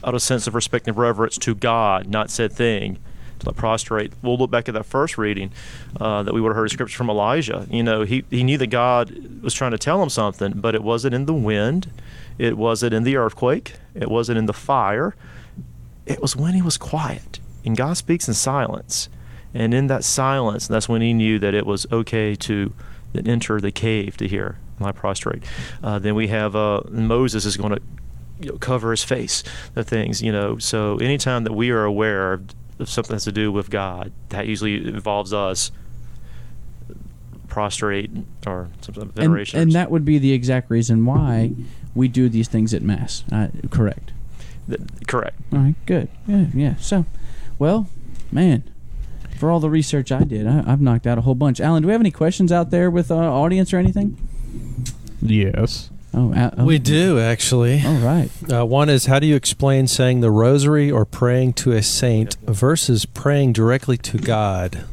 out 0.05 0.15
of 0.15 0.23
sense 0.23 0.47
of 0.47 0.55
respect 0.55 0.89
and 0.89 0.97
reverence 0.97 1.39
to 1.39 1.55
God, 1.55 2.09
not 2.09 2.31
said 2.31 2.53
thing. 2.53 2.99
To 3.41 3.53
prostrate. 3.53 4.13
We'll 4.21 4.37
look 4.37 4.51
back 4.51 4.69
at 4.69 4.75
that 4.75 4.85
first 4.85 5.17
reading 5.17 5.53
uh, 6.01 6.25
that 6.25 6.35
we 6.35 6.41
would 6.41 6.49
have 6.49 6.57
heard 6.57 6.73
scripture 6.73 6.97
from 6.97 7.09
Elijah. 7.09 7.69
You 7.71 7.85
know, 7.85 8.03
he, 8.03 8.25
he 8.31 8.43
knew 8.43 8.59
that 8.59 8.67
God 8.67 9.43
was 9.43 9.55
trying 9.55 9.71
to 9.71 9.79
tell 9.79 10.03
him 10.03 10.09
something, 10.09 10.55
but 10.57 10.75
it 10.75 10.83
wasn't 10.83 11.15
in 11.15 11.27
the 11.27 11.33
wind, 11.33 11.89
it 12.37 12.59
wasn't 12.59 12.95
in 12.95 13.05
the 13.05 13.15
earthquake, 13.15 13.75
it 13.95 14.11
wasn't 14.11 14.39
in 14.39 14.47
the 14.47 14.53
fire 14.53 15.15
it 16.09 16.23
was 16.23 16.35
when 16.35 16.55
he 16.55 16.63
was 16.63 16.77
quiet. 16.79 17.39
And 17.65 17.77
God 17.77 17.97
speaks 17.97 18.27
in 18.27 18.35
silence. 18.35 19.09
And 19.55 19.73
in 19.75 19.87
that 19.89 20.05
silence, 20.05 20.67
that's 20.67 20.89
when 20.89 21.03
he 21.03 21.13
knew 21.13 21.39
that 21.39 21.55
it 21.55 21.67
was 21.67 21.87
okay 21.93 22.35
to 22.37 22.73
enter 23.15 23.61
the 23.61 23.71
cave 23.71 24.17
to 24.17 24.29
hear 24.29 24.59
my 24.79 24.93
prostrate. 24.93 25.43
Uh, 25.83 25.99
then 25.99 26.15
we 26.15 26.29
have 26.29 26.57
uh, 26.57 26.83
Moses 26.89 27.45
is 27.45 27.57
going 27.57 27.75
to 27.75 27.83
you 28.41 28.51
know, 28.53 28.59
cover 28.59 28.91
his 28.93 29.03
face, 29.05 29.43
the 29.75 29.85
things, 29.85 30.23
you 30.23 30.33
know. 30.33 30.59
So 30.59 30.97
anytime 30.99 31.45
that 31.45 31.53
we 31.53 31.71
are 31.71 31.85
aware 31.85 32.35
of, 32.35 32.49
of 32.79 32.89
something 32.89 33.15
that's 33.15 33.25
to 33.25 33.33
do 33.33 33.51
with 33.51 33.71
God, 33.71 34.13
that 34.29 34.47
usually 34.47 34.77
involves 34.87 35.33
us 35.33 35.71
prostrate 37.49 38.11
or 38.47 38.69
some 38.83 38.95
sort 38.95 38.97
of 38.99 39.03
And, 39.11 39.15
veneration. 39.15 39.61
and 39.61 39.73
that 39.73 39.91
would 39.91 40.05
be 40.05 40.19
the 40.19 40.33
exact 40.33 40.71
reason 40.71 41.05
why 41.05 41.53
we 41.95 42.07
do 42.09 42.29
these 42.29 42.47
things 42.49 42.75
at 42.75 42.83
Mass. 42.83 43.25
Uh, 43.33 43.49
correct. 43.71 44.13
Th- 44.69 44.81
correct. 45.07 45.37
All 45.53 45.59
right, 45.61 45.75
good. 45.87 46.09
Yeah, 46.27 46.47
yeah. 46.55 46.75
So, 46.77 47.07
well, 47.59 47.89
man, 48.31 48.63
for 49.39 49.51
all 49.51 49.61
the 49.61 49.71
research 49.71 50.13
I 50.13 50.25
did, 50.25 50.47
I, 50.47 50.63
I've 50.67 50.81
knocked 50.81 51.07
out 51.07 51.17
a 51.19 51.23
whole 51.23 51.35
bunch. 51.35 51.61
Alan, 51.61 51.83
do 51.83 51.87
we 51.89 51.93
have 51.93 52.01
any 52.03 52.11
questions 52.11 52.53
out 52.53 52.71
there 52.71 52.91
with 52.91 53.11
uh, 53.11 53.17
audience 53.17 53.73
or 53.73 53.79
anything? 53.79 54.17
Yes. 55.23 55.91
Oh, 56.15 56.33
uh, 56.33 56.51
oh, 56.59 56.65
We 56.65 56.79
do 56.79 57.19
actually. 57.21 57.83
All 57.85 57.95
right. 57.97 58.31
Uh, 58.51 58.65
one 58.65 58.89
is 58.89 59.07
how 59.07 59.19
do 59.19 59.27
you 59.27 59.37
explain 59.37 59.87
saying 59.87 60.21
the 60.21 60.31
rosary 60.31 60.91
or 60.91 61.05
praying 61.05 61.53
to 61.55 61.73
a 61.73 61.83
saint 61.83 62.37
versus 62.43 63.05
praying 63.07 63.53
directly 63.53 63.97
to 63.99 64.19
God, 64.19 64.85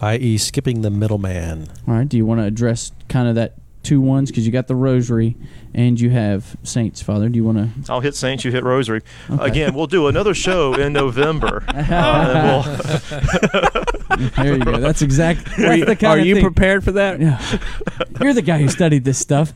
i.e., 0.00 0.38
skipping 0.38 0.80
the 0.82 0.90
middleman? 0.90 1.68
All 1.86 1.94
right. 1.94 2.08
Do 2.08 2.16
you 2.16 2.24
want 2.26 2.40
to 2.40 2.44
address 2.44 2.90
kind 3.08 3.28
of 3.28 3.34
that 3.34 3.54
two 3.82 4.00
ones 4.00 4.30
because 4.30 4.44
you 4.44 4.50
got 4.52 4.66
the 4.66 4.74
rosary 4.74 5.36
and 5.72 6.00
you 6.00 6.10
have 6.10 6.56
saints, 6.64 7.02
Father? 7.02 7.28
Do 7.28 7.36
you 7.36 7.44
want 7.44 7.58
to? 7.86 7.92
I'll 7.92 8.00
hit 8.00 8.16
Saints, 8.16 8.44
you 8.44 8.50
hit 8.50 8.64
Rosary. 8.64 9.02
Okay. 9.30 9.44
Again, 9.46 9.74
we'll 9.74 9.86
do 9.86 10.08
another 10.08 10.34
show 10.34 10.74
in 10.74 10.92
November. 10.94 11.64
Uh, 11.76 12.64
we'll- 13.12 13.84
There 14.36 14.56
you 14.56 14.64
go. 14.64 14.78
That's 14.78 15.02
exactly. 15.02 15.64
Are 15.66 15.76
you, 15.76 15.84
the 15.84 15.96
kind 15.96 16.18
are 16.18 16.20
of 16.20 16.26
you 16.26 16.34
thing- 16.36 16.44
prepared 16.44 16.84
for 16.84 16.92
that? 16.92 17.20
Yeah. 17.20 17.40
You're 18.20 18.32
the 18.34 18.42
guy 18.42 18.58
who 18.58 18.68
studied 18.68 19.04
this 19.04 19.18
stuff. 19.18 19.52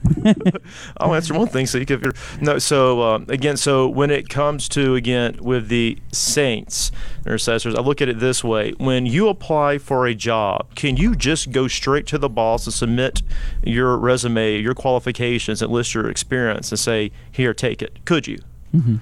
I'll 0.99 1.15
answer 1.15 1.35
one 1.35 1.49
thing 1.49 1.67
so 1.67 1.79
you 1.79 1.87
can. 1.87 2.03
No, 2.41 2.59
so 2.59 3.03
um, 3.03 3.27
again, 3.29 3.57
so 3.57 3.89
when 3.89 4.11
it 4.11 4.29
comes 4.29 4.69
to 4.71 4.95
again 4.95 5.39
with 5.41 5.69
the 5.69 5.99
saints, 6.13 6.93
intercessors, 7.25 7.75
I 7.75 7.81
look 7.81 8.01
at 8.03 8.09
it 8.09 8.19
this 8.21 8.45
way: 8.45 8.73
when 8.79 9.07
you 9.07 9.29
apply 9.29 9.79
for 9.79 10.07
a 10.07 10.15
job, 10.15 10.75
can 10.75 10.97
you 10.97 11.15
just 11.15 11.53
go 11.53 11.69
straight 11.69 12.07
to 12.09 12.19
the 12.19 12.29
boss 12.29 12.67
and 12.67 12.75
submit 12.75 13.23
your 13.63 13.97
resume, 13.97 14.59
your 14.61 14.75
qualifications, 14.75 15.63
and 15.63 15.73
list 15.73 15.95
your 15.95 16.09
experience, 16.09 16.71
and 16.71 16.79
say, 16.79 17.13
"Here, 17.31 17.55
take 17.55 17.81
it"? 17.83 18.05
Could 18.05 18.27
you? 18.27 18.39
hmm 18.73 18.97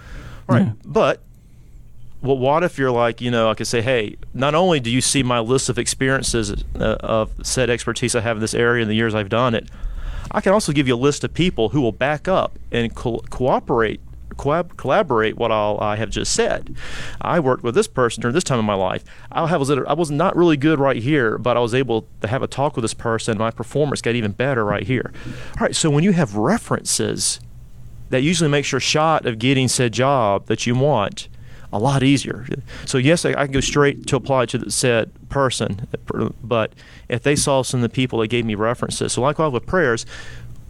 Right. 0.49 0.63
Yeah. 0.67 0.73
But 0.85 1.23
well, 2.21 2.37
what 2.37 2.65
if 2.65 2.79
you're 2.79 2.91
like, 2.91 3.21
you 3.21 3.31
know, 3.31 3.49
I 3.49 3.55
could 3.55 3.67
say, 3.67 3.81
hey, 3.81 4.17
not 4.35 4.55
only 4.55 4.81
do 4.81 4.91
you 4.91 5.01
see 5.01 5.23
my 5.23 5.39
list 5.39 5.69
of 5.69 5.79
experiences 5.79 6.65
uh, 6.75 6.97
of 7.01 7.33
said 7.43 7.71
expertise 7.71 8.15
I 8.15 8.21
have 8.21 8.39
in 8.39 8.41
this 8.41 8.55
area 8.55 8.83
in 8.83 8.89
the 8.89 8.95
years 8.95 9.15
I've 9.15 9.29
done 9.29 9.55
it, 9.55 9.69
I 10.31 10.41
can 10.41 10.53
also 10.53 10.73
give 10.73 10.89
you 10.89 10.95
a 10.95 10.97
list 10.97 11.25
of 11.25 11.33
people 11.33 11.71
who 11.71 11.81
will 11.81 11.93
back 11.93 12.29
up 12.29 12.59
and 12.73 12.95
co- 12.95 13.23
cooperate. 13.31 14.01
Collaborate 14.37 15.37
what 15.37 15.51
I'll, 15.51 15.79
I 15.81 15.97
have 15.97 16.11
just 16.11 16.33
said. 16.33 16.77
I 17.21 17.41
worked 17.41 17.65
with 17.65 17.75
this 17.75 17.89
person 17.89 18.21
during 18.21 18.35
this 18.35 18.45
time 18.45 18.61
in 18.61 18.65
my 18.65 18.75
life. 18.75 19.03
I 19.33 19.57
was 19.57 19.69
I 19.69 19.95
was 19.95 20.13
not 20.13 20.37
really 20.37 20.57
good 20.57 20.79
right 20.79 21.03
here, 21.03 21.39
but 21.39 21.57
I 21.57 21.61
was 21.61 21.75
able 21.75 22.07
to 22.21 22.29
have 22.29 22.41
a 22.41 22.47
talk 22.47 22.77
with 22.77 22.85
this 22.85 22.95
person. 22.95 23.37
My 23.37 23.51
performance 23.51 24.01
got 24.01 24.15
even 24.15 24.31
better 24.31 24.65
right 24.65 24.85
here. 24.85 25.13
All 25.59 25.67
right, 25.67 25.75
so 25.75 25.91
when 25.91 26.05
you 26.05 26.13
have 26.13 26.37
references, 26.37 27.41
that 28.11 28.23
usually 28.23 28.49
makes 28.49 28.71
your 28.71 28.81
shot 28.81 29.27
of 29.27 29.41
getting 29.41 29.67
said 29.67 29.93
job 29.93 30.47
that 30.47 30.69
you 30.69 30.77
want 30.77 31.29
a 31.73 31.79
lot 31.79 32.03
easier. 32.03 32.47
So 32.87 32.99
yes, 32.99 33.25
I, 33.25 33.31
I 33.31 33.45
can 33.45 33.53
go 33.53 33.61
straight 33.61 34.07
to 34.07 34.17
apply 34.17 34.47
to 34.47 34.59
the 34.59 34.71
said 34.71 35.11
person, 35.29 35.87
but 36.43 36.73
if 37.09 37.23
they 37.23 37.37
saw 37.37 37.63
some 37.63 37.79
of 37.79 37.83
the 37.83 37.95
people 37.95 38.19
that 38.21 38.29
gave 38.29 38.45
me 38.45 38.55
references, 38.55 39.13
so 39.13 39.21
likewise 39.23 39.53
with 39.53 39.67
prayers, 39.67 40.07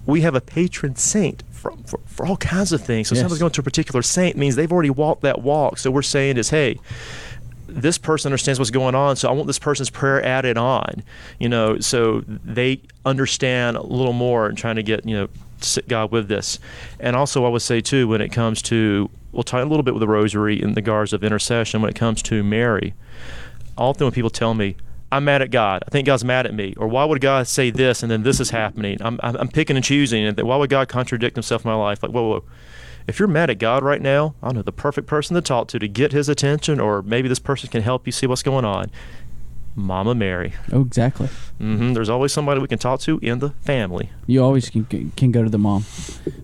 we 0.07 0.23
have 0.23 0.35
a 0.35 0.41
patron 0.41 0.97
saint 0.97 1.43
for, 1.53 1.73
for, 1.87 2.01
for 2.07 2.27
all 2.27 2.37
kinds 2.39 2.73
of 2.73 2.81
things. 2.81 3.09
So 3.09 3.15
Yes. 3.15 3.23
somebody's 3.23 3.41
going 3.41 3.53
to 3.53 3.61
a 3.61 3.65
particular 3.65 4.03
saint 4.03 4.37
means 4.37 4.57
they've 4.57 4.73
already 4.73 4.91
walked 4.91 5.23
that 5.23 5.43
walk. 5.43 5.79
So 5.79 5.91
we're 5.91 6.03
saying 6.03 6.37
is, 6.37 6.51
hey, 6.51 6.79
this 7.67 7.99
person 7.99 8.31
understands 8.31 8.59
what's 8.59 8.71
going 8.71 8.95
on, 8.95 9.17
so 9.17 9.29
I 9.29 9.33
want 9.33 9.47
this 9.47 9.59
person's 9.59 9.91
prayer 9.91 10.25
added 10.25 10.57
on, 10.57 11.03
you 11.39 11.49
know, 11.51 11.79
so 11.81 12.23
they 12.27 12.81
understand 13.05 13.77
a 13.77 13.83
little 13.83 14.15
more 14.15 14.47
and 14.47 14.57
trying 14.57 14.77
to 14.77 14.83
get, 14.83 15.05
you 15.05 15.15
know, 15.15 15.29
sit 15.61 15.87
God 15.87 16.11
with 16.11 16.29
this. 16.29 16.59
And 16.99 17.15
also, 17.15 17.45
I 17.45 17.49
would 17.51 17.61
say, 17.63 17.81
too, 17.83 18.09
when 18.09 18.23
it 18.23 18.31
comes 18.31 18.63
to, 18.63 19.11
we'll 19.33 19.43
tie 19.43 19.61
a 19.61 19.67
little 19.67 19.83
bit 19.83 19.95
with 19.95 20.01
the 20.01 20.09
rosary 20.09 20.61
in 20.61 20.75
the 20.75 20.83
guards 20.83 21.13
of 21.13 21.23
intercession, 21.25 21.81
when 21.81 21.91
it 21.91 21.97
comes 21.97 22.23
to 22.23 22.43
Mary, 22.43 22.95
often 23.77 24.07
when 24.07 24.13
people 24.13 24.31
tell 24.31 24.55
me, 24.55 24.77
I'm 25.11 25.25
mad 25.25 25.41
at 25.41 25.51
God. 25.51 25.83
I 25.87 25.91
think 25.91 26.07
God's 26.07 26.25
mad 26.25 26.47
at 26.47 26.53
me. 26.53 26.75
Or 26.77 26.87
why 26.87 27.05
would 27.05 27.21
God 27.23 27.47
say 27.47 27.71
this 27.71 28.03
and 28.03 28.11
then 28.11 28.25
this 28.25 28.41
is 28.41 28.51
happening? 28.51 28.99
I'm, 29.01 29.19
I'm, 29.23 29.49
picking 29.49 29.77
and 29.77 29.85
choosing. 29.85 30.27
And 30.27 30.39
why 30.43 30.57
would 30.57 30.69
God 30.69 30.89
contradict 30.89 31.35
himself 31.35 31.65
in 31.65 31.71
my 31.71 31.77
life? 31.77 32.03
Like, 32.03 32.13
whoa, 32.13 32.29
whoa. 32.29 32.45
If 33.07 33.19
you're 33.19 33.29
mad 33.29 33.49
at 33.49 33.59
God 33.59 33.83
right 33.83 34.03
now, 34.03 34.35
I 34.43 34.49
don't 34.49 34.57
know 34.57 34.63
the 34.63 34.71
perfect 34.73 35.07
person 35.07 35.35
to 35.35 35.41
talk 35.41 35.69
to 35.69 35.79
to 35.79 35.89
get 35.89 36.13
his 36.13 36.29
attention, 36.29 36.79
or 36.79 37.01
maybe 37.01 37.27
this 37.27 37.39
person 37.39 37.71
can 37.71 37.81
help 37.81 38.05
you 38.05 38.13
see 38.13 38.27
what's 38.27 38.43
going 38.43 38.67
on. 38.67 38.91
Mama 39.75 40.15
Mary. 40.15 40.53
Oh, 40.73 40.83
exactly. 40.83 41.29
hmm 41.57 41.95
There's 41.95 42.11
always 42.11 42.33
somebody 42.33 42.61
we 42.61 42.69
can 42.69 42.79
talk 42.79 43.01
to 43.01 43.19
in 43.23 43.39
the 43.39 43.51
family. 43.63 44.11
You 44.27 44.43
always 44.43 44.69
can 44.69 44.85
can 45.17 45.33
go 45.33 45.43
to 45.43 45.49
the 45.49 45.59
mom. 45.59 45.87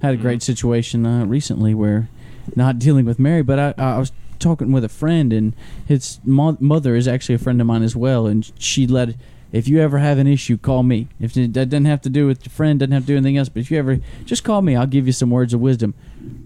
Had 0.00 0.14
a 0.14 0.16
great 0.16 0.42
situation 0.42 1.04
uh, 1.04 1.26
recently 1.26 1.74
where, 1.74 2.08
not 2.56 2.78
dealing 2.78 3.04
with 3.06 3.18
Mary, 3.18 3.42
but 3.42 3.58
I, 3.58 3.74
I 3.78 3.98
was 3.98 4.12
talking 4.38 4.72
with 4.72 4.84
a 4.84 4.88
friend, 4.88 5.32
and 5.32 5.54
his 5.86 6.18
mo- 6.24 6.56
mother 6.60 6.96
is 6.96 7.06
actually 7.08 7.36
a 7.36 7.38
friend 7.38 7.60
of 7.60 7.66
mine 7.66 7.82
as 7.82 7.96
well, 7.96 8.26
and 8.26 8.50
she 8.58 8.86
let. 8.86 9.14
If 9.52 9.68
you 9.68 9.80
ever 9.80 9.98
have 9.98 10.18
an 10.18 10.26
issue, 10.26 10.56
call 10.58 10.82
me. 10.82 11.06
If 11.20 11.36
it, 11.36 11.52
that 11.52 11.68
doesn't 11.68 11.84
have 11.84 12.00
to 12.02 12.08
do 12.10 12.26
with 12.26 12.44
your 12.44 12.50
friend, 12.50 12.80
doesn't 12.80 12.90
have 12.90 13.04
to 13.04 13.06
do 13.06 13.16
anything 13.16 13.36
else, 13.36 13.48
but 13.48 13.60
if 13.60 13.70
you 13.70 13.78
ever 13.78 14.00
just 14.24 14.42
call 14.42 14.62
me, 14.62 14.74
I'll 14.74 14.84
give 14.88 15.06
you 15.06 15.12
some 15.12 15.30
words 15.30 15.54
of 15.54 15.60
wisdom. 15.60 15.94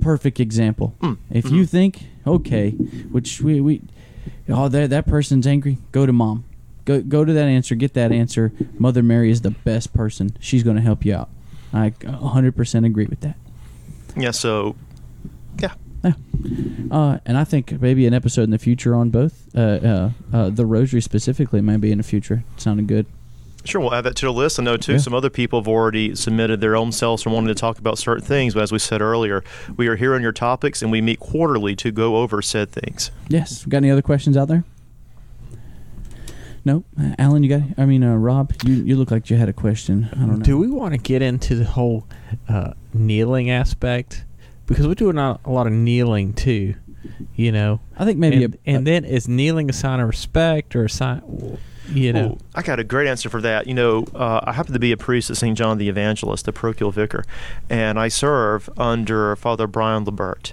Perfect 0.01 0.39
example. 0.41 0.95
Mm, 1.01 1.17
If 1.31 1.51
you 1.51 1.65
think 1.65 2.03
okay, 2.27 2.73
which 2.73 3.41
we 3.41 3.63
we, 3.63 3.81
oh 4.51 4.69
that 4.69 4.91
that 4.91 5.07
person's 5.07 5.47
angry, 5.47 5.79
go 5.91 6.05
to 6.05 6.13
mom. 6.13 6.45
Go 6.85 7.01
go 7.01 7.25
to 7.25 7.33
that 7.33 7.47
answer, 7.49 7.75
get 7.75 7.95
that 7.95 8.13
answer. 8.13 8.53
Mother 8.79 9.03
Mary 9.03 9.31
is 9.31 9.41
the 9.41 9.53
best 9.53 9.95
person. 9.95 10.37
She's 10.39 10.63
going 10.63 10.77
to 10.77 10.83
help 10.83 11.03
you 11.07 11.15
out. 11.15 11.31
I 11.73 11.91
100% 11.91 12.85
agree 12.87 13.07
with 13.07 13.21
that. 13.21 13.37
Yeah, 14.17 14.33
so, 14.33 14.77
yeah. 16.05 16.13
Uh, 16.91 17.19
and 17.27 17.37
I 17.37 17.45
think 17.45 17.81
maybe 17.81 18.07
an 18.07 18.15
episode 18.15 18.43
in 18.43 18.51
the 18.51 18.59
future 18.59 18.95
on 18.95 19.11
both. 19.11 19.49
Uh, 19.57 19.61
uh, 19.61 20.11
uh, 20.33 20.51
the 20.51 20.65
rosary 20.67 21.01
specifically 21.01 21.61
might 21.61 21.81
be 21.81 21.91
in 21.93 21.99
the 21.99 22.05
future. 22.05 22.45
Sounded 22.57 22.87
good. 22.87 23.07
Sure, 23.65 23.81
we'll 23.81 23.93
add 23.93 24.03
that 24.05 24.15
to 24.17 24.27
the 24.27 24.33
list. 24.33 24.59
I 24.59 24.63
know, 24.63 24.77
too, 24.77 24.93
Yeah. 24.93 24.99
some 24.99 25.13
other 25.13 25.29
people 25.29 25.61
have 25.61 25.69
already 25.69 26.15
submitted 26.15 26.61
their 26.61 26.77
own 26.77 26.93
selves 26.93 27.23
from 27.23 27.33
wanting 27.33 27.49
to 27.49 27.55
talk 27.55 27.79
about 27.79 27.99
certain 27.99 28.25
things. 28.25 28.55
But 28.55 28.63
as 28.63 28.73
we 28.73 28.79
said 28.79 29.03
earlier, 29.03 29.43
we 29.77 29.89
are 29.89 29.97
here 29.97 30.15
on 30.15 30.23
your 30.23 30.33
topics 30.33 30.81
and 30.81 30.91
we 30.93 31.01
meet 31.03 31.19
quarterly 31.19 31.75
to 31.77 31.91
go 31.91 32.17
over 32.17 32.41
said 32.41 32.71
things. 32.71 33.11
Yes. 33.29 33.65
Got 33.67 33.79
any 33.79 33.91
other 33.91 34.01
questions 34.01 34.37
out 34.37 34.49
there? 34.49 34.65
Nope. 36.65 36.85
Uh, 37.01 37.15
Alan, 37.19 37.43
you 37.43 37.49
got? 37.49 37.63
I 37.79 37.85
mean, 37.87 38.03
uh, 38.05 38.15
Rob, 38.17 38.53
you 38.65 38.75
you 38.75 38.97
look 38.97 39.11
like 39.11 39.31
you 39.31 39.37
had 39.37 39.49
a 39.49 39.53
question. 39.55 40.09
I 40.13 40.17
don't 40.17 40.39
know. 40.39 40.45
Do 40.45 40.59
we 40.59 40.69
want 40.69 40.93
to 40.93 40.99
get 40.99 41.23
into 41.23 41.55
the 41.55 41.65
whole 41.65 42.07
uh, 42.49 42.73
kneeling 42.93 43.51
aspect? 43.51 44.25
Because 44.69 44.87
we're 44.87 44.95
doing 44.95 45.19
a 45.19 45.41
a 45.45 45.51
lot 45.51 45.67
of 45.67 45.73
kneeling 45.73 46.35
too, 46.35 46.75
you 47.35 47.51
know. 47.51 47.81
I 47.97 48.05
think 48.05 48.19
maybe 48.19 48.45
and, 48.45 48.55
a, 48.55 48.59
and 48.67 48.87
then 48.87 49.05
is 49.05 49.27
kneeling 49.27 49.69
a 49.69 49.73
sign 49.73 49.99
of 49.99 50.09
respect 50.09 50.77
or 50.77 50.85
a 50.85 50.91
sign, 50.91 51.59
you 51.93 52.13
know? 52.13 52.33
Ooh, 52.33 52.39
I 52.55 52.63
got 52.63 52.79
a 52.79 52.85
great 52.85 53.09
answer 53.09 53.29
for 53.31 53.41
that. 53.41 53.67
You 53.67 53.75
know, 53.75 54.05
uh, 54.15 54.41
I 54.45 54.53
happen 54.53 54.75
to 54.75 54.79
be 54.79 54.93
a 54.93 54.97
priest 54.97 55.31
at 55.31 55.37
St. 55.37 55.57
John 55.57 55.79
the 55.79 55.89
Evangelist, 55.89 56.45
the 56.45 56.53
parochial 56.53 56.91
vicar, 56.91 57.25
and 57.69 57.99
I 57.99 58.09
serve 58.09 58.69
under 58.77 59.35
Father 59.37 59.67
Brian 59.67 60.05
Lebert. 60.05 60.53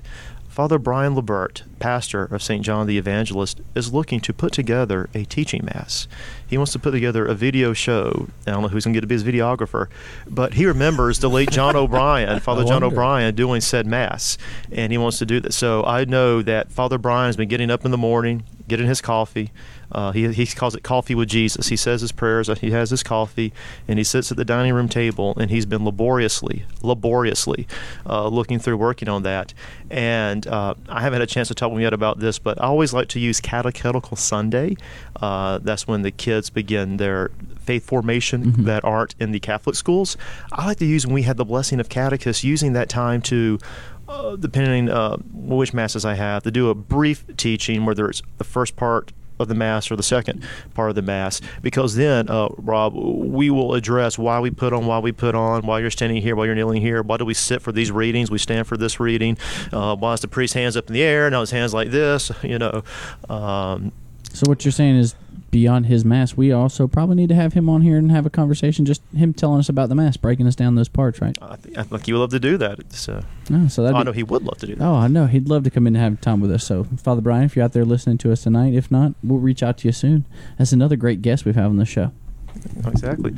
Father 0.56 0.80
Brian 0.80 1.16
Lebert, 1.16 1.64
pastor 1.80 2.24
of 2.24 2.41
St. 2.41 2.64
John 2.64 2.88
the 2.88 2.97
Evangelist, 2.97 3.60
is 3.76 3.91
looking 3.91 4.22
to 4.22 4.32
put 4.32 4.53
together 4.53 5.10
a 5.14 5.26
teaching 5.26 5.66
mass. 5.66 6.08
He 6.47 6.58
wants 6.58 6.72
to 6.72 6.80
put 6.80 6.91
together 6.91 7.26
a 7.26 7.36
video 7.36 7.74
show. 7.74 8.30
I 8.47 8.51
don't 8.51 8.62
know 8.62 8.70
who's 8.70 8.86
going 8.86 8.93
to 8.93 8.97
get 8.97 9.01
to 9.01 9.08
be 9.08 9.16
his 9.16 9.26
videographer, 9.26 9.88
but 10.26 10.53
he 10.53 10.66
remembers 10.66 11.20
the 11.20 11.30
late 11.30 11.51
John 11.51 11.76
O'Brien, 11.76 12.39
Father 12.39 12.64
John. 12.64 12.84
O'Brien, 12.84 13.36
doing 13.36 13.60
said 13.60 13.86
mass, 13.86 14.38
and 14.72 14.93
he 14.93 14.97
wants 14.97 15.20
to 15.20 15.26
do 15.26 15.41
that. 15.41 15.53
So 15.53 15.84
I 15.84 16.06
know 16.06 16.41
that 16.43 16.72
Father 16.72 16.97
Brian 16.97 17.28
has 17.28 17.36
been 17.36 17.49
getting 17.49 17.70
up 17.70 17.84
in 17.84 17.91
the 17.91 17.97
morning, 17.97 18.43
getting 18.70 18.88
his 18.88 19.01
coffee. 19.01 19.51
Uh, 19.91 20.11
he, 20.11 20.31
he 20.33 20.45
calls 20.47 20.75
it 20.75 20.83
coffee 20.83 21.15
with 21.15 21.29
Jesus. 21.29 21.67
He 21.69 21.75
says 21.75 22.01
his 22.01 22.11
prayers. 22.11 22.49
He 22.59 22.71
has 22.71 22.89
his 22.89 23.03
coffee, 23.03 23.53
and 23.88 23.97
he 23.99 24.03
sits 24.03 24.31
at 24.31 24.38
the 24.38 24.45
dining 24.45 24.73
room 24.73 24.89
table, 24.89 25.33
and 25.38 25.49
he's 25.51 25.65
been 25.65 25.86
laboriously, 25.86 26.65
laboriously 26.81 27.67
uh, 28.07 28.27
looking 28.27 28.59
through, 28.59 28.77
working 28.77 29.07
on 29.09 29.23
that. 29.23 29.53
And 29.89 30.45
uh, 30.47 30.73
I 30.89 31.01
haven't 31.01 31.19
had 31.21 31.29
a 31.29 31.31
chance 31.31 31.47
to 31.49 31.55
talk 31.55 31.69
with 31.69 31.77
him 31.77 31.83
yet 31.83 31.93
about 31.93 32.19
this, 32.19 32.39
but 32.39 32.59
I 32.61 32.65
always 32.65 32.93
like 32.93 33.07
to 33.09 33.19
use 33.19 33.39
Catechetical 33.39 34.17
Sunday. 34.17 34.75
Uh, 35.21 35.59
that's 35.59 35.88
when 35.88 36.01
the 36.01 36.11
kids 36.11 36.49
begin 36.49 36.97
their 36.97 37.31
faith 37.59 37.86
formation 37.86 38.45
Mhm. 38.51 38.65
that 38.65 38.83
aren't 38.83 39.15
in 39.19 39.31
the 39.31 39.39
Catholic 39.39 39.75
schools. 39.75 40.17
I 40.51 40.65
like 40.67 40.77
to 40.77 40.86
use 40.86 41.05
when 41.05 41.13
we 41.15 41.23
had 41.23 41.38
the 41.38 41.45
blessing 41.45 41.79
of 41.79 41.89
catechists, 41.89 42.43
using 42.43 42.73
that 42.73 42.89
time 42.89 43.21
to 43.23 43.59
uh, 44.07 44.36
depending 44.36 44.88
uh, 44.88 45.17
which 45.33 45.73
masses 45.73 46.05
I 46.05 46.13
have, 46.13 46.43
to 46.43 46.51
do 46.51 46.69
a 46.69 46.75
brief 46.75 47.25
teaching, 47.38 47.86
whether 47.88 48.07
it's 48.07 48.21
the 48.38 48.43
first 48.43 48.75
part 48.75 49.11
of 49.39 49.47
the 49.47 49.55
mass 49.55 49.91
or 49.91 49.95
the 49.95 50.03
second 50.03 50.43
part 50.73 50.89
of 50.89 50.95
the 50.95 51.01
mass, 51.01 51.41
because 51.61 51.95
then, 51.95 52.29
uh, 52.29 52.47
Rob, 52.57 52.93
we 52.95 53.49
will 53.49 53.73
address 53.73 54.17
why 54.17 54.39
we 54.39 54.49
put 54.51 54.73
on, 54.73 54.86
why 54.86 54.99
we 54.99 55.11
put 55.11 55.36
on, 55.36 55.65
why 55.65 55.79
you're 55.79 55.91
standing 55.91 56.21
here, 56.21 56.36
why 56.36 56.45
you're 56.45 56.55
kneeling 56.55 56.81
here, 56.81 57.01
why 57.01 57.17
do 57.17 57.25
we 57.25 57.33
sit 57.33 57.61
for 57.61 57.71
these 57.71 57.91
readings, 57.91 58.31
we 58.31 58.38
stand 58.38 58.67
for 58.67 58.77
this 58.77 58.99
reading, 58.99 59.38
uh, 59.71 59.95
why 59.95 60.13
is 60.13 60.21
the 60.21 60.27
priest 60.27 60.53
hands 60.53 60.77
up 60.77 60.88
in 60.88 60.93
the 60.93 61.03
air, 61.03 61.29
now 61.29 61.41
his 61.41 61.51
hands 61.51 61.73
like 61.73 61.91
this, 61.91 62.31
you 62.43 62.57
know. 62.57 62.83
Um, 63.29 63.91
So 64.33 64.49
what 64.49 64.65
you're 64.65 64.71
saying 64.71 64.97
is 64.97 65.15
beyond 65.56 65.86
his 65.86 66.03
mass, 66.03 66.36
we 66.36 66.51
also 66.51 66.86
probably 66.86 67.16
need 67.16 67.30
to 67.30 67.36
have 67.36 67.53
him 67.53 67.70
on 67.70 67.82
here 67.82 67.97
and 67.97 68.12
have 68.12 68.26
a 68.26 68.30
conversation. 68.30 68.84
Just 68.84 69.01
him 69.16 69.34
telling 69.34 69.60
us 69.60 69.70
about 69.70 69.88
the 69.88 69.95
mass, 69.95 70.18
breaking 70.18 70.47
us 70.47 70.53
down 70.53 70.76
those 70.76 70.89
parts, 70.89 71.22
right? 71.22 71.38
I, 71.41 71.56
think, 71.56 71.78
I 71.78 71.84
think 71.84 72.06
he 72.06 72.12
would 72.12 72.20
love 72.20 72.32
to 72.32 72.41
do 72.41 72.58
that. 72.58 72.91
So 72.91 73.24
No, 73.49 73.70
so 73.70 73.82
that'd 73.82 73.95
oh, 73.95 73.99
I 73.99 74.01
be, 74.01 74.06
know 74.08 74.12
he 74.12 74.24
would 74.24 74.43
love 74.43 74.58
to 74.58 74.68
do 74.68 74.76
that. 74.76 74.84
Oh, 74.84 74.95
I 74.95 75.08
know. 75.08 75.28
He'd 75.28 75.47
love 75.47 75.64
to 75.64 75.70
come 75.70 75.88
in 75.88 75.95
and 75.95 76.03
have 76.03 76.20
time 76.20 76.41
with 76.41 76.51
us. 76.51 76.66
So, 76.66 76.84
Father 77.01 77.22
Brian, 77.22 77.45
if 77.45 77.56
you're 77.56 77.64
out 77.64 77.72
there 77.72 77.86
listening 77.86 78.18
to 78.18 78.34
us 78.34 78.43
tonight, 78.43 78.74
if 78.74 78.91
not, 78.91 79.14
we'll 79.24 79.39
reach 79.39 79.64
out 79.64 79.78
to 79.78 79.88
you 79.88 79.93
soon. 79.93 80.26
That's 80.58 80.74
another 80.74 80.97
great 80.97 81.22
guest 81.22 81.45
we've 81.45 81.56
had 81.56 81.68
on 81.68 81.78
the 81.78 81.86
show. 81.86 82.12
Exactly. 82.86 83.34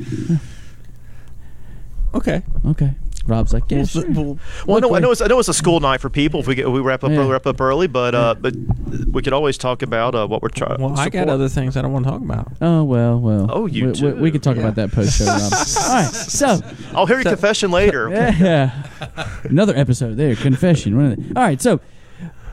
okay. 2.14 2.42
Okay. 2.66 2.96
Rob's 3.28 3.52
like, 3.52 3.64
yeah, 3.70 3.78
Well, 3.78 3.86
sure. 3.86 4.04
well, 4.10 4.38
Well, 4.66 4.76
I 4.76 4.80
know, 4.80 4.94
I 4.96 4.98
know, 5.00 5.10
it's, 5.12 5.20
I 5.20 5.26
know 5.26 5.38
it's 5.38 5.48
a 5.48 5.54
school 5.54 5.80
night 5.80 6.00
for 6.00 6.08
people 6.10 6.40
if 6.40 6.46
we 6.46 6.54
get, 6.54 6.66
if 6.66 6.72
we 6.72 6.80
wrap 6.80 7.04
up 7.04 7.10
Yeah. 7.10 7.18
early, 7.18 7.30
wrap 7.30 7.46
up 7.46 7.60
early, 7.60 7.86
but 7.86 8.14
uh, 8.14 8.34
but 8.34 8.54
we 9.12 9.22
could 9.22 9.32
always 9.32 9.58
talk 9.58 9.82
about 9.82 10.14
uh, 10.14 10.26
what 10.26 10.42
we're 10.42 10.48
trying. 10.48 10.80
well, 10.80 10.98
I 10.98 11.08
got 11.08 11.28
other 11.28 11.48
things 11.48 11.76
I 11.76 11.82
don't 11.82 11.92
want 11.92 12.04
to 12.06 12.10
talk 12.10 12.22
about. 12.22 12.52
Oh 12.60 12.84
well, 12.84 13.18
well. 13.20 13.46
Oh, 13.52 13.66
you 13.66 13.84
we, 13.86 13.90
we, 13.92 13.94
too. 13.98 14.14
we 14.16 14.30
could 14.30 14.42
talk 14.42 14.56
Yeah. 14.56 14.62
about 14.62 14.74
that 14.76 14.92
post 14.92 15.18
show, 15.18 15.26
Rob. 15.26 15.40
All 15.42 15.94
right, 15.94 16.10
so 16.12 16.60
I'll 16.94 17.06
hear 17.06 17.16
your 17.16 17.24
So- 17.24 17.30
confession 17.30 17.70
later. 17.70 18.08
yeah, 18.10 18.82
another 19.44 19.76
episode 19.76 20.16
there, 20.16 20.34
confession. 20.36 20.96
One 20.96 21.12
of 21.12 21.16
the- 21.16 21.36
All 21.40 21.42
right, 21.46 21.60
so 21.60 21.80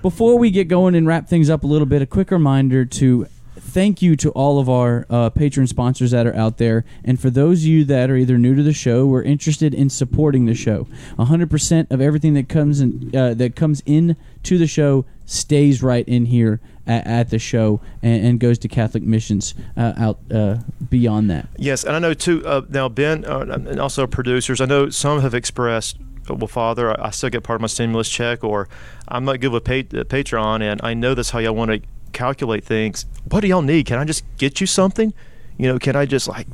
before 0.01 0.38
we 0.38 0.51
get 0.51 0.67
going 0.67 0.93
and 0.95 1.07
wrap 1.07 1.28
things 1.28 1.49
up 1.49 1.63
a 1.63 1.67
little 1.67 1.88
bit, 1.88 2.01
a 2.01 2.05
quick 2.05 2.32
reminder 2.32 2.86
to 2.86 3.28
thank 3.66 4.01
you 4.01 4.16
to 4.16 4.30
all 4.32 4.59
of 4.59 4.70
our 4.70 5.05
uh, 5.09 5.30
Patreon 5.32 5.68
sponsors 5.68 6.11
that 6.11 6.28
are 6.28 6.36
out 6.36 6.57
there, 6.57 6.86
and 7.03 7.20
for 7.20 7.30
those 7.30 7.61
of 7.63 7.68
you 7.68 7.84
that 7.86 8.09
are 8.09 8.16
either 8.16 8.38
new 8.38 8.55
to 8.55 8.63
the 8.63 8.74
show 8.74 9.07
or 9.07 9.24
interested 9.24 9.74
in 9.74 9.89
supporting 9.89 10.45
the 10.45 10.53
show, 10.53 10.88
100% 11.18 11.91
of 11.91 11.99
everything 11.99 12.34
that 12.36 12.47
comes 12.47 12.80
in 12.80 13.16
uh, 13.16 13.34
that 13.34 13.55
comes 13.55 13.82
in 13.86 14.16
to 14.43 14.57
the 14.57 14.68
show 14.68 15.05
stays 15.26 15.82
right 15.82 16.07
in 16.07 16.26
here 16.26 16.61
at, 16.86 17.05
at 17.07 17.30
the 17.30 17.39
show 17.39 17.82
and, 18.01 18.26
and 18.26 18.39
goes 18.39 18.59
to 18.59 18.68
Catholic 18.68 19.03
missions 19.03 19.55
uh, 19.76 19.93
out 19.97 20.20
uh, 20.32 20.57
beyond 20.89 21.30
that. 21.30 21.47
Yes, 21.57 21.84
and 21.84 21.95
I 21.95 21.99
know 21.99 22.13
too. 22.13 22.45
Uh, 22.45 22.61
now 22.70 22.88
Ben 22.88 23.26
uh, 23.26 23.39
and 23.39 23.80
also 23.80 24.07
producers. 24.07 24.61
I 24.61 24.66
know 24.66 24.89
some 24.89 25.22
have 25.22 25.34
expressed, 25.34 25.97
uh, 26.30 26.36
"Well, 26.36 26.47
Father, 26.47 26.99
I 27.03 27.09
still 27.09 27.30
get 27.30 27.43
part 27.43 27.57
of 27.57 27.61
my 27.61 27.68
stimulus 27.68 28.09
check," 28.09 28.43
or 28.43 28.70
"I'm 29.07 29.26
not 29.26 29.39
good 29.39 29.51
with 29.51 29.63
pa- 29.63 29.97
uh, 29.97 30.03
Patreon," 30.03 30.61
and 30.61 30.80
I 30.84 30.93
know 30.93 31.13
that's 31.13 31.32
how 31.32 31.39
y'all 31.39 31.55
want 31.55 31.72
to 31.72 31.82
calculate 32.16 32.63
things. 32.63 33.05
What 33.30 33.41
do 33.41 33.47
y'all 33.47 33.61
need? 33.61 33.86
Can 33.86 33.99
I 33.99 34.05
just 34.05 34.24
get 34.38 34.59
you 34.61 34.66
something? 34.66 35.13
You 35.57 35.68
know, 35.68 35.78
can 35.78 35.95
I 35.95 36.05
just 36.05 36.28
like 36.28 36.47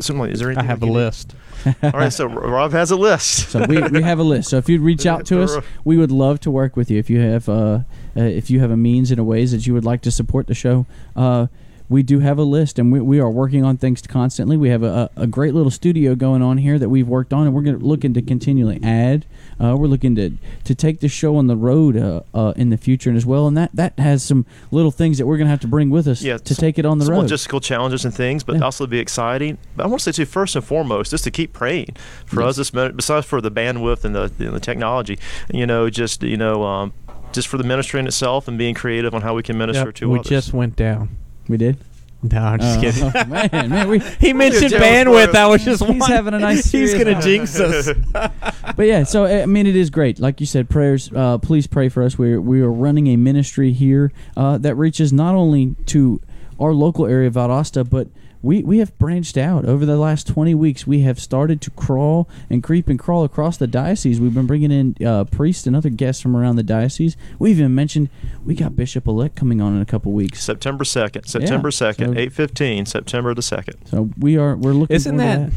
something? 0.00 0.20
Like, 0.20 0.30
is 0.30 0.38
there 0.38 0.48
anything? 0.48 0.64
I 0.64 0.68
have 0.68 0.82
a 0.82 0.86
list. 0.86 1.34
All 1.82 1.90
right, 1.90 2.12
so 2.12 2.26
Rob 2.26 2.70
has 2.72 2.92
a 2.92 2.96
list. 2.96 3.50
So 3.50 3.66
we, 3.66 3.82
we 3.82 4.02
have 4.02 4.20
a 4.20 4.22
list. 4.22 4.50
So 4.50 4.56
if 4.58 4.68
you'd 4.68 4.80
reach 4.80 5.04
out 5.04 5.26
to 5.26 5.42
us, 5.42 5.56
we 5.84 5.98
would 5.98 6.12
love 6.12 6.38
to 6.40 6.50
work 6.50 6.76
with 6.76 6.90
you. 6.90 6.98
If 6.98 7.10
you 7.10 7.18
have 7.20 7.48
uh, 7.48 7.80
uh, 8.16 8.22
if 8.22 8.48
you 8.48 8.60
have 8.60 8.70
a 8.70 8.76
means 8.76 9.10
and 9.10 9.18
a 9.18 9.24
ways 9.24 9.50
that 9.50 9.66
you 9.66 9.74
would 9.74 9.84
like 9.84 10.00
to 10.02 10.12
support 10.12 10.46
the 10.46 10.54
show, 10.54 10.86
uh, 11.16 11.48
we 11.88 12.02
do 12.02 12.18
have 12.20 12.38
a 12.38 12.42
list, 12.42 12.78
and 12.78 12.92
we, 12.92 13.00
we 13.00 13.18
are 13.18 13.30
working 13.30 13.64
on 13.64 13.76
things 13.78 14.02
constantly. 14.06 14.56
We 14.56 14.68
have 14.68 14.82
a, 14.82 15.10
a 15.16 15.26
great 15.26 15.54
little 15.54 15.70
studio 15.70 16.14
going 16.14 16.42
on 16.42 16.58
here 16.58 16.78
that 16.78 16.88
we've 16.88 17.08
worked 17.08 17.32
on, 17.32 17.46
and 17.46 17.54
we're 17.54 17.62
going 17.62 17.78
to 17.78 17.84
looking 17.84 18.12
to 18.14 18.22
continually 18.22 18.78
add. 18.82 19.24
Uh, 19.60 19.74
we're 19.76 19.86
looking 19.88 20.14
to 20.16 20.32
to 20.64 20.74
take 20.74 21.00
the 21.00 21.08
show 21.08 21.36
on 21.36 21.46
the 21.46 21.56
road 21.56 21.96
uh, 21.96 22.20
uh, 22.34 22.52
in 22.56 22.70
the 22.70 22.76
future 22.76 23.08
and 23.10 23.16
as 23.16 23.24
well, 23.26 23.46
and 23.48 23.56
that 23.56 23.70
that 23.74 23.98
has 23.98 24.22
some 24.22 24.44
little 24.70 24.90
things 24.90 25.18
that 25.18 25.26
we're 25.26 25.36
going 25.36 25.46
to 25.46 25.50
have 25.50 25.60
to 25.60 25.66
bring 25.68 25.90
with 25.90 26.06
us 26.06 26.22
Yeah, 26.22 26.36
to 26.38 26.54
some- 26.54 26.60
take 26.62 26.78
it 26.78 26.84
on 26.86 26.98
the 26.98 27.06
some 27.06 27.14
road. 27.14 27.24
logistical 27.26 27.60
challenges 27.62 28.04
and 28.04 28.14
things, 28.14 28.44
but 28.44 28.56
Yeah. 28.56 28.62
also 28.62 28.86
be 28.86 28.98
exciting. 28.98 29.58
But 29.76 29.84
I 29.84 29.88
want 29.88 30.00
to 30.00 30.12
say 30.12 30.16
too, 30.22 30.26
first 30.26 30.54
and 30.56 30.64
foremost, 30.64 31.10
just 31.10 31.24
to 31.24 31.30
keep 31.30 31.52
praying 31.52 31.96
for 32.26 32.40
Yes. 32.42 32.50
us. 32.50 32.56
This 32.58 32.74
minute, 32.74 32.96
besides 32.96 33.26
for 33.26 33.40
the 33.40 33.50
bandwidth 33.50 34.04
and 34.04 34.14
the 34.14 34.30
and 34.38 34.54
the 34.54 34.60
technology, 34.60 35.18
you 35.52 35.66
know, 35.66 35.88
just 35.90 36.22
you 36.22 36.36
know, 36.36 36.62
um, 36.64 36.92
just 37.32 37.48
for 37.48 37.56
the 37.56 37.64
ministry 37.64 37.98
in 37.98 38.06
itself 38.06 38.46
and 38.46 38.58
being 38.58 38.74
creative 38.74 39.14
on 39.14 39.22
how 39.22 39.34
we 39.34 39.42
can 39.42 39.56
minister 39.58 39.86
Yep, 39.86 39.94
to 39.96 40.08
we 40.10 40.18
others. 40.20 40.28
just 40.28 40.52
went 40.52 40.76
down. 40.76 41.08
We 41.48 41.56
did. 41.56 41.76
No, 42.20 42.40
I'm 42.40 42.58
just 42.58 42.78
Oh, 42.78 42.80
kidding. 42.80 43.12
oh, 43.14 43.24
man, 43.52 43.70
man, 43.70 43.88
we, 43.88 43.98
he 44.20 44.32
mentioned 44.32 44.70
jealous 44.70 44.84
bandwidth. 44.88 45.30
for 45.30 45.36
I 45.36 45.46
was 45.46 45.64
just 45.64 45.80
He's 45.84 45.88
wondering- 45.88 46.10
having 46.10 46.34
a 46.34 46.38
nice 46.40 46.68
He's 46.72 46.92
gonna 46.94 47.12
time. 47.12 47.22
jinx 47.22 47.60
us. 47.60 47.90
but 48.12 48.82
yeah, 48.86 49.04
so 49.04 49.24
I 49.24 49.46
mean, 49.46 49.66
it 49.68 49.76
is 49.76 49.88
great. 49.90 50.18
Like 50.18 50.40
you 50.40 50.46
said, 50.46 50.68
prayers. 50.68 51.10
Uh, 51.14 51.38
please 51.38 51.66
pray 51.68 51.88
for 51.88 52.02
us. 52.02 52.18
We're 52.18 52.40
we 52.40 52.60
are 52.60 52.70
running 52.72 53.06
a 53.08 53.16
ministry 53.16 53.72
here 53.72 54.10
uh, 54.36 54.58
that 54.58 54.74
reaches 54.74 55.12
not 55.12 55.36
only 55.36 55.76
to 55.86 56.20
our 56.58 56.72
local 56.74 57.06
area 57.06 57.28
of 57.28 57.34
Valdosta, 57.34 57.88
but 57.88 58.08
we 58.42 58.62
we 58.62 58.78
have 58.78 58.96
branched 58.98 59.36
out 59.36 59.64
over 59.64 59.84
the 59.84 59.96
last 59.96 60.26
twenty 60.26 60.54
weeks. 60.54 60.86
We 60.86 61.00
have 61.00 61.18
started 61.18 61.60
to 61.62 61.70
crawl 61.70 62.28
and 62.48 62.62
creep 62.62 62.88
and 62.88 62.98
crawl 62.98 63.24
across 63.24 63.56
the 63.56 63.66
diocese. 63.66 64.20
We've 64.20 64.34
been 64.34 64.46
bringing 64.46 64.70
in 64.70 65.06
uh, 65.06 65.24
priests 65.24 65.66
and 65.66 65.74
other 65.74 65.90
guests 65.90 66.22
from 66.22 66.36
around 66.36 66.56
the 66.56 66.62
diocese. 66.62 67.16
We 67.38 67.50
even 67.50 67.74
mentioned 67.74 68.10
we 68.44 68.54
got 68.54 68.76
Bishop 68.76 69.06
elect 69.06 69.34
coming 69.36 69.60
on 69.60 69.74
in 69.74 69.82
a 69.82 69.86
couple 69.86 70.12
weeks. 70.12 70.42
September 70.42 70.84
second, 70.84 71.24
September 71.24 71.70
second, 71.70 72.14
so- 72.14 72.20
eight 72.20 72.32
fifteen, 72.32 72.86
September 72.86 73.34
the 73.34 73.42
second. 73.42 73.76
So 73.86 74.10
we 74.18 74.36
are 74.36 74.56
we're 74.56 74.72
looking. 74.72 74.94
Isn't 74.96 75.18
forward 75.18 75.46
that 75.46 75.50
to 75.50 75.56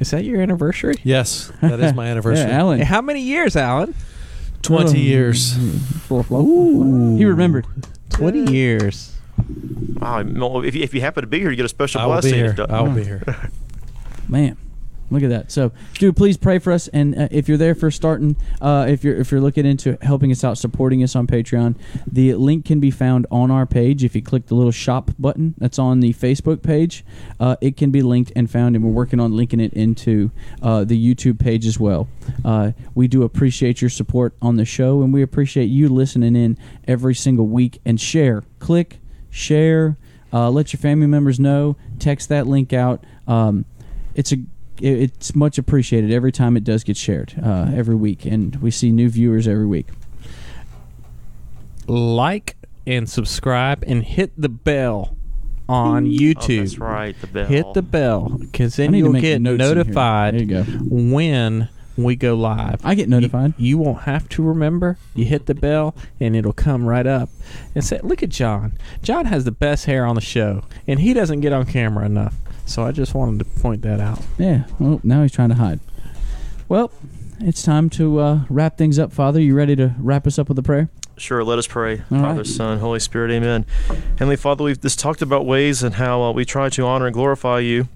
is 0.00 0.10
that 0.12 0.24
your 0.24 0.40
anniversary? 0.40 0.94
Yes, 1.02 1.50
that 1.60 1.80
is 1.80 1.92
my 1.92 2.06
anniversary. 2.10 2.48
Yeah, 2.48 2.58
Alan. 2.58 2.80
How 2.80 3.02
many 3.02 3.20
years, 3.20 3.56
Alan? 3.56 3.94
20 4.62 4.98
years. 4.98 5.56
Ooh. 6.10 7.16
He 7.16 7.24
remembered. 7.24 7.66
Twenty 8.10 8.50
years. 8.52 9.14
Wow, 10.00 10.60
if 10.62 10.74
you, 10.74 10.82
if 10.82 10.94
you 10.94 11.00
happen 11.00 11.22
to 11.22 11.26
be 11.26 11.40
here, 11.40 11.50
you 11.50 11.56
get 11.56 11.64
a 11.64 11.68
special 11.68 12.00
I 12.00 12.06
will 12.06 12.14
be 12.16 12.20
blessing. 12.20 12.34
here. 12.38 12.50
If 12.52 12.58
you- 12.58 12.66
I 12.68 12.80
will 12.82 12.92
be 12.92 13.04
here. 13.04 13.22
Man, 14.28 14.56
look 15.10 15.22
at 15.22 15.30
that. 15.30 15.50
So, 15.50 15.72
dude, 15.94 16.14
please 16.16 16.36
pray 16.36 16.58
for 16.58 16.70
us. 16.72 16.86
And 16.88 17.18
uh, 17.18 17.28
if 17.30 17.48
you're 17.48 17.56
there 17.56 17.74
for 17.74 17.90
starting, 17.90 18.36
uh, 18.60 18.86
if 18.88 19.02
you're 19.02 19.16
if 19.16 19.32
you're 19.32 19.40
looking 19.40 19.64
into 19.66 19.96
helping 20.02 20.30
us 20.30 20.44
out, 20.44 20.58
supporting 20.58 21.02
us 21.02 21.16
on 21.16 21.26
Patreon, 21.26 21.76
the 22.06 22.34
link 22.34 22.66
can 22.66 22.78
be 22.78 22.90
found 22.90 23.26
on 23.30 23.50
our 23.50 23.64
page. 23.66 24.04
If 24.04 24.14
you 24.14 24.20
click 24.22 24.46
the 24.46 24.54
little 24.54 24.70
shop 24.70 25.10
button 25.18 25.54
that's 25.58 25.78
on 25.78 26.00
the 26.00 26.12
Facebook 26.12 26.62
page, 26.62 27.04
uh, 27.40 27.56
it 27.62 27.76
can 27.78 27.90
be 27.90 28.02
linked 28.02 28.32
and 28.36 28.50
found. 28.50 28.76
And 28.76 28.84
we're 28.84 28.92
working 28.92 29.18
on 29.18 29.34
linking 29.34 29.60
it 29.60 29.72
into 29.72 30.30
uh, 30.62 30.84
the 30.84 31.14
YouTube 31.14 31.38
page 31.40 31.64
as 31.66 31.80
well. 31.80 32.06
Uh, 32.44 32.72
we 32.94 33.08
do 33.08 33.22
appreciate 33.22 33.80
your 33.80 33.90
support 33.90 34.34
on 34.42 34.56
the 34.56 34.64
show, 34.66 35.02
and 35.02 35.12
we 35.12 35.22
appreciate 35.22 35.66
you 35.66 35.88
listening 35.88 36.36
in 36.36 36.58
every 36.86 37.14
single 37.14 37.46
week. 37.46 37.80
And 37.86 37.98
share, 37.98 38.44
click, 38.58 38.98
share. 39.38 39.96
Uh, 40.32 40.50
let 40.50 40.72
your 40.72 40.78
family 40.80 41.06
members 41.06 41.40
know. 41.40 41.76
Text 41.98 42.28
that 42.28 42.46
link 42.46 42.72
out. 42.72 43.02
Um, 43.26 43.64
it's 44.14 44.32
a 44.32 44.36
it's 44.80 45.34
much 45.34 45.58
appreciated 45.58 46.12
every 46.12 46.30
time 46.30 46.56
it 46.56 46.62
does 46.62 46.84
get 46.84 46.96
shared 46.96 47.34
uh, 47.42 47.70
every 47.74 47.96
week, 47.96 48.24
and 48.26 48.54
we 48.56 48.70
see 48.70 48.92
new 48.92 49.08
viewers 49.08 49.48
every 49.48 49.66
week. 49.66 49.86
Like 51.86 52.56
and 52.86 53.08
subscribe 53.08 53.82
and 53.86 54.02
hit 54.04 54.32
the 54.40 54.48
bell 54.48 55.16
on 55.68 56.04
Oh, 56.06 56.08
YouTube. 56.08 56.58
that's 56.60 56.78
right. 56.78 57.14
The 57.20 57.26
bell. 57.26 57.46
Hit 57.46 57.66
the 57.74 57.82
bell 57.82 58.28
because 58.40 58.76
then 58.76 58.94
you'll 58.94 59.12
get 59.14 59.40
notes 59.40 59.60
in 59.62 59.66
here. 59.66 59.74
notified 59.84 60.34
There 60.34 60.40
you 60.42 60.46
go. 60.64 60.64
When 61.98 62.06
we 62.06 62.14
go 62.14 62.36
live. 62.36 62.80
I 62.84 62.94
get 62.94 63.08
notified. 63.08 63.54
You, 63.58 63.70
you 63.70 63.78
won't 63.78 64.02
have 64.02 64.28
to 64.30 64.42
remember. 64.42 64.96
You 65.16 65.24
hit 65.24 65.46
the 65.46 65.54
bell 65.54 65.96
and 66.20 66.36
it'll 66.36 66.52
come 66.52 66.86
right 66.86 67.06
up 67.06 67.28
and 67.74 67.84
say, 67.84 67.98
"Look 68.04 68.22
at 68.22 68.28
John. 68.28 68.78
John 69.02 69.26
has 69.26 69.44
the 69.44 69.50
best 69.50 69.86
hair 69.86 70.06
on 70.06 70.14
the 70.14 70.20
show, 70.20 70.62
and 70.86 71.00
he 71.00 71.12
doesn't 71.12 71.40
get 71.40 71.52
on 71.52 71.66
camera 71.66 72.06
enough." 72.06 72.36
So 72.66 72.84
I 72.84 72.92
just 72.92 73.14
wanted 73.14 73.40
to 73.40 73.60
point 73.60 73.82
that 73.82 73.98
out. 73.98 74.20
Yeah. 74.38 74.64
Well, 74.78 75.00
now 75.02 75.22
he's 75.22 75.32
trying 75.32 75.48
to 75.48 75.56
hide. 75.56 75.80
Well, 76.68 76.92
it's 77.40 77.62
time 77.62 77.90
to 77.90 78.20
uh, 78.20 78.40
wrap 78.48 78.78
things 78.78 78.98
up, 78.98 79.12
Father. 79.12 79.40
You 79.40 79.56
ready 79.56 79.74
to 79.76 79.94
wrap 79.98 80.24
us 80.26 80.38
up 80.38 80.48
with 80.48 80.58
a 80.58 80.62
prayer? 80.62 80.88
Sure, 81.16 81.42
let 81.42 81.58
us 81.58 81.66
pray. 81.66 82.02
All 82.12 82.20
Father, 82.20 82.38
right. 82.38 82.46
Son, 82.46 82.78
Holy 82.78 83.00
Spirit, 83.00 83.32
amen. 83.32 83.66
Heavenly 84.18 84.36
Father, 84.36 84.62
we've 84.62 84.80
just 84.80 85.00
talked 85.00 85.20
about 85.20 85.46
ways 85.46 85.82
and 85.82 85.96
how 85.96 86.22
uh, 86.22 86.32
we 86.32 86.44
try 86.44 86.68
to 86.68 86.84
honor 86.86 87.06
and 87.06 87.14
glorify 87.14 87.58
you. 87.58 87.88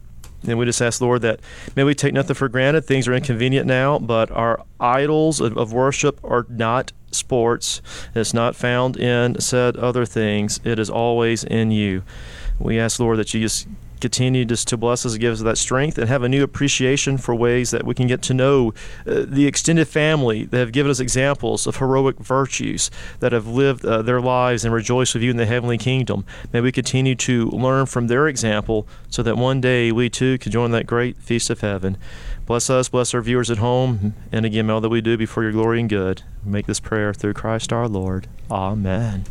And 0.47 0.59
we 0.59 0.65
just 0.65 0.83
ask, 0.83 1.01
Lord, 1.01 1.23
that 1.23 1.41
may 1.77 1.85
we 1.85 1.95
take 1.95 2.13
nothing 2.13 2.35
for 2.35 2.49
granted. 2.49 2.85
Things 2.85 3.07
are 3.07 3.15
inconvenient 3.15 3.67
now, 3.67 3.99
but 3.99 4.31
our 4.31 4.65
idols 4.81 5.41
of, 5.41 5.57
of 5.57 5.73
worship 5.73 6.21
are 6.25 6.47
not 6.49 6.93
sports. 7.13 7.81
It's 8.15 8.35
not 8.35 8.57
found 8.57 8.97
in 8.97 9.41
said 9.41 9.77
other 9.77 10.05
things. 10.05 10.61
It 10.65 10.79
is 10.79 10.91
always 10.91 11.45
in 11.45 11.71
you. 11.71 12.03
We 12.59 12.79
ask, 12.79 12.99
Lord, 12.99 13.19
that 13.19 13.35
you 13.35 13.41
just 13.41 13.67
continue 14.03 14.45
just 14.45 14.69
to 14.69 14.77
bless 14.77 15.07
us, 15.07 15.13
and 15.13 15.21
give 15.21 15.33
us 15.33 15.41
that 15.41 15.57
strength, 15.57 15.97
and 15.97 16.09
have 16.09 16.23
a 16.23 16.29
new 16.29 16.43
appreciation 16.43 17.17
for 17.17 17.35
ways 17.35 17.71
that 17.71 17.87
we 17.87 17.95
can 17.95 18.07
get 18.07 18.21
to 18.23 18.35
know 18.35 18.75
uh, 19.07 19.25
the 19.27 19.47
extended 19.47 19.89
family 19.89 20.45
that 20.45 20.59
have 20.59 20.73
given 20.73 20.91
us 20.91 21.01
examples 21.01 21.67
of 21.67 21.77
heroic 21.77 22.19
virtues 22.19 22.91
that 23.21 23.33
have 23.33 23.47
lived 23.47 23.87
uh, 23.87 24.03
their 24.03 24.21
lives 24.21 24.65
and 24.65 24.75
rejoice 24.75 25.15
with 25.15 25.23
you 25.23 25.31
in 25.31 25.39
the 25.39 25.47
heavenly 25.47 25.79
kingdom. 25.79 26.27
May 26.53 26.61
we 26.61 26.73
continue 26.73 27.15
to 27.15 27.49
learn 27.51 27.87
from 27.87 28.09
their 28.09 28.29
example 28.29 28.87
so 29.09 29.23
that 29.23 29.37
one 29.37 29.61
day 29.61 29.93
we 29.93 30.11
too 30.11 30.37
can 30.39 30.53
join 30.53 30.73
that 30.73 30.87
great 30.87 31.17
feast 31.17 31.49
of 31.49 31.61
heaven. 31.61 31.97
Bless 32.45 32.69
us, 32.69 32.89
bless 32.89 33.15
our 33.15 33.23
viewers 33.23 33.51
at 33.51 33.59
home, 33.59 34.15
and 34.33 34.45
again, 34.45 34.69
all 34.69 34.81
that 34.81 34.89
we 34.89 35.01
do 35.01 35.17
before 35.17 35.45
your 35.45 35.53
glory 35.53 35.81
and 35.81 35.89
good. 35.89 36.23
Make 36.45 36.67
this 36.67 36.81
prayer 36.81 37.15
through 37.15 37.35
Christ 37.35 37.73
our 37.73 37.89
Lord. 37.89 38.27
Amen. 38.51 39.25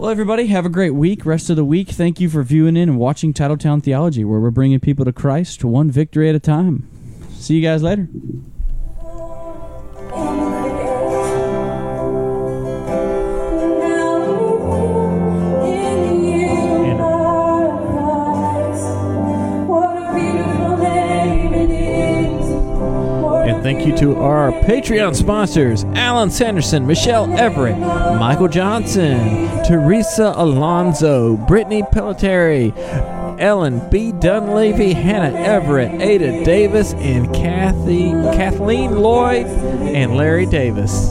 Well, 0.00 0.08
everybody, 0.08 0.46
have 0.46 0.64
a 0.64 0.70
great 0.70 0.94
week. 0.94 1.26
Rest 1.26 1.50
of 1.50 1.56
the 1.56 1.64
week. 1.64 1.90
Thank 1.90 2.20
you 2.20 2.30
for 2.30 2.42
viewing 2.42 2.74
in 2.74 2.88
and 2.88 2.98
watching 2.98 3.34
Titletown 3.34 3.82
Theology, 3.82 4.24
where 4.24 4.40
we're 4.40 4.50
bringing 4.50 4.80
people 4.80 5.04
to 5.04 5.12
Christ 5.12 5.62
one 5.62 5.90
victory 5.90 6.26
at 6.30 6.34
a 6.34 6.40
time. 6.40 6.88
See 7.32 7.56
you 7.56 7.60
guys 7.60 7.82
later. 7.82 8.08
Thank 23.72 23.86
you 23.86 23.96
to 23.96 24.16
our 24.16 24.50
Patreon 24.50 25.14
sponsors 25.14 25.84
Alan 25.94 26.28
Sanderson, 26.28 26.88
Michelle 26.88 27.32
Everett, 27.38 27.78
Michael 27.78 28.48
Johnson, 28.48 29.46
Teresa 29.64 30.32
Alonzo, 30.34 31.36
Brittany 31.36 31.82
Pelletieri, 31.84 32.76
Ellen 33.38 33.88
B. 33.88 34.10
Dunleavy, 34.10 34.92
Hannah 34.92 35.38
Everett, 35.38 36.00
Ada 36.00 36.44
Davis, 36.44 36.94
and 36.94 37.32
Kathy, 37.32 38.10
Kathleen 38.36 38.96
Lloyd, 38.96 39.46
and 39.46 40.16
Larry 40.16 40.46
Davis. 40.46 41.06